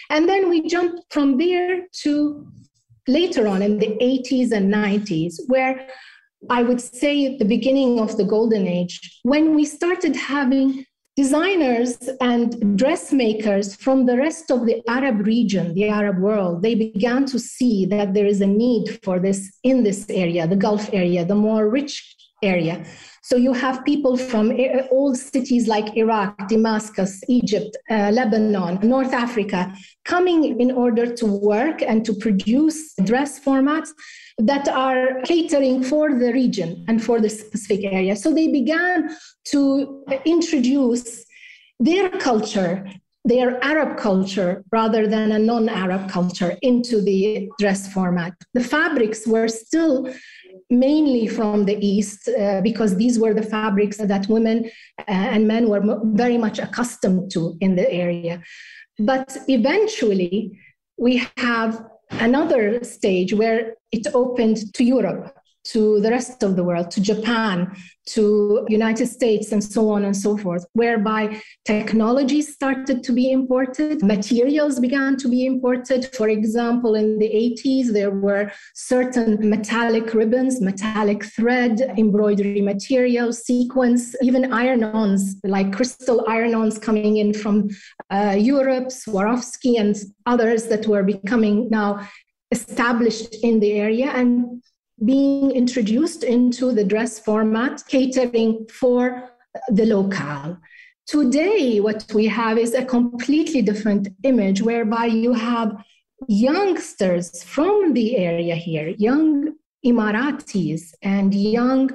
And 0.10 0.28
then 0.30 0.49
we 0.49 0.68
jump 0.68 0.93
from 1.10 1.38
there 1.38 1.88
to 2.03 2.47
later 3.08 3.47
on 3.47 3.62
in 3.62 3.80
the 3.80 3.91
80s 4.01 4.51
and 4.51 4.74
90s, 4.74 5.34
where 5.47 5.88
I 6.49 6.64
would 6.64 6.82
say 6.82 7.38
the 7.38 7.45
beginning 7.55 7.99
of 7.99 8.18
the 8.18 8.24
golden 8.24 8.68
age, 8.68 8.95
when 9.24 9.55
we 9.55 9.66
started 9.66 10.16
having 10.16 10.86
designers 11.16 11.97
and 12.22 12.78
dressmakers 12.78 13.76
from 13.76 14.05
the 14.05 14.18
rest 14.18 14.51
of 14.51 14.68
the 14.68 14.84
Arab 14.88 15.26
region, 15.26 15.74
the 15.74 15.89
Arab 15.89 16.20
world, 16.20 16.62
they 16.62 16.76
began 16.76 17.26
to 17.26 17.39
see 17.39 17.88
that 17.88 18.14
there 18.14 18.28
is 18.28 18.39
a 18.39 18.47
need 18.47 18.99
for 19.03 19.20
this 19.20 19.39
in 19.64 19.84
this 19.84 20.05
area, 20.10 20.47
the 20.47 20.55
Gulf 20.55 20.93
area, 20.93 21.26
the 21.26 21.41
more 21.47 21.70
rich 21.70 22.16
area. 22.43 22.86
So 23.28 23.36
you 23.36 23.52
have 23.52 23.84
people 23.84 24.16
from 24.16 24.54
old 24.90 25.18
cities 25.18 25.68
like 25.68 25.98
Iraq, 25.98 26.48
Damascus, 26.48 27.22
Egypt, 27.28 27.76
uh, 27.90 28.10
Lebanon, 28.14 28.80
North 28.82 29.12
Africa 29.12 29.76
coming 30.06 30.62
in 30.62 30.72
order 30.72 31.14
to 31.14 31.26
work 31.26 31.82
and 31.82 32.06
to 32.06 32.14
produce 32.14 32.94
dress 33.04 33.38
formats 33.38 33.90
that 34.38 34.70
are 34.70 35.20
catering 35.26 35.84
for 35.84 36.18
the 36.18 36.32
region 36.32 36.86
and 36.88 37.04
for 37.04 37.20
the 37.20 37.30
specific 37.30 37.84
area. 37.84 38.16
So 38.16 38.34
they 38.34 38.48
began 38.48 39.10
to 39.48 40.06
introduce 40.24 41.26
their 41.82 42.10
culture 42.10 42.86
their 43.26 43.62
Arab 43.62 43.98
culture 43.98 44.64
rather 44.72 45.06
than 45.06 45.34
a 45.34 45.40
non 45.40 45.68
Arab 45.68 46.10
culture 46.10 46.58
into 46.62 47.02
the 47.02 47.50
dress 47.60 47.92
format. 47.92 48.34
The 48.54 48.64
fabrics 48.64 49.28
were 49.28 49.50
still 49.50 50.10
mainly 50.70 51.28
from 51.28 51.65
the 51.65 51.78
East, 51.86 52.28
uh, 52.28 52.61
because 52.61 52.95
these 52.95 53.20
were 53.20 53.34
the 53.34 53.43
fabrics 53.43 53.97
that 53.97 54.28
women 54.28 54.70
uh, 54.99 55.03
and 55.07 55.47
men 55.47 55.70
were 55.70 56.01
very 56.03 56.38
much 56.38 56.59
accustomed 56.59 57.32
to 57.32 57.57
in 57.61 57.76
the 57.76 57.89
area. 57.91 58.41
But 58.99 59.38
eventually, 59.47 60.59
we 60.97 61.28
have 61.38 61.86
another 62.11 62.84
stage 62.84 63.34
where 63.34 63.76
it 63.91 64.07
opened 64.13 64.74
to 64.74 64.84
Europe 64.84 65.37
to 65.72 65.99
the 65.99 66.09
rest 66.09 66.43
of 66.43 66.55
the 66.55 66.63
world, 66.63 66.89
to 66.91 67.01
Japan, 67.01 67.76
to 68.07 68.65
United 68.70 69.07
States, 69.07 69.51
and 69.51 69.61
so 69.61 69.89
on 69.89 70.05
and 70.05 70.15
so 70.15 70.38
forth, 70.38 70.65
whereby 70.74 71.41
technology 71.65 72.41
started 72.41 73.03
to 73.03 73.11
be 73.11 73.32
imported, 73.32 74.01
materials 74.01 74.80
began 74.80 75.18
to 75.18 75.28
be 75.28 75.45
imported. 75.45 76.05
For 76.15 76.30
example, 76.30 76.95
in 76.95 77.20
the 77.20 77.30
80s, 77.30 77.91
there 77.91 78.11
were 78.11 78.51
certain 78.76 79.49
metallic 79.49 80.13
ribbons, 80.13 80.61
metallic 80.61 81.26
thread, 81.26 81.82
embroidery 81.97 82.61
materials, 82.61 83.45
sequins, 83.45 84.15
even 84.22 84.53
iron-ons, 84.53 85.38
like 85.43 85.74
crystal 85.74 86.24
iron-ons 86.30 86.78
coming 86.78 87.18
in 87.18 87.34
from 87.34 87.68
uh, 88.09 88.36
Europe, 88.38 88.88
Swarovski, 88.88 89.80
and 89.80 89.97
others 90.26 90.68
that 90.68 90.88
were 90.88 91.03
becoming 91.03 91.68
now 91.70 92.07
established 92.51 93.36
in 93.43 93.59
the 93.59 93.74
area 93.74 94.09
and 94.11 94.63
being 95.04 95.52
introduced 95.52 96.24
into 96.24 96.72
the 96.72 96.84
dress 96.84 97.20
format, 97.20 97.84
catering 97.88 98.66
for 98.68 99.30
the 99.70 99.86
locale. 99.86 100.58
Today, 101.06 101.80
what 101.80 102.06
we 102.14 102.26
have 102.28 102.58
is 102.58 102.74
a 102.74 102.84
completely 102.84 103.62
different 103.62 104.10
image 104.24 104.62
whereby 104.62 105.06
you 105.06 105.34
have 105.34 105.76
youngsters 106.28 107.43
from 107.43 107.93
the 107.93 108.18
area 108.18 108.56
here, 108.56 108.89
young 108.98 109.54
Emiratis 109.86 110.93
and 111.02 111.34
young 111.34 111.89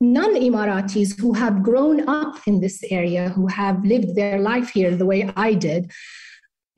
non 0.00 0.34
Emiratis 0.34 1.18
who 1.18 1.32
have 1.32 1.62
grown 1.62 2.08
up 2.08 2.36
in 2.46 2.60
this 2.60 2.84
area, 2.90 3.30
who 3.30 3.46
have 3.46 3.84
lived 3.84 4.14
their 4.14 4.38
life 4.40 4.70
here 4.70 4.94
the 4.94 5.06
way 5.06 5.32
I 5.36 5.54
did, 5.54 5.90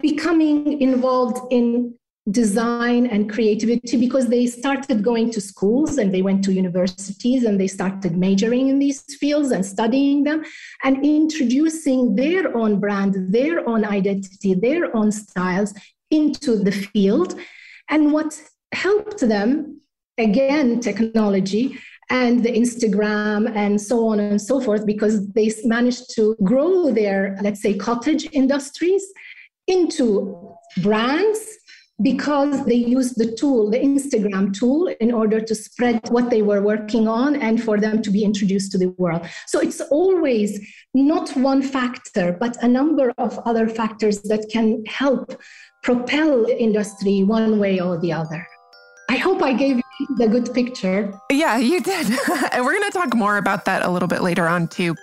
becoming 0.00 0.80
involved 0.80 1.52
in 1.52 1.94
design 2.30 3.06
and 3.06 3.30
creativity 3.30 3.98
because 3.98 4.28
they 4.28 4.46
started 4.46 5.02
going 5.02 5.30
to 5.30 5.40
schools 5.40 5.98
and 5.98 6.12
they 6.12 6.22
went 6.22 6.42
to 6.42 6.52
universities 6.52 7.44
and 7.44 7.60
they 7.60 7.66
started 7.66 8.16
majoring 8.16 8.68
in 8.68 8.78
these 8.78 9.02
fields 9.16 9.50
and 9.50 9.64
studying 9.64 10.24
them 10.24 10.42
and 10.84 11.04
introducing 11.04 12.14
their 12.16 12.56
own 12.56 12.80
brand, 12.80 13.14
their 13.32 13.68
own 13.68 13.84
identity, 13.84 14.54
their 14.54 14.94
own 14.96 15.12
styles 15.12 15.74
into 16.10 16.56
the 16.56 16.72
field. 16.72 17.38
And 17.90 18.12
what 18.12 18.40
helped 18.72 19.20
them, 19.20 19.82
again, 20.16 20.80
technology 20.80 21.78
and 22.08 22.42
the 22.42 22.50
Instagram 22.50 23.54
and 23.54 23.78
so 23.78 24.08
on 24.08 24.18
and 24.18 24.40
so 24.40 24.62
forth, 24.62 24.86
because 24.86 25.28
they 25.32 25.52
managed 25.64 26.14
to 26.14 26.36
grow 26.42 26.90
their, 26.90 27.36
let's 27.42 27.60
say, 27.60 27.74
cottage 27.74 28.28
industries 28.32 29.04
into 29.66 30.54
brands 30.82 31.58
because 32.02 32.64
they 32.64 32.74
used 32.74 33.16
the 33.16 33.32
tool, 33.36 33.70
the 33.70 33.78
Instagram 33.78 34.52
tool, 34.52 34.88
in 35.00 35.12
order 35.12 35.40
to 35.40 35.54
spread 35.54 36.00
what 36.10 36.28
they 36.28 36.42
were 36.42 36.60
working 36.60 37.06
on 37.06 37.36
and 37.36 37.62
for 37.62 37.78
them 37.78 38.02
to 38.02 38.10
be 38.10 38.24
introduced 38.24 38.72
to 38.72 38.78
the 38.78 38.88
world. 38.98 39.24
So 39.46 39.60
it's 39.60 39.80
always 39.80 40.60
not 40.92 41.30
one 41.36 41.62
factor, 41.62 42.32
but 42.32 42.62
a 42.62 42.68
number 42.68 43.12
of 43.18 43.38
other 43.46 43.68
factors 43.68 44.22
that 44.22 44.48
can 44.50 44.84
help 44.86 45.40
propel 45.82 46.46
the 46.46 46.60
industry 46.60 47.22
one 47.22 47.60
way 47.60 47.80
or 47.80 47.98
the 48.00 48.12
other. 48.12 48.46
I 49.08 49.16
hope 49.16 49.42
I 49.42 49.52
gave 49.52 49.76
you 49.76 50.16
the 50.16 50.26
good 50.26 50.52
picture. 50.54 51.12
Yeah, 51.30 51.58
you 51.58 51.80
did. 51.80 52.06
and 52.52 52.64
we're 52.64 52.72
going 52.72 52.90
to 52.90 52.98
talk 52.98 53.14
more 53.14 53.36
about 53.36 53.66
that 53.66 53.82
a 53.82 53.90
little 53.90 54.08
bit 54.08 54.22
later 54.22 54.48
on, 54.48 54.66
too. 54.66 54.96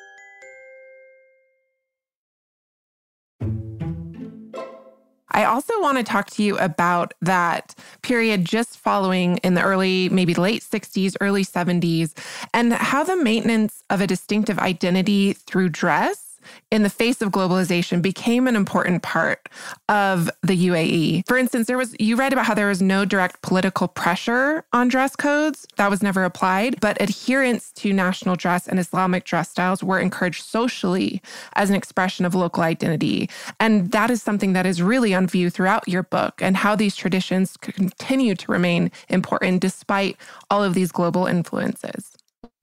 I 5.31 5.45
also 5.45 5.73
want 5.81 5.97
to 5.97 6.03
talk 6.03 6.29
to 6.31 6.43
you 6.43 6.57
about 6.57 7.13
that 7.21 7.75
period 8.01 8.45
just 8.45 8.77
following 8.77 9.37
in 9.37 9.53
the 9.53 9.61
early, 9.61 10.09
maybe 10.09 10.33
late 10.33 10.61
60s, 10.61 11.15
early 11.21 11.43
70s, 11.43 12.13
and 12.53 12.73
how 12.73 13.03
the 13.03 13.15
maintenance 13.15 13.83
of 13.89 14.01
a 14.01 14.07
distinctive 14.07 14.59
identity 14.59 15.33
through 15.33 15.69
dress 15.69 16.30
in 16.71 16.83
the 16.83 16.89
face 16.89 17.21
of 17.21 17.29
globalization 17.31 18.01
became 18.01 18.47
an 18.47 18.55
important 18.55 19.03
part 19.03 19.49
of 19.89 20.29
the 20.41 20.67
UAE. 20.67 21.27
For 21.27 21.37
instance, 21.37 21.67
there 21.67 21.77
was 21.77 21.95
you 21.99 22.15
read 22.15 22.33
about 22.33 22.45
how 22.45 22.53
there 22.53 22.67
was 22.67 22.81
no 22.81 23.05
direct 23.05 23.41
political 23.41 23.87
pressure 23.87 24.63
on 24.73 24.87
dress 24.87 25.15
codes. 25.15 25.65
That 25.77 25.89
was 25.89 26.01
never 26.01 26.23
applied, 26.23 26.79
but 26.79 27.01
adherence 27.01 27.71
to 27.73 27.93
national 27.93 28.35
dress 28.35 28.67
and 28.67 28.79
Islamic 28.79 29.25
dress 29.25 29.49
styles 29.49 29.83
were 29.83 29.99
encouraged 29.99 30.43
socially 30.43 31.21
as 31.53 31.69
an 31.69 31.75
expression 31.75 32.25
of 32.25 32.35
local 32.35 32.63
identity. 32.63 33.29
And 33.59 33.91
that 33.91 34.09
is 34.09 34.21
something 34.21 34.53
that 34.53 34.65
is 34.65 34.81
really 34.81 35.13
on 35.13 35.27
view 35.27 35.49
throughout 35.49 35.87
your 35.87 36.03
book 36.03 36.41
and 36.41 36.57
how 36.57 36.75
these 36.75 36.95
traditions 36.95 37.57
continue 37.57 38.35
to 38.35 38.51
remain 38.51 38.91
important 39.09 39.61
despite 39.61 40.17
all 40.49 40.63
of 40.63 40.73
these 40.73 40.91
global 40.91 41.25
influences. 41.25 42.10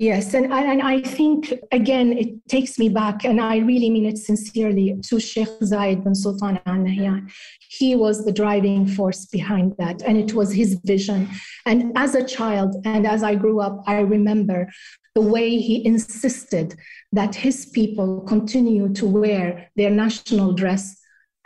Yes, 0.01 0.33
and, 0.33 0.53
and 0.53 0.81
I 0.81 1.01
think, 1.01 1.53
again, 1.73 2.17
it 2.17 2.29
takes 2.49 2.79
me 2.79 2.89
back, 2.89 3.25
and 3.25 3.41
I 3.41 3.57
really 3.57 3.91
mean 3.91 4.07
it 4.07 4.17
sincerely, 4.17 4.97
to 5.09 5.19
Sheikh 5.19 5.49
Zayed 5.61 6.05
bin 6.05 6.15
Sultan 6.15 6.61
Al 6.67 6.77
Nahyan. 6.77 7.29
He 7.69 7.97
was 7.97 8.25
the 8.25 8.31
driving 8.31 8.87
force 8.87 9.27
behind 9.27 9.75
that, 9.79 10.03
and 10.03 10.17
it 10.17 10.35
was 10.35 10.53
his 10.53 10.79
vision. 10.85 11.29
And 11.67 11.93
as 11.97 12.15
a 12.15 12.25
child, 12.25 12.77
and 12.85 13.09
as 13.09 13.25
I 13.25 13.35
grew 13.35 13.59
up, 13.59 13.83
I 13.89 13.99
remember 13.99 14.69
the 15.17 15.21
way 15.21 15.59
he 15.59 15.85
insisted 15.85 16.77
that 17.11 17.35
his 17.35 17.67
people 17.67 18.21
continue 18.21 18.93
to 18.95 19.05
wear 19.05 19.69
their 19.75 19.91
national 19.91 20.53
dress 20.53 20.98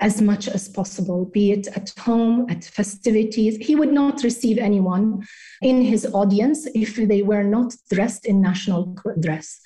as 0.03 0.21
much 0.21 0.49
as 0.49 0.69
possible, 0.69 1.25
be 1.27 1.53
it 1.53 1.69
at 1.69 1.91
home, 1.97 2.45
at 2.51 2.65
festivities. 2.65 3.57
He 3.57 3.77
would 3.77 3.93
not 3.93 4.25
receive 4.25 4.59
anyone 4.59 5.25
in 5.63 5.81
his 5.81 6.05
audience 6.13 6.67
if 6.75 6.97
they 6.97 7.23
were 7.23 7.45
not 7.45 7.73
dressed 7.91 8.27
in 8.27 8.43
national 8.43 8.97
dress. 9.21 9.61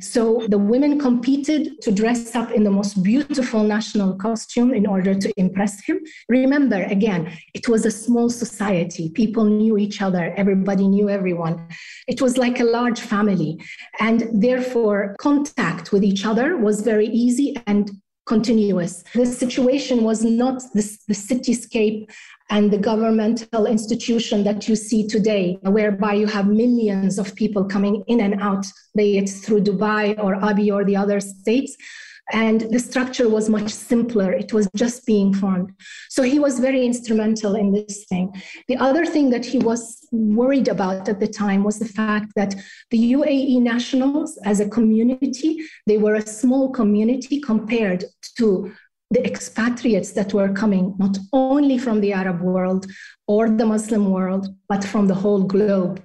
So 0.00 0.46
the 0.48 0.56
women 0.56 0.98
competed 0.98 1.82
to 1.82 1.92
dress 1.92 2.34
up 2.34 2.50
in 2.50 2.64
the 2.64 2.70
most 2.70 3.02
beautiful 3.02 3.62
national 3.62 4.14
costume 4.14 4.72
in 4.72 4.86
order 4.86 5.14
to 5.14 5.30
impress 5.36 5.84
him. 5.84 6.00
Remember, 6.30 6.82
again, 6.84 7.30
it 7.52 7.68
was 7.68 7.84
a 7.84 7.90
small 7.90 8.30
society. 8.30 9.10
People 9.10 9.44
knew 9.44 9.76
each 9.76 10.00
other, 10.00 10.32
everybody 10.38 10.88
knew 10.88 11.10
everyone. 11.10 11.68
It 12.08 12.22
was 12.22 12.38
like 12.38 12.60
a 12.60 12.64
large 12.64 13.00
family. 13.00 13.60
And 14.00 14.28
therefore, 14.32 15.16
contact 15.18 15.92
with 15.92 16.02
each 16.02 16.24
other 16.24 16.56
was 16.56 16.80
very 16.80 17.08
easy 17.08 17.54
and 17.66 17.90
continuous. 18.26 19.02
The 19.14 19.26
situation 19.26 20.04
was 20.04 20.24
not 20.24 20.62
this, 20.74 20.98
the 21.08 21.14
cityscape 21.14 22.10
and 22.50 22.70
the 22.70 22.78
governmental 22.78 23.66
institution 23.66 24.44
that 24.44 24.68
you 24.68 24.76
see 24.76 25.06
today, 25.06 25.58
whereby 25.62 26.14
you 26.14 26.26
have 26.26 26.46
millions 26.46 27.18
of 27.18 27.34
people 27.34 27.64
coming 27.64 28.04
in 28.06 28.20
and 28.20 28.40
out, 28.40 28.66
be 28.94 29.18
it 29.18 29.28
through 29.28 29.62
Dubai 29.62 30.22
or 30.22 30.34
Abu 30.36 30.72
or 30.72 30.84
the 30.84 30.96
other 30.96 31.18
states 31.20 31.76
and 32.32 32.62
the 32.62 32.78
structure 32.78 33.28
was 33.28 33.48
much 33.48 33.70
simpler. 33.70 34.32
It 34.32 34.52
was 34.52 34.68
just 34.74 35.06
being 35.06 35.34
formed. 35.34 35.72
So 36.08 36.22
he 36.22 36.38
was 36.38 36.58
very 36.58 36.84
instrumental 36.84 37.54
in 37.54 37.72
this 37.72 38.04
thing. 38.08 38.32
The 38.68 38.78
other 38.78 39.04
thing 39.04 39.30
that 39.30 39.44
he 39.44 39.58
was 39.58 40.02
worried 40.12 40.68
about 40.68 41.08
at 41.08 41.20
the 41.20 41.26
time 41.26 41.64
was 41.64 41.78
the 41.78 41.86
fact 41.86 42.32
that 42.36 42.54
the 42.90 43.12
uae 43.14 43.60
nationals 43.60 44.38
as 44.44 44.60
a 44.60 44.68
community 44.68 45.58
they 45.86 45.98
were 45.98 46.16
a 46.16 46.26
small 46.26 46.70
community 46.70 47.40
compared 47.40 48.04
to 48.36 48.72
the 49.10 49.24
expatriates 49.26 50.12
that 50.12 50.34
were 50.34 50.52
coming 50.52 50.94
not 50.98 51.16
only 51.32 51.78
from 51.78 52.00
the 52.00 52.12
arab 52.12 52.40
world 52.40 52.86
or 53.26 53.48
the 53.48 53.64
muslim 53.64 54.10
world 54.10 54.46
but 54.68 54.84
from 54.84 55.06
the 55.06 55.14
whole 55.14 55.44
globe 55.44 56.02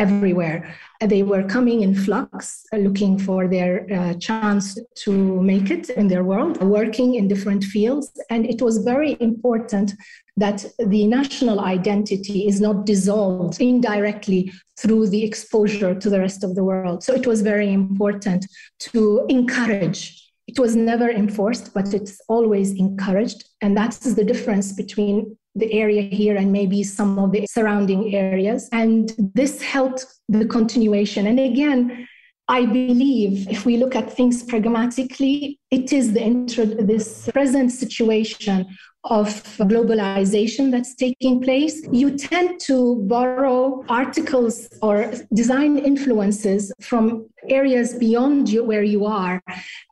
everywhere. 0.00 0.58
They 1.00 1.22
were 1.22 1.44
coming 1.44 1.82
in 1.82 1.94
flux, 1.94 2.64
uh, 2.72 2.78
looking 2.78 3.18
for 3.18 3.46
their 3.46 3.72
uh, 3.92 4.14
chance 4.14 4.78
to 5.04 5.12
make 5.52 5.70
it 5.70 5.90
in 5.90 6.08
their 6.08 6.24
world, 6.24 6.60
working 6.62 7.14
in 7.14 7.28
different 7.28 7.62
fields. 7.64 8.10
And 8.30 8.46
it 8.46 8.60
was 8.62 8.78
very 8.78 9.16
important 9.20 9.92
that 10.36 10.64
the 10.78 11.06
national 11.06 11.60
identity 11.60 12.48
is 12.50 12.60
not 12.60 12.86
dissolved 12.86 13.60
indirectly 13.60 14.52
through 14.80 15.08
the 15.08 15.22
exposure 15.22 15.94
to 15.94 16.08
the 16.08 16.20
rest 16.20 16.42
of 16.42 16.54
the 16.54 16.64
world. 16.64 17.04
So 17.04 17.12
it 17.14 17.26
was 17.26 17.42
very 17.42 17.70
important 17.72 18.46
to 18.90 19.26
encourage 19.28 20.20
it 20.50 20.58
was 20.58 20.74
never 20.74 21.08
enforced, 21.08 21.72
but 21.72 21.94
it's 21.94 22.20
always 22.28 22.72
encouraged. 22.72 23.44
And 23.60 23.76
that's 23.76 23.98
the 23.98 24.24
difference 24.24 24.72
between 24.72 25.36
the 25.60 25.72
area 25.72 26.02
here 26.02 26.36
and 26.36 26.52
maybe 26.52 26.82
some 26.82 27.18
of 27.18 27.32
the 27.32 27.46
surrounding 27.46 28.14
areas. 28.14 28.68
And 28.72 29.12
this 29.34 29.62
helped 29.62 30.06
the 30.28 30.46
continuation. 30.46 31.26
And 31.26 31.38
again, 31.38 32.08
I 32.50 32.66
believe 32.66 33.48
if 33.48 33.64
we 33.64 33.76
look 33.76 33.94
at 33.94 34.12
things 34.12 34.42
pragmatically, 34.42 35.60
it 35.70 35.92
is 35.92 36.12
the 36.14 36.20
intro, 36.20 36.64
this 36.64 37.30
present 37.32 37.70
situation 37.70 38.66
of 39.04 39.28
globalization 39.58 40.72
that's 40.72 40.96
taking 40.96 41.40
place, 41.40 41.86
you 41.92 42.18
tend 42.18 42.60
to 42.62 42.96
borrow 43.06 43.84
articles 43.88 44.68
or 44.82 45.12
design 45.32 45.78
influences 45.78 46.72
from 46.80 47.26
areas 47.48 47.94
beyond 47.94 48.48
you 48.48 48.64
where 48.64 48.82
you 48.82 49.06
are. 49.06 49.40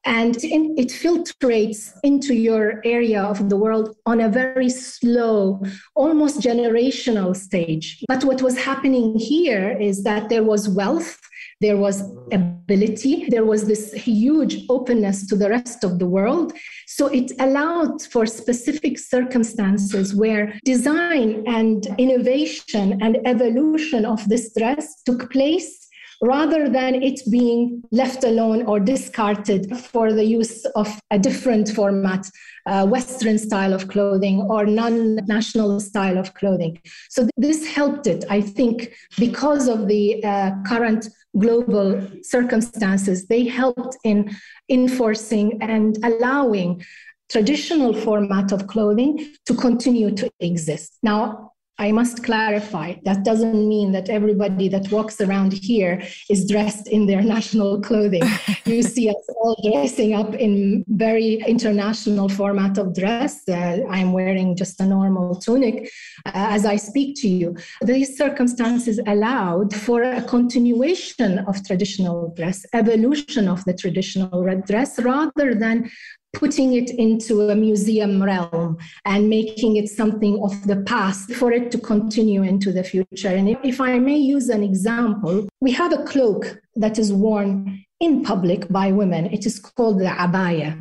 And 0.05 0.37
it 0.43 0.89
filtrates 0.89 1.93
into 2.03 2.35
your 2.35 2.83
area 2.85 3.23
of 3.23 3.49
the 3.49 3.57
world 3.57 3.97
on 4.05 4.21
a 4.21 4.29
very 4.29 4.69
slow, 4.69 5.63
almost 5.95 6.41
generational 6.41 7.37
stage. 7.37 8.05
But 8.09 8.25
what 8.25 8.43
was 8.43 8.59
happening 8.59 9.17
here 9.17 9.79
is 9.81 10.03
that 10.03 10.29
there 10.29 10.43
was 10.43 10.69
wealth 10.69 11.21
there 11.61 11.77
was 11.77 12.03
ability, 12.33 13.27
there 13.29 13.45
was 13.45 13.67
this 13.67 13.93
huge 13.93 14.65
openness 14.69 15.27
to 15.27 15.37
the 15.37 15.51
rest 15.51 15.83
of 15.83 15.99
the 15.99 16.07
world. 16.07 16.53
So 16.87 17.07
it 17.07 17.33
allowed 17.41 18.03
for 18.03 18.27
specific 18.27 18.99
circumstances 18.99 20.15
where 20.15 20.55
design 20.65 21.45
and 21.47 21.87
innovation 21.99 23.03
and 23.03 23.19
evolution 23.27 24.05
of 24.05 24.29
this 24.29 24.53
dress 24.55 25.03
took 25.03 25.33
place 25.33 25.89
rather 26.21 26.69
than 26.69 27.01
it 27.03 27.21
being 27.31 27.83
left 27.93 28.25
alone 28.25 28.63
or 28.67 28.81
discarded 28.81 29.77
for 29.77 30.13
the 30.13 30.25
use 30.25 30.65
of 30.75 31.01
a 31.11 31.19
different 31.19 31.69
format, 31.69 32.29
uh, 32.67 32.87
Western 32.87 33.39
style 33.39 33.73
of 33.73 33.89
clothing 33.89 34.43
or 34.43 34.67
non 34.67 35.17
national 35.27 35.81
style 35.81 36.19
of 36.19 36.35
clothing. 36.35 36.81
So 37.09 37.23
th- 37.23 37.33
this 37.37 37.67
helped 37.67 38.07
it, 38.07 38.25
I 38.29 38.41
think, 38.41 38.93
because 39.19 39.69
of 39.69 39.87
the 39.87 40.23
uh, 40.25 40.51
current 40.67 41.09
global 41.37 42.07
circumstances, 42.23 43.27
they 43.27 43.45
helped 43.47 43.97
in 44.05 44.31
enforcing 44.69 45.59
and 45.61 45.99
allowing 46.05 46.83
traditional 47.29 47.93
format 47.93 48.53
of 48.53 48.67
clothing 48.67 49.35
to 49.47 49.55
continue 49.55 50.11
to 50.15 50.31
exist. 50.41 50.99
Now, 51.03 51.53
I 51.81 51.93
must 51.93 52.25
clarify 52.25 52.95
that 53.05 53.25
doesn't 53.25 53.69
mean 53.69 53.93
that 53.93 54.09
everybody 54.09 54.69
that 54.69 54.91
walks 54.91 55.21
around 55.21 55.53
here 55.53 56.03
is 56.29 56.45
dressed 56.45 56.89
in 56.89 57.07
their 57.07 57.23
national 57.37 57.81
clothing. 57.81 58.23
you 58.65 58.83
see 58.95 59.09
us 59.09 59.29
all 59.41 59.57
dressing 59.71 60.15
up 60.15 60.35
in 60.35 60.85
very 60.89 61.35
international 61.47 62.29
format 62.29 62.79
of 62.79 62.95
dress. 62.95 63.49
Uh, 63.49 63.79
I'm 63.89 64.13
wearing 64.13 64.57
just 64.57 64.81
a 64.81 64.87
normal 64.87 65.37
tunic 65.37 65.91
uh, 66.27 66.33
as 66.35 66.67
I 66.67 66.77
speak 66.77 67.17
to 67.23 67.29
you. 67.29 67.57
These 67.83 68.17
circumstances 68.17 68.99
allowed 69.07 69.73
for 69.75 70.03
a 70.03 70.23
continuation 70.23 71.39
of 71.41 71.65
traditional 71.65 72.35
dress, 72.37 72.67
evolution 72.73 73.47
of 73.47 73.65
the 73.65 73.75
traditional 73.75 74.43
red 74.43 74.65
dress, 74.67 74.99
rather 74.99 75.55
than 75.55 75.91
putting 76.39 76.75
it 76.75 76.91
into 76.91 77.49
a 77.51 77.57
museum 77.57 78.23
realm 78.23 78.79
and 79.05 79.29
making 79.29 79.75
it 79.75 79.89
something 79.89 80.41
of 80.41 80.55
the 80.69 80.77
past 80.93 81.35
for 81.35 81.51
it 81.51 81.73
to 81.73 81.79
continue 81.79 82.43
into 82.43 82.71
the 82.71 82.85
future. 82.85 83.35
And 83.39 83.59
if 83.65 83.81
I 83.81 83.99
may 83.99 84.19
use 84.19 84.49
an 84.49 84.63
example, 84.63 85.49
we 85.61 85.73
have 85.73 85.93
a 85.93 86.05
cloak 86.05 86.61
that 86.77 86.97
is 86.97 87.13
worn 87.13 87.85
in 87.99 88.23
public 88.23 88.69
by 88.69 88.93
women. 88.93 89.27
It 89.27 89.47
is 89.47 89.59
called 89.59 89.99
the 89.99 90.13
abaya. 90.27 90.81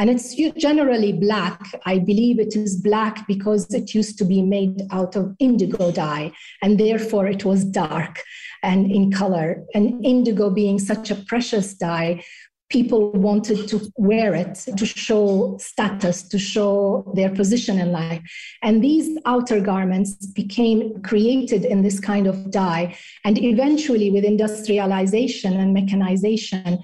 And 0.00 0.10
it's 0.10 0.34
generally 0.34 1.12
black. 1.12 1.60
I 1.84 1.98
believe 1.98 2.38
it 2.38 2.54
is 2.54 2.76
black 2.76 3.26
because 3.26 3.72
it 3.74 3.94
used 3.94 4.16
to 4.18 4.24
be 4.24 4.42
made 4.42 4.82
out 4.92 5.16
of 5.16 5.34
indigo 5.40 5.90
dye, 5.90 6.30
and 6.62 6.78
therefore 6.78 7.26
it 7.26 7.44
was 7.44 7.64
dark 7.64 8.22
and 8.62 8.92
in 8.92 9.10
color. 9.10 9.64
And 9.74 10.04
indigo 10.04 10.50
being 10.50 10.78
such 10.78 11.10
a 11.10 11.16
precious 11.16 11.74
dye, 11.74 12.22
people 12.70 13.12
wanted 13.12 13.66
to 13.68 13.90
wear 13.96 14.34
it 14.34 14.54
to 14.76 14.84
show 14.84 15.56
status, 15.58 16.22
to 16.22 16.38
show 16.38 17.10
their 17.14 17.30
position 17.30 17.78
in 17.78 17.92
life. 17.92 18.22
And 18.62 18.82
these 18.82 19.18
outer 19.24 19.60
garments 19.60 20.14
became 20.26 21.00
created 21.02 21.64
in 21.64 21.82
this 21.82 21.98
kind 21.98 22.26
of 22.26 22.50
dye. 22.50 22.96
And 23.24 23.38
eventually, 23.38 24.10
with 24.10 24.24
industrialization 24.24 25.54
and 25.54 25.72
mechanization, 25.72 26.78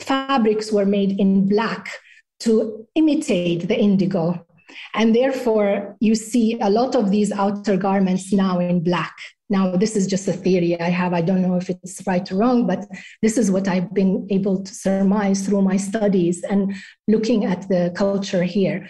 fabrics 0.00 0.72
were 0.72 0.86
made 0.86 1.18
in 1.20 1.48
black 1.48 1.90
to 2.40 2.86
imitate 2.94 3.68
the 3.68 3.78
indigo. 3.78 4.46
And 4.94 5.14
therefore, 5.14 5.96
you 6.00 6.14
see 6.14 6.58
a 6.60 6.70
lot 6.70 6.94
of 6.94 7.10
these 7.10 7.32
outer 7.32 7.76
garments 7.76 8.32
now 8.32 8.60
in 8.60 8.82
black. 8.82 9.14
Now, 9.50 9.76
this 9.76 9.96
is 9.96 10.06
just 10.06 10.28
a 10.28 10.32
theory 10.32 10.78
I 10.78 10.90
have. 10.90 11.14
I 11.14 11.22
don't 11.22 11.42
know 11.42 11.56
if 11.56 11.70
it's 11.70 12.02
right 12.06 12.30
or 12.30 12.36
wrong, 12.36 12.66
but 12.66 12.84
this 13.22 13.38
is 13.38 13.50
what 13.50 13.66
I've 13.66 13.92
been 13.94 14.26
able 14.30 14.62
to 14.62 14.74
surmise 14.74 15.46
through 15.46 15.62
my 15.62 15.76
studies 15.76 16.42
and 16.42 16.74
looking 17.08 17.44
at 17.44 17.68
the 17.68 17.92
culture 17.96 18.44
here. 18.44 18.88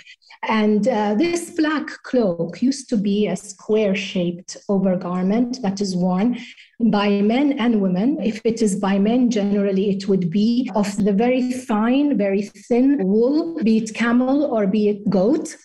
And 0.49 0.87
uh, 0.87 1.15
this 1.15 1.51
black 1.51 1.89
cloak 2.03 2.63
used 2.63 2.89
to 2.91 2.97
be 2.97 3.27
a 3.27 3.37
square 3.37 3.95
shaped 3.95 4.57
overgarment 4.69 5.63
that 5.63 5.81
is 5.81 5.97
worn 5.97 6.39
by 6.81 7.21
men 7.23 7.59
and 7.59 7.81
women. 7.81 8.19
If 8.23 8.41
it 8.45 8.63
is 8.63 8.77
by 8.77 8.99
men, 9.01 9.31
generally 9.31 9.91
it 9.91 10.09
would 10.09 10.31
be 10.31 10.71
of 10.77 10.97
the 11.05 11.13
very 11.13 11.51
fine, 11.53 12.17
very 12.17 12.43
thin 12.43 13.05
wool, 13.05 13.61
be 13.65 13.79
it 13.79 13.95
camel 13.95 14.45
or 14.45 14.67
be 14.67 14.89
it 14.89 15.11
goat. 15.11 15.57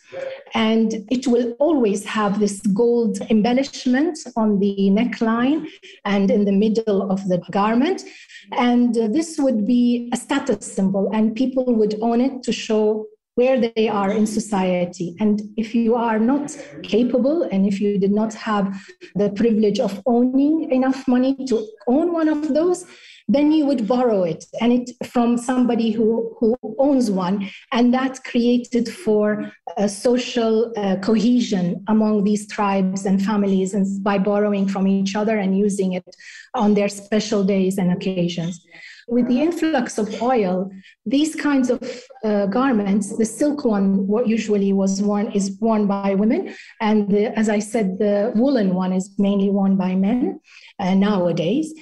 And 0.56 0.94
it 1.12 1.28
will 1.28 1.52
always 1.60 2.04
have 2.06 2.40
this 2.40 2.62
gold 2.62 3.20
embellishment 3.30 4.18
on 4.36 4.60
the 4.60 4.90
neckline 4.92 5.68
and 6.06 6.32
in 6.32 6.46
the 6.46 6.52
middle 6.52 7.12
of 7.12 7.28
the 7.28 7.40
garment. 7.52 8.04
And 8.52 8.98
uh, 8.98 9.08
this 9.08 9.38
would 9.40 9.66
be 9.66 10.10
a 10.14 10.18
status 10.18 10.66
symbol, 10.66 11.10
and 11.14 11.36
people 11.36 11.66
would 11.76 11.96
own 12.02 12.22
it 12.22 12.43
to 12.44 12.52
show 12.52 13.08
where 13.36 13.60
they 13.60 13.88
are 13.88 14.12
in 14.12 14.28
society. 14.28 15.16
And 15.20 15.42
if 15.58 15.74
you 15.74 15.96
are 15.96 16.20
not 16.20 16.56
capable 16.84 17.44
and 17.44 17.66
if 17.66 17.82
you 17.82 17.98
did 17.98 18.12
not 18.12 18.34
have 18.36 18.80
the 19.16 19.32
privilege 19.32 19.80
of 19.80 20.02
owning 20.06 20.72
enough 20.72 21.08
money 21.08 21.36
to 21.48 21.66
own 21.88 22.14
one 22.14 22.30
of 22.30 22.54
those, 22.54 22.86
then 23.28 23.52
you 23.52 23.66
would 23.66 23.88
borrow 23.88 24.24
it 24.24 24.44
and 24.60 24.74
it 24.74 24.92
from 25.08 25.38
somebody 25.38 25.92
who, 25.92 26.36
who 26.40 26.58
owns 26.78 27.10
one. 27.10 27.50
And 27.72 27.94
that 27.94 28.24
created 28.24 28.90
for 28.90 29.52
a 29.78 29.88
social 29.88 30.74
uh, 30.78 30.98
cohesion 30.98 31.84
among 31.88 32.26
these 32.26 32.48
tribes 32.48 33.06
and 33.06 33.24
families 33.24 33.74
and 33.74 34.04
by 34.04 34.18
borrowing 34.18 34.68
from 34.68 34.88
each 34.88 35.16
other 35.16 35.38
and 35.38 35.58
using 35.58 35.94
it 35.94 36.16
on 36.54 36.74
their 36.74 36.90
special 36.90 37.44
days 37.44 37.78
and 37.78 37.92
occasions. 37.92 38.64
With 39.08 39.28
the 39.28 39.42
influx 39.42 39.98
of 39.98 40.22
oil, 40.22 40.70
these 41.06 41.36
kinds 41.36 41.70
of 41.70 41.82
uh, 42.24 42.46
garments, 42.48 43.18
the 43.18 43.26
silk 43.26 43.66
one 43.66 44.08
what 44.08 44.28
usually 44.28 44.74
was 44.74 45.02
worn 45.02 45.32
is 45.32 45.58
worn 45.60 45.88
by 45.88 46.16
women, 46.16 46.56
and 46.82 47.10
the, 47.10 47.38
as 47.38 47.50
I 47.50 47.60
said, 47.60 48.00
the 48.00 48.32
woolen 48.36 48.74
one 48.74 48.94
is 48.94 49.14
mainly 49.18 49.50
worn 49.50 49.76
by 49.76 49.96
men 49.96 50.40
uh, 50.80 50.94
nowadays. 50.94 51.74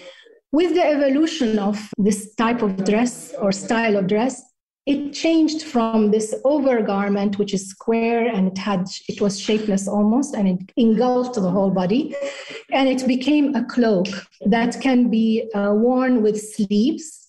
With 0.52 0.74
the 0.74 0.86
evolution 0.86 1.60
of 1.60 1.90
this 1.98 2.36
type 2.36 2.62
of 2.62 2.84
dress 2.84 3.34
or 3.40 3.52
style 3.52 3.96
of 3.96 4.08
dress, 4.08 4.42
it 4.86 5.14
changed 5.14 5.62
from 5.62 6.10
this 6.10 6.34
overgarment 6.44 7.38
which 7.38 7.54
is 7.54 7.70
square 7.70 8.28
and 8.28 8.48
it 8.48 8.58
had 8.58 8.88
it 9.08 9.22
was 9.22 9.40
shapeless 9.40 9.88
almost 9.88 10.34
and 10.34 10.48
it 10.48 10.72
engulfed 10.76 11.36
the 11.36 11.50
whole 11.50 11.70
body 11.70 12.16
and 12.72 12.90
it 12.90 13.08
became 13.08 13.54
a 13.56 13.64
cloak 13.66 14.08
that 14.46 14.82
can 14.82 15.10
be 15.10 15.48
uh, 15.54 15.72
worn 15.74 16.24
with 16.24 16.42
sleeves 16.42 17.22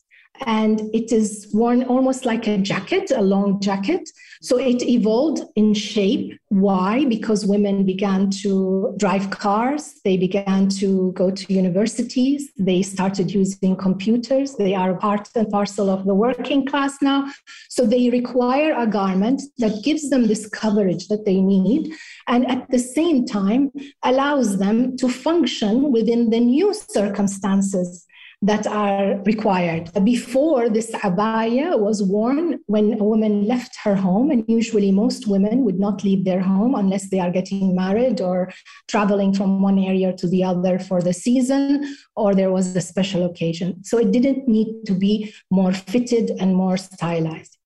and 0.46 0.80
it 0.94 1.12
is 1.12 1.48
worn 1.52 1.84
almost 1.84 2.24
like 2.24 2.46
a 2.46 2.58
jacket, 2.58 3.10
a 3.14 3.22
long 3.22 3.60
jacket. 3.60 4.08
So 4.42 4.58
it 4.58 4.82
evolved 4.82 5.42
in 5.54 5.72
shape. 5.72 6.36
Why? 6.48 7.04
Because 7.04 7.46
women 7.46 7.86
began 7.86 8.28
to 8.42 8.92
drive 8.98 9.30
cars, 9.30 10.00
they 10.04 10.16
began 10.16 10.68
to 10.80 11.12
go 11.12 11.30
to 11.30 11.52
universities, 11.52 12.50
they 12.58 12.82
started 12.82 13.30
using 13.30 13.76
computers, 13.76 14.56
they 14.56 14.74
are 14.74 14.94
part 14.94 15.28
and 15.36 15.48
parcel 15.48 15.88
of 15.88 16.04
the 16.06 16.14
working 16.14 16.66
class 16.66 17.00
now. 17.00 17.30
So 17.68 17.86
they 17.86 18.10
require 18.10 18.74
a 18.76 18.86
garment 18.86 19.42
that 19.58 19.84
gives 19.84 20.10
them 20.10 20.26
this 20.26 20.48
coverage 20.48 21.06
that 21.06 21.24
they 21.24 21.40
need 21.40 21.94
and 22.26 22.50
at 22.50 22.68
the 22.68 22.80
same 22.80 23.24
time 23.24 23.70
allows 24.02 24.58
them 24.58 24.96
to 24.96 25.08
function 25.08 25.92
within 25.92 26.30
the 26.30 26.40
new 26.40 26.74
circumstances 26.74 28.06
that 28.42 28.66
are 28.66 29.22
required. 29.24 29.90
Before 30.04 30.68
this 30.68 30.90
abaya 30.90 31.78
was 31.78 32.02
worn 32.02 32.58
when 32.66 33.00
a 33.00 33.04
woman 33.04 33.46
left 33.46 33.76
her 33.84 33.94
home, 33.94 34.30
and 34.32 34.44
usually 34.48 34.90
most 34.90 35.28
women 35.28 35.64
would 35.64 35.78
not 35.78 36.02
leave 36.02 36.24
their 36.24 36.40
home 36.40 36.74
unless 36.74 37.08
they 37.08 37.20
are 37.20 37.30
getting 37.30 37.74
married 37.74 38.20
or 38.20 38.52
traveling 38.88 39.32
from 39.32 39.62
one 39.62 39.78
area 39.78 40.12
to 40.14 40.26
the 40.26 40.42
other 40.42 40.78
for 40.78 41.00
the 41.00 41.12
season 41.12 41.96
or 42.16 42.34
there 42.34 42.50
was 42.50 42.74
a 42.74 42.80
special 42.80 43.24
occasion. 43.24 43.82
So 43.84 43.98
it 43.98 44.10
didn't 44.10 44.48
need 44.48 44.84
to 44.86 44.94
be 44.94 45.32
more 45.50 45.72
fitted 45.72 46.32
and 46.40 46.54
more 46.54 46.76
stylized. 46.76 47.58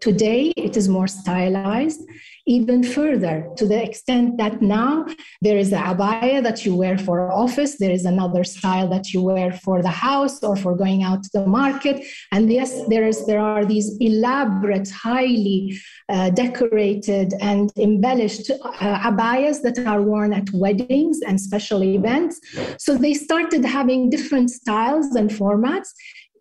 Today, 0.00 0.52
it 0.56 0.76
is 0.76 0.88
more 0.88 1.08
stylized 1.08 2.02
even 2.48 2.82
further 2.82 3.46
to 3.58 3.66
the 3.66 3.80
extent 3.80 4.38
that 4.38 4.62
now 4.62 5.06
there 5.42 5.58
is 5.58 5.70
a 5.70 5.76
abaya 5.76 6.42
that 6.42 6.64
you 6.64 6.74
wear 6.74 6.96
for 6.96 7.30
office, 7.30 7.76
there 7.76 7.90
is 7.90 8.06
another 8.06 8.42
style 8.42 8.88
that 8.88 9.12
you 9.12 9.22
wear 9.22 9.52
for 9.52 9.82
the 9.82 9.96
house 10.08 10.42
or 10.42 10.56
for 10.56 10.74
going 10.74 11.02
out 11.02 11.22
to 11.22 11.30
the 11.34 11.46
market. 11.46 12.02
And 12.32 12.50
yes, 12.50 12.72
there 12.88 13.06
is 13.06 13.26
there 13.26 13.40
are 13.40 13.66
these 13.66 13.96
elaborate, 14.00 14.90
highly 14.90 15.78
uh, 16.08 16.30
decorated 16.30 17.34
and 17.40 17.70
embellished 17.76 18.50
uh, 18.50 19.10
abayas 19.10 19.60
that 19.62 19.78
are 19.86 20.00
worn 20.00 20.32
at 20.32 20.50
weddings 20.52 21.20
and 21.20 21.38
special 21.38 21.84
events. 21.84 22.40
So 22.78 22.96
they 22.96 23.12
started 23.12 23.62
having 23.64 24.08
different 24.08 24.50
styles 24.50 25.14
and 25.14 25.28
formats. 25.28 25.90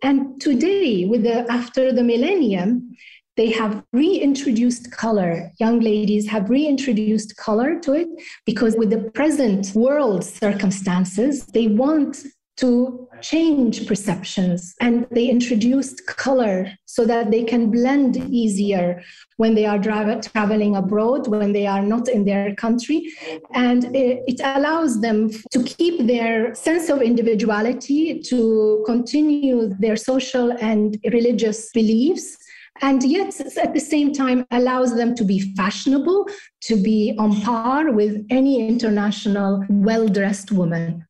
And 0.04 0.40
today, 0.40 1.06
with 1.06 1.24
the 1.24 1.52
after 1.52 1.92
the 1.92 2.04
millennium, 2.04 2.96
they 3.38 3.52
have 3.52 3.84
reintroduced 3.94 4.92
color. 4.92 5.52
Young 5.60 5.80
ladies 5.80 6.28
have 6.28 6.50
reintroduced 6.50 7.38
color 7.38 7.80
to 7.82 7.94
it 7.94 8.08
because, 8.46 8.76
with 8.76 8.90
the 8.90 9.12
present 9.12 9.74
world 9.76 10.26
circumstances, 10.26 11.46
they 11.46 11.68
want 11.68 12.26
to 12.58 13.08
change 13.22 13.88
perceptions 13.88 14.74
and 14.82 15.06
they 15.12 15.28
introduced 15.28 16.06
color 16.08 16.68
so 16.86 17.06
that 17.06 17.30
they 17.30 17.44
can 17.44 17.70
blend 17.70 18.18
easier 18.32 19.02
when 19.38 19.54
they 19.54 19.66
are 19.66 19.78
drive- 19.78 20.22
traveling 20.32 20.76
abroad 20.76 21.28
when 21.28 21.54
they 21.54 21.68
are 21.68 21.84
not 21.84 22.10
in 22.10 22.26
their 22.26 22.56
country 22.56 23.14
and 23.54 23.96
it, 23.96 24.24
it 24.28 24.40
allows 24.44 25.02
them 25.02 25.30
to 25.52 25.62
keep 25.64 26.08
their 26.08 26.54
sense 26.56 26.90
of 26.90 27.02
individuality 27.02 28.20
to 28.20 28.84
continue 28.88 29.70
their 29.80 29.96
social 29.96 30.52
and 30.60 30.98
religious 31.12 31.70
beliefs 31.74 32.38
and 32.82 33.04
yet 33.04 33.40
at 33.40 33.74
the 33.74 33.80
same 33.80 34.14
time 34.14 34.46
allows 34.52 34.96
them 34.96 35.16
to 35.16 35.24
be 35.24 35.40
fashionable, 35.56 36.28
to 36.62 36.82
be 36.82 37.16
on 37.18 37.40
par 37.42 37.92
with 37.92 38.26
any 38.30 38.68
international 38.68 39.64
well 39.70 40.08
dressed 40.08 40.52
woman. 40.52 41.06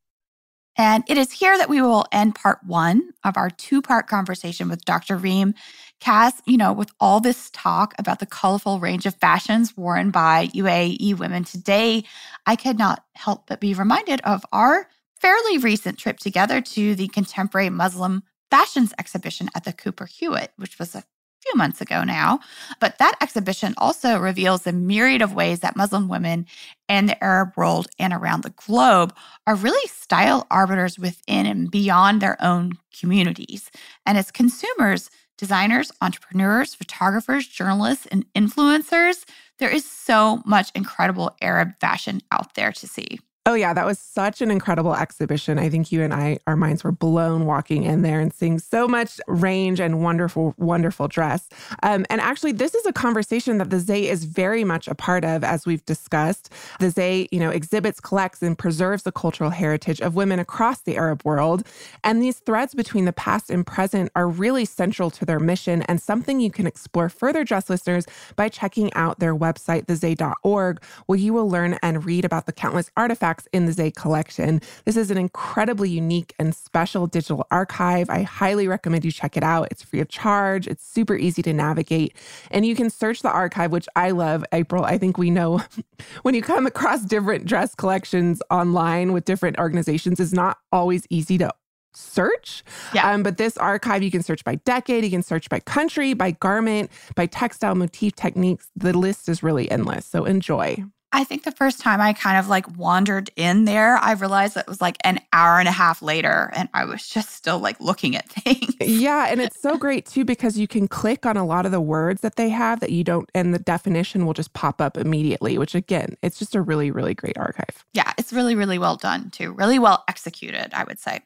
And 0.77 1.03
it 1.07 1.17
is 1.17 1.31
here 1.31 1.57
that 1.57 1.69
we 1.69 1.81
will 1.81 2.05
end 2.11 2.35
part 2.35 2.59
one 2.63 3.09
of 3.23 3.35
our 3.35 3.49
two 3.49 3.81
part 3.81 4.07
conversation 4.07 4.69
with 4.69 4.85
Dr. 4.85 5.17
Reem. 5.17 5.53
Cass, 5.99 6.39
you 6.45 6.57
know, 6.57 6.71
with 6.71 6.91
all 6.99 7.19
this 7.19 7.49
talk 7.49 7.95
about 7.97 8.19
the 8.19 8.27
colorful 8.27 8.79
range 8.79 9.07
of 9.07 9.15
fashions 9.15 9.75
worn 9.75 10.11
by 10.11 10.45
UAE 10.53 11.17
women 11.17 11.43
today, 11.43 12.03
I 12.45 12.55
could 12.55 12.77
not 12.77 13.03
help 13.15 13.47
but 13.47 13.59
be 13.59 13.73
reminded 13.73 14.21
of 14.21 14.45
our 14.51 14.89
fairly 15.19 15.57
recent 15.57 15.97
trip 15.97 16.19
together 16.19 16.61
to 16.61 16.93
the 16.93 17.07
contemporary 17.07 17.71
Muslim 17.71 18.21
fashions 18.51 18.93
exhibition 18.99 19.49
at 19.55 19.63
the 19.63 19.73
Cooper 19.73 20.05
Hewitt, 20.05 20.53
which 20.57 20.77
was 20.77 20.93
a 20.93 21.03
few 21.47 21.57
months 21.57 21.81
ago 21.81 22.03
now. 22.03 22.39
But 22.79 22.97
that 22.97 23.15
exhibition 23.21 23.73
also 23.77 24.19
reveals 24.19 24.63
the 24.63 24.73
myriad 24.73 25.21
of 25.21 25.33
ways 25.33 25.59
that 25.61 25.75
Muslim 25.75 26.07
women 26.07 26.45
in 26.89 27.07
the 27.07 27.23
Arab 27.23 27.53
world 27.55 27.87
and 27.99 28.13
around 28.13 28.43
the 28.43 28.51
globe 28.51 29.13
are 29.45 29.55
really 29.55 29.87
style 29.87 30.47
arbiters 30.51 30.97
within 30.97 31.45
and 31.45 31.71
beyond 31.71 32.21
their 32.21 32.41
own 32.43 32.73
communities. 32.97 33.69
And 34.05 34.17
as 34.17 34.31
consumers, 34.31 35.09
designers, 35.37 35.91
entrepreneurs, 36.01 36.75
photographers, 36.75 37.47
journalists, 37.47 38.07
and 38.07 38.25
influencers, 38.33 39.25
there 39.59 39.69
is 39.69 39.85
so 39.85 40.41
much 40.45 40.71
incredible 40.75 41.35
Arab 41.41 41.73
fashion 41.79 42.21
out 42.31 42.55
there 42.55 42.71
to 42.71 42.87
see. 42.87 43.19
Oh, 43.47 43.53
yeah, 43.53 43.73
that 43.73 43.85
was 43.85 43.97
such 43.97 44.41
an 44.41 44.51
incredible 44.51 44.93
exhibition. 44.93 45.57
I 45.57 45.69
think 45.69 45.89
you 45.89 46.03
and 46.03 46.13
I, 46.13 46.37
our 46.47 46.57
minds 46.57 46.83
were 46.83 46.91
blown 46.91 47.45
walking 47.45 47.83
in 47.83 48.01
there 48.01 48.19
and 48.19 48.33
seeing 48.33 48.59
so 48.59 48.89
much 48.89 49.21
range 49.25 49.79
and 49.79 50.03
wonderful, 50.03 50.53
wonderful 50.57 51.07
dress. 51.07 51.47
Um, 51.81 52.05
and 52.09 52.19
actually, 52.19 52.51
this 52.51 52.75
is 52.75 52.85
a 52.85 52.91
conversation 52.91 53.57
that 53.59 53.69
the 53.69 53.79
Zay 53.79 54.09
is 54.09 54.25
very 54.25 54.65
much 54.65 54.89
a 54.89 54.95
part 54.95 55.23
of, 55.23 55.45
as 55.45 55.65
we've 55.65 55.85
discussed. 55.85 56.51
The 56.81 56.89
Zay, 56.89 57.29
you 57.31 57.39
know, 57.39 57.49
exhibits, 57.49 58.01
collects, 58.01 58.43
and 58.43 58.57
preserves 58.57 59.03
the 59.03 59.13
cultural 59.13 59.51
heritage 59.51 60.01
of 60.01 60.13
women 60.13 60.39
across 60.39 60.81
the 60.81 60.97
Arab 60.97 61.23
world. 61.23 61.65
And 62.03 62.21
these 62.21 62.39
threads 62.39 62.75
between 62.75 63.05
the 63.05 63.13
past 63.13 63.49
and 63.49 63.65
present 63.65 64.11
are 64.13 64.27
really 64.27 64.65
central 64.65 65.09
to 65.11 65.23
their 65.25 65.39
mission 65.39 65.83
and 65.83 66.01
something 66.01 66.41
you 66.41 66.51
can 66.51 66.67
explore 66.67 67.07
further, 67.07 67.45
dress 67.45 67.69
listeners, 67.69 68.07
by 68.35 68.49
checking 68.49 68.93
out 68.93 69.19
their 69.19 69.33
website, 69.33 69.85
thezay.org, 69.85 70.83
where 71.05 71.17
you 71.17 71.31
will 71.31 71.49
learn 71.49 71.79
and 71.81 72.03
read 72.03 72.25
about 72.25 72.45
the 72.45 72.51
countless 72.51 72.91
artifacts 72.97 73.36
in 73.53 73.65
the 73.65 73.71
Zay 73.71 73.91
collection. 73.91 74.61
This 74.85 74.97
is 74.97 75.11
an 75.11 75.17
incredibly 75.17 75.89
unique 75.89 76.33
and 76.39 76.55
special 76.55 77.07
digital 77.07 77.45
archive. 77.51 78.09
I 78.09 78.23
highly 78.23 78.67
recommend 78.67 79.05
you 79.05 79.11
check 79.11 79.37
it 79.37 79.43
out. 79.43 79.67
It's 79.71 79.83
free 79.83 79.99
of 79.99 80.09
charge, 80.09 80.67
it's 80.67 80.85
super 80.85 81.15
easy 81.15 81.41
to 81.43 81.53
navigate, 81.53 82.15
and 82.51 82.65
you 82.65 82.75
can 82.75 82.89
search 82.89 83.21
the 83.21 83.31
archive, 83.31 83.71
which 83.71 83.87
I 83.95 84.11
love. 84.11 84.43
April, 84.51 84.83
I 84.83 84.97
think 84.97 85.17
we 85.17 85.29
know 85.29 85.61
when 86.23 86.35
you 86.35 86.41
come 86.41 86.65
across 86.65 87.03
different 87.03 87.45
dress 87.45 87.75
collections 87.75 88.41
online 88.49 89.13
with 89.13 89.25
different 89.25 89.59
organizations, 89.59 90.19
is 90.19 90.33
not 90.33 90.57
always 90.71 91.05
easy 91.09 91.37
to 91.37 91.51
search. 91.97 92.63
Yeah. 92.93 93.11
Um, 93.11 93.23
but 93.23 93.37
this 93.37 93.57
archive, 93.57 94.03
you 94.03 94.11
can 94.11 94.23
search 94.23 94.43
by 94.43 94.55
decade, 94.55 95.03
you 95.03 95.09
can 95.09 95.23
search 95.23 95.49
by 95.49 95.59
country, 95.59 96.13
by 96.13 96.31
garment, 96.31 96.91
by 97.15 97.25
textile 97.25 97.75
motif 97.75 98.15
techniques. 98.15 98.69
The 98.75 98.97
list 98.97 99.27
is 99.27 99.43
really 99.43 99.69
endless. 99.69 100.05
So 100.05 100.25
enjoy. 100.25 100.83
I 101.13 101.23
think 101.23 101.43
the 101.43 101.51
first 101.51 101.79
time 101.79 102.01
I 102.01 102.13
kind 102.13 102.37
of 102.37 102.49
like 102.49 102.77
wandered 102.77 103.29
in 103.35 103.65
there, 103.65 103.97
I 103.97 104.11
realized 104.13 104.57
it 104.57 104.67
was 104.67 104.81
like 104.81 104.97
an 105.03 105.19
hour 105.31 105.57
and 105.57 105.67
a 105.67 105.71
half 105.71 106.01
later 106.01 106.51
and 106.53 106.67
I 106.73 106.83
was 106.85 107.07
just 107.07 107.29
still 107.31 107.59
like 107.59 107.79
looking 107.79 108.15
at 108.15 108.27
things. 108.29 108.75
Yeah. 108.81 109.27
And 109.29 109.41
it's 109.41 109.61
so 109.61 109.77
great 109.77 110.05
too 110.05 110.25
because 110.25 110.57
you 110.57 110.67
can 110.67 110.87
click 110.87 111.25
on 111.25 111.37
a 111.37 111.45
lot 111.45 111.65
of 111.65 111.71
the 111.71 111.81
words 111.81 112.21
that 112.21 112.35
they 112.35 112.49
have 112.49 112.81
that 112.81 112.91
you 112.91 113.03
don't, 113.03 113.29
and 113.33 113.53
the 113.53 113.59
definition 113.59 114.25
will 114.25 114.33
just 114.33 114.53
pop 114.53 114.81
up 114.81 114.97
immediately, 114.97 115.57
which 115.57 115.75
again, 115.75 116.17
it's 116.21 116.39
just 116.39 116.55
a 116.55 116.61
really, 116.61 116.91
really 116.91 117.13
great 117.13 117.37
archive. 117.37 117.85
Yeah. 117.93 118.11
It's 118.17 118.33
really, 118.33 118.55
really 118.55 118.77
well 118.77 118.97
done 118.97 119.29
too. 119.29 119.53
Really 119.53 119.79
well 119.79 120.03
executed, 120.07 120.73
I 120.73 120.83
would 120.83 120.99
say. 120.99 121.21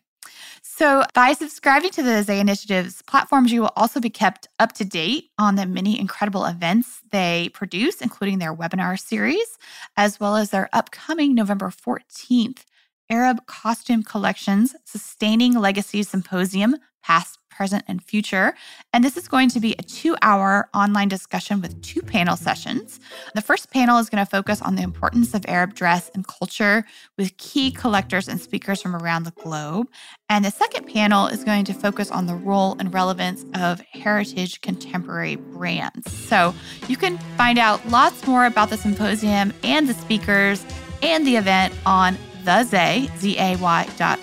So, 0.81 1.03
by 1.13 1.33
subscribing 1.33 1.91
to 1.91 2.01
the 2.01 2.23
Zay 2.23 2.39
Initiative's 2.39 3.03
platforms, 3.03 3.51
you 3.51 3.61
will 3.61 3.71
also 3.75 3.99
be 3.99 4.09
kept 4.09 4.47
up 4.57 4.71
to 4.71 4.83
date 4.83 5.29
on 5.37 5.53
the 5.53 5.67
many 5.67 5.99
incredible 5.99 6.43
events 6.45 7.01
they 7.11 7.51
produce, 7.53 8.01
including 8.01 8.39
their 8.39 8.51
webinar 8.51 8.99
series, 8.99 9.59
as 9.95 10.19
well 10.19 10.35
as 10.35 10.49
their 10.49 10.69
upcoming 10.73 11.35
November 11.35 11.67
14th 11.67 12.63
Arab 13.11 13.45
Costume 13.45 14.01
Collections 14.01 14.75
Sustaining 14.83 15.53
Legacy 15.53 16.01
Symposium, 16.01 16.75
Past, 17.03 17.37
present, 17.61 17.85
and 17.87 18.03
future. 18.03 18.55
And 18.91 19.03
this 19.03 19.15
is 19.15 19.27
going 19.27 19.47
to 19.49 19.59
be 19.59 19.75
a 19.77 19.83
two 19.83 20.15
hour 20.23 20.67
online 20.73 21.09
discussion 21.09 21.61
with 21.61 21.79
two 21.83 22.01
panel 22.01 22.35
sessions. 22.35 22.99
The 23.35 23.41
first 23.41 23.69
panel 23.69 23.99
is 23.99 24.09
going 24.09 24.25
to 24.25 24.29
focus 24.29 24.63
on 24.63 24.77
the 24.77 24.81
importance 24.81 25.35
of 25.35 25.45
Arab 25.47 25.75
dress 25.75 26.09
and 26.15 26.25
culture 26.25 26.83
with 27.19 27.37
key 27.37 27.69
collectors 27.69 28.27
and 28.27 28.41
speakers 28.41 28.81
from 28.81 28.95
around 28.95 29.25
the 29.25 29.35
globe. 29.43 29.85
And 30.27 30.43
the 30.43 30.49
second 30.49 30.87
panel 30.87 31.27
is 31.27 31.43
going 31.43 31.65
to 31.65 31.73
focus 31.75 32.09
on 32.09 32.25
the 32.25 32.33
role 32.33 32.75
and 32.79 32.91
relevance 32.91 33.45
of 33.53 33.79
heritage 33.91 34.61
contemporary 34.61 35.35
brands. 35.35 36.11
So 36.11 36.55
you 36.87 36.97
can 36.97 37.19
find 37.37 37.59
out 37.59 37.87
lots 37.89 38.25
more 38.25 38.47
about 38.47 38.71
the 38.71 38.77
symposium 38.77 39.53
and 39.63 39.87
the 39.87 39.93
speakers 39.93 40.65
and 41.03 41.27
the 41.27 41.35
event 41.35 41.75
on 41.85 42.17
thezay, 42.43 43.15
Z-A-Y 43.19 43.87
dot 43.99 44.19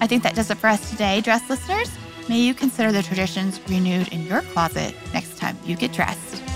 I 0.00 0.06
think 0.06 0.22
that 0.22 0.34
does 0.34 0.50
it 0.50 0.56
for 0.56 0.68
us 0.68 0.90
today, 0.90 1.20
dress 1.20 1.48
listeners. 1.50 1.90
May 2.30 2.38
you 2.38 2.54
consider 2.54 2.92
the 2.92 3.02
traditions 3.02 3.60
renewed 3.68 4.06
in 4.12 4.24
your 4.24 4.42
closet 4.42 4.94
next 5.12 5.36
time 5.36 5.58
you 5.64 5.74
get 5.74 5.92
dressed. 5.92 6.49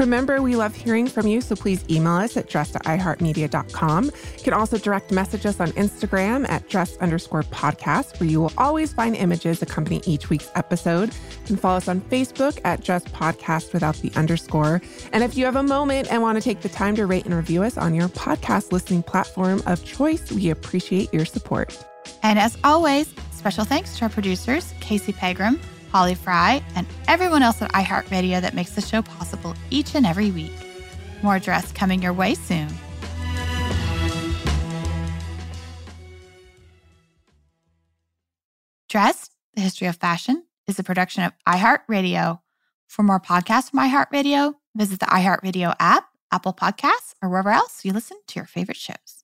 Remember, 0.00 0.40
we 0.40 0.56
love 0.56 0.74
hearing 0.74 1.06
from 1.06 1.26
you, 1.26 1.42
so 1.42 1.54
please 1.54 1.84
email 1.90 2.14
us 2.14 2.34
at 2.38 2.48
dress 2.48 2.74
at 2.74 2.84
iheartmedia.com. 2.84 4.06
You 4.06 4.42
can 4.42 4.54
also 4.54 4.78
direct 4.78 5.12
message 5.12 5.44
us 5.44 5.60
on 5.60 5.72
Instagram 5.72 6.48
at 6.48 6.66
dress 6.70 6.96
underscore 6.96 7.42
podcast, 7.42 8.18
where 8.18 8.26
you 8.26 8.40
will 8.40 8.52
always 8.56 8.94
find 8.94 9.14
images 9.14 9.60
accompanying 9.60 10.02
each 10.06 10.30
week's 10.30 10.50
episode. 10.54 11.14
Can 11.44 11.58
follow 11.58 11.76
us 11.76 11.86
on 11.86 12.00
Facebook 12.00 12.58
at 12.64 12.82
dress 12.82 13.04
podcast 13.04 13.74
without 13.74 13.94
the 13.96 14.10
underscore. 14.16 14.80
And 15.12 15.22
if 15.22 15.36
you 15.36 15.44
have 15.44 15.56
a 15.56 15.62
moment 15.62 16.10
and 16.10 16.22
want 16.22 16.36
to 16.38 16.42
take 16.42 16.62
the 16.62 16.70
time 16.70 16.96
to 16.96 17.04
rate 17.04 17.26
and 17.26 17.34
review 17.34 17.62
us 17.62 17.76
on 17.76 17.94
your 17.94 18.08
podcast 18.08 18.72
listening 18.72 19.02
platform 19.02 19.62
of 19.66 19.84
choice, 19.84 20.32
we 20.32 20.48
appreciate 20.48 21.12
your 21.12 21.26
support. 21.26 21.76
And 22.22 22.38
as 22.38 22.56
always, 22.64 23.12
special 23.32 23.66
thanks 23.66 23.98
to 23.98 24.04
our 24.06 24.08
producers, 24.08 24.72
Casey 24.80 25.12
Pegram, 25.12 25.60
Holly 25.92 26.14
Fry, 26.14 26.62
and 26.74 26.86
everyone 27.08 27.42
else 27.42 27.60
at 27.62 27.72
iHeartRadio 27.72 28.40
that 28.40 28.54
makes 28.54 28.74
the 28.74 28.80
show 28.80 29.02
possible 29.02 29.54
each 29.70 29.94
and 29.94 30.06
every 30.06 30.30
week. 30.30 30.52
More 31.22 31.38
dress 31.38 31.72
coming 31.72 32.02
your 32.02 32.12
way 32.12 32.34
soon. 32.34 32.68
Dress, 38.88 39.30
the 39.54 39.60
history 39.60 39.86
of 39.86 39.96
fashion, 39.96 40.44
is 40.66 40.78
a 40.78 40.82
production 40.82 41.22
of 41.22 41.32
iHeartRadio. 41.46 42.40
For 42.88 43.02
more 43.04 43.20
podcasts 43.20 43.70
from 43.70 43.80
iHeartRadio, 43.80 44.54
visit 44.74 44.98
the 44.98 45.06
iHeartRadio 45.06 45.76
app, 45.78 46.08
Apple 46.32 46.52
Podcasts, 46.52 47.14
or 47.22 47.28
wherever 47.28 47.50
else 47.50 47.84
you 47.84 47.92
listen 47.92 48.18
to 48.26 48.36
your 48.36 48.46
favorite 48.46 48.76
shows. 48.76 49.19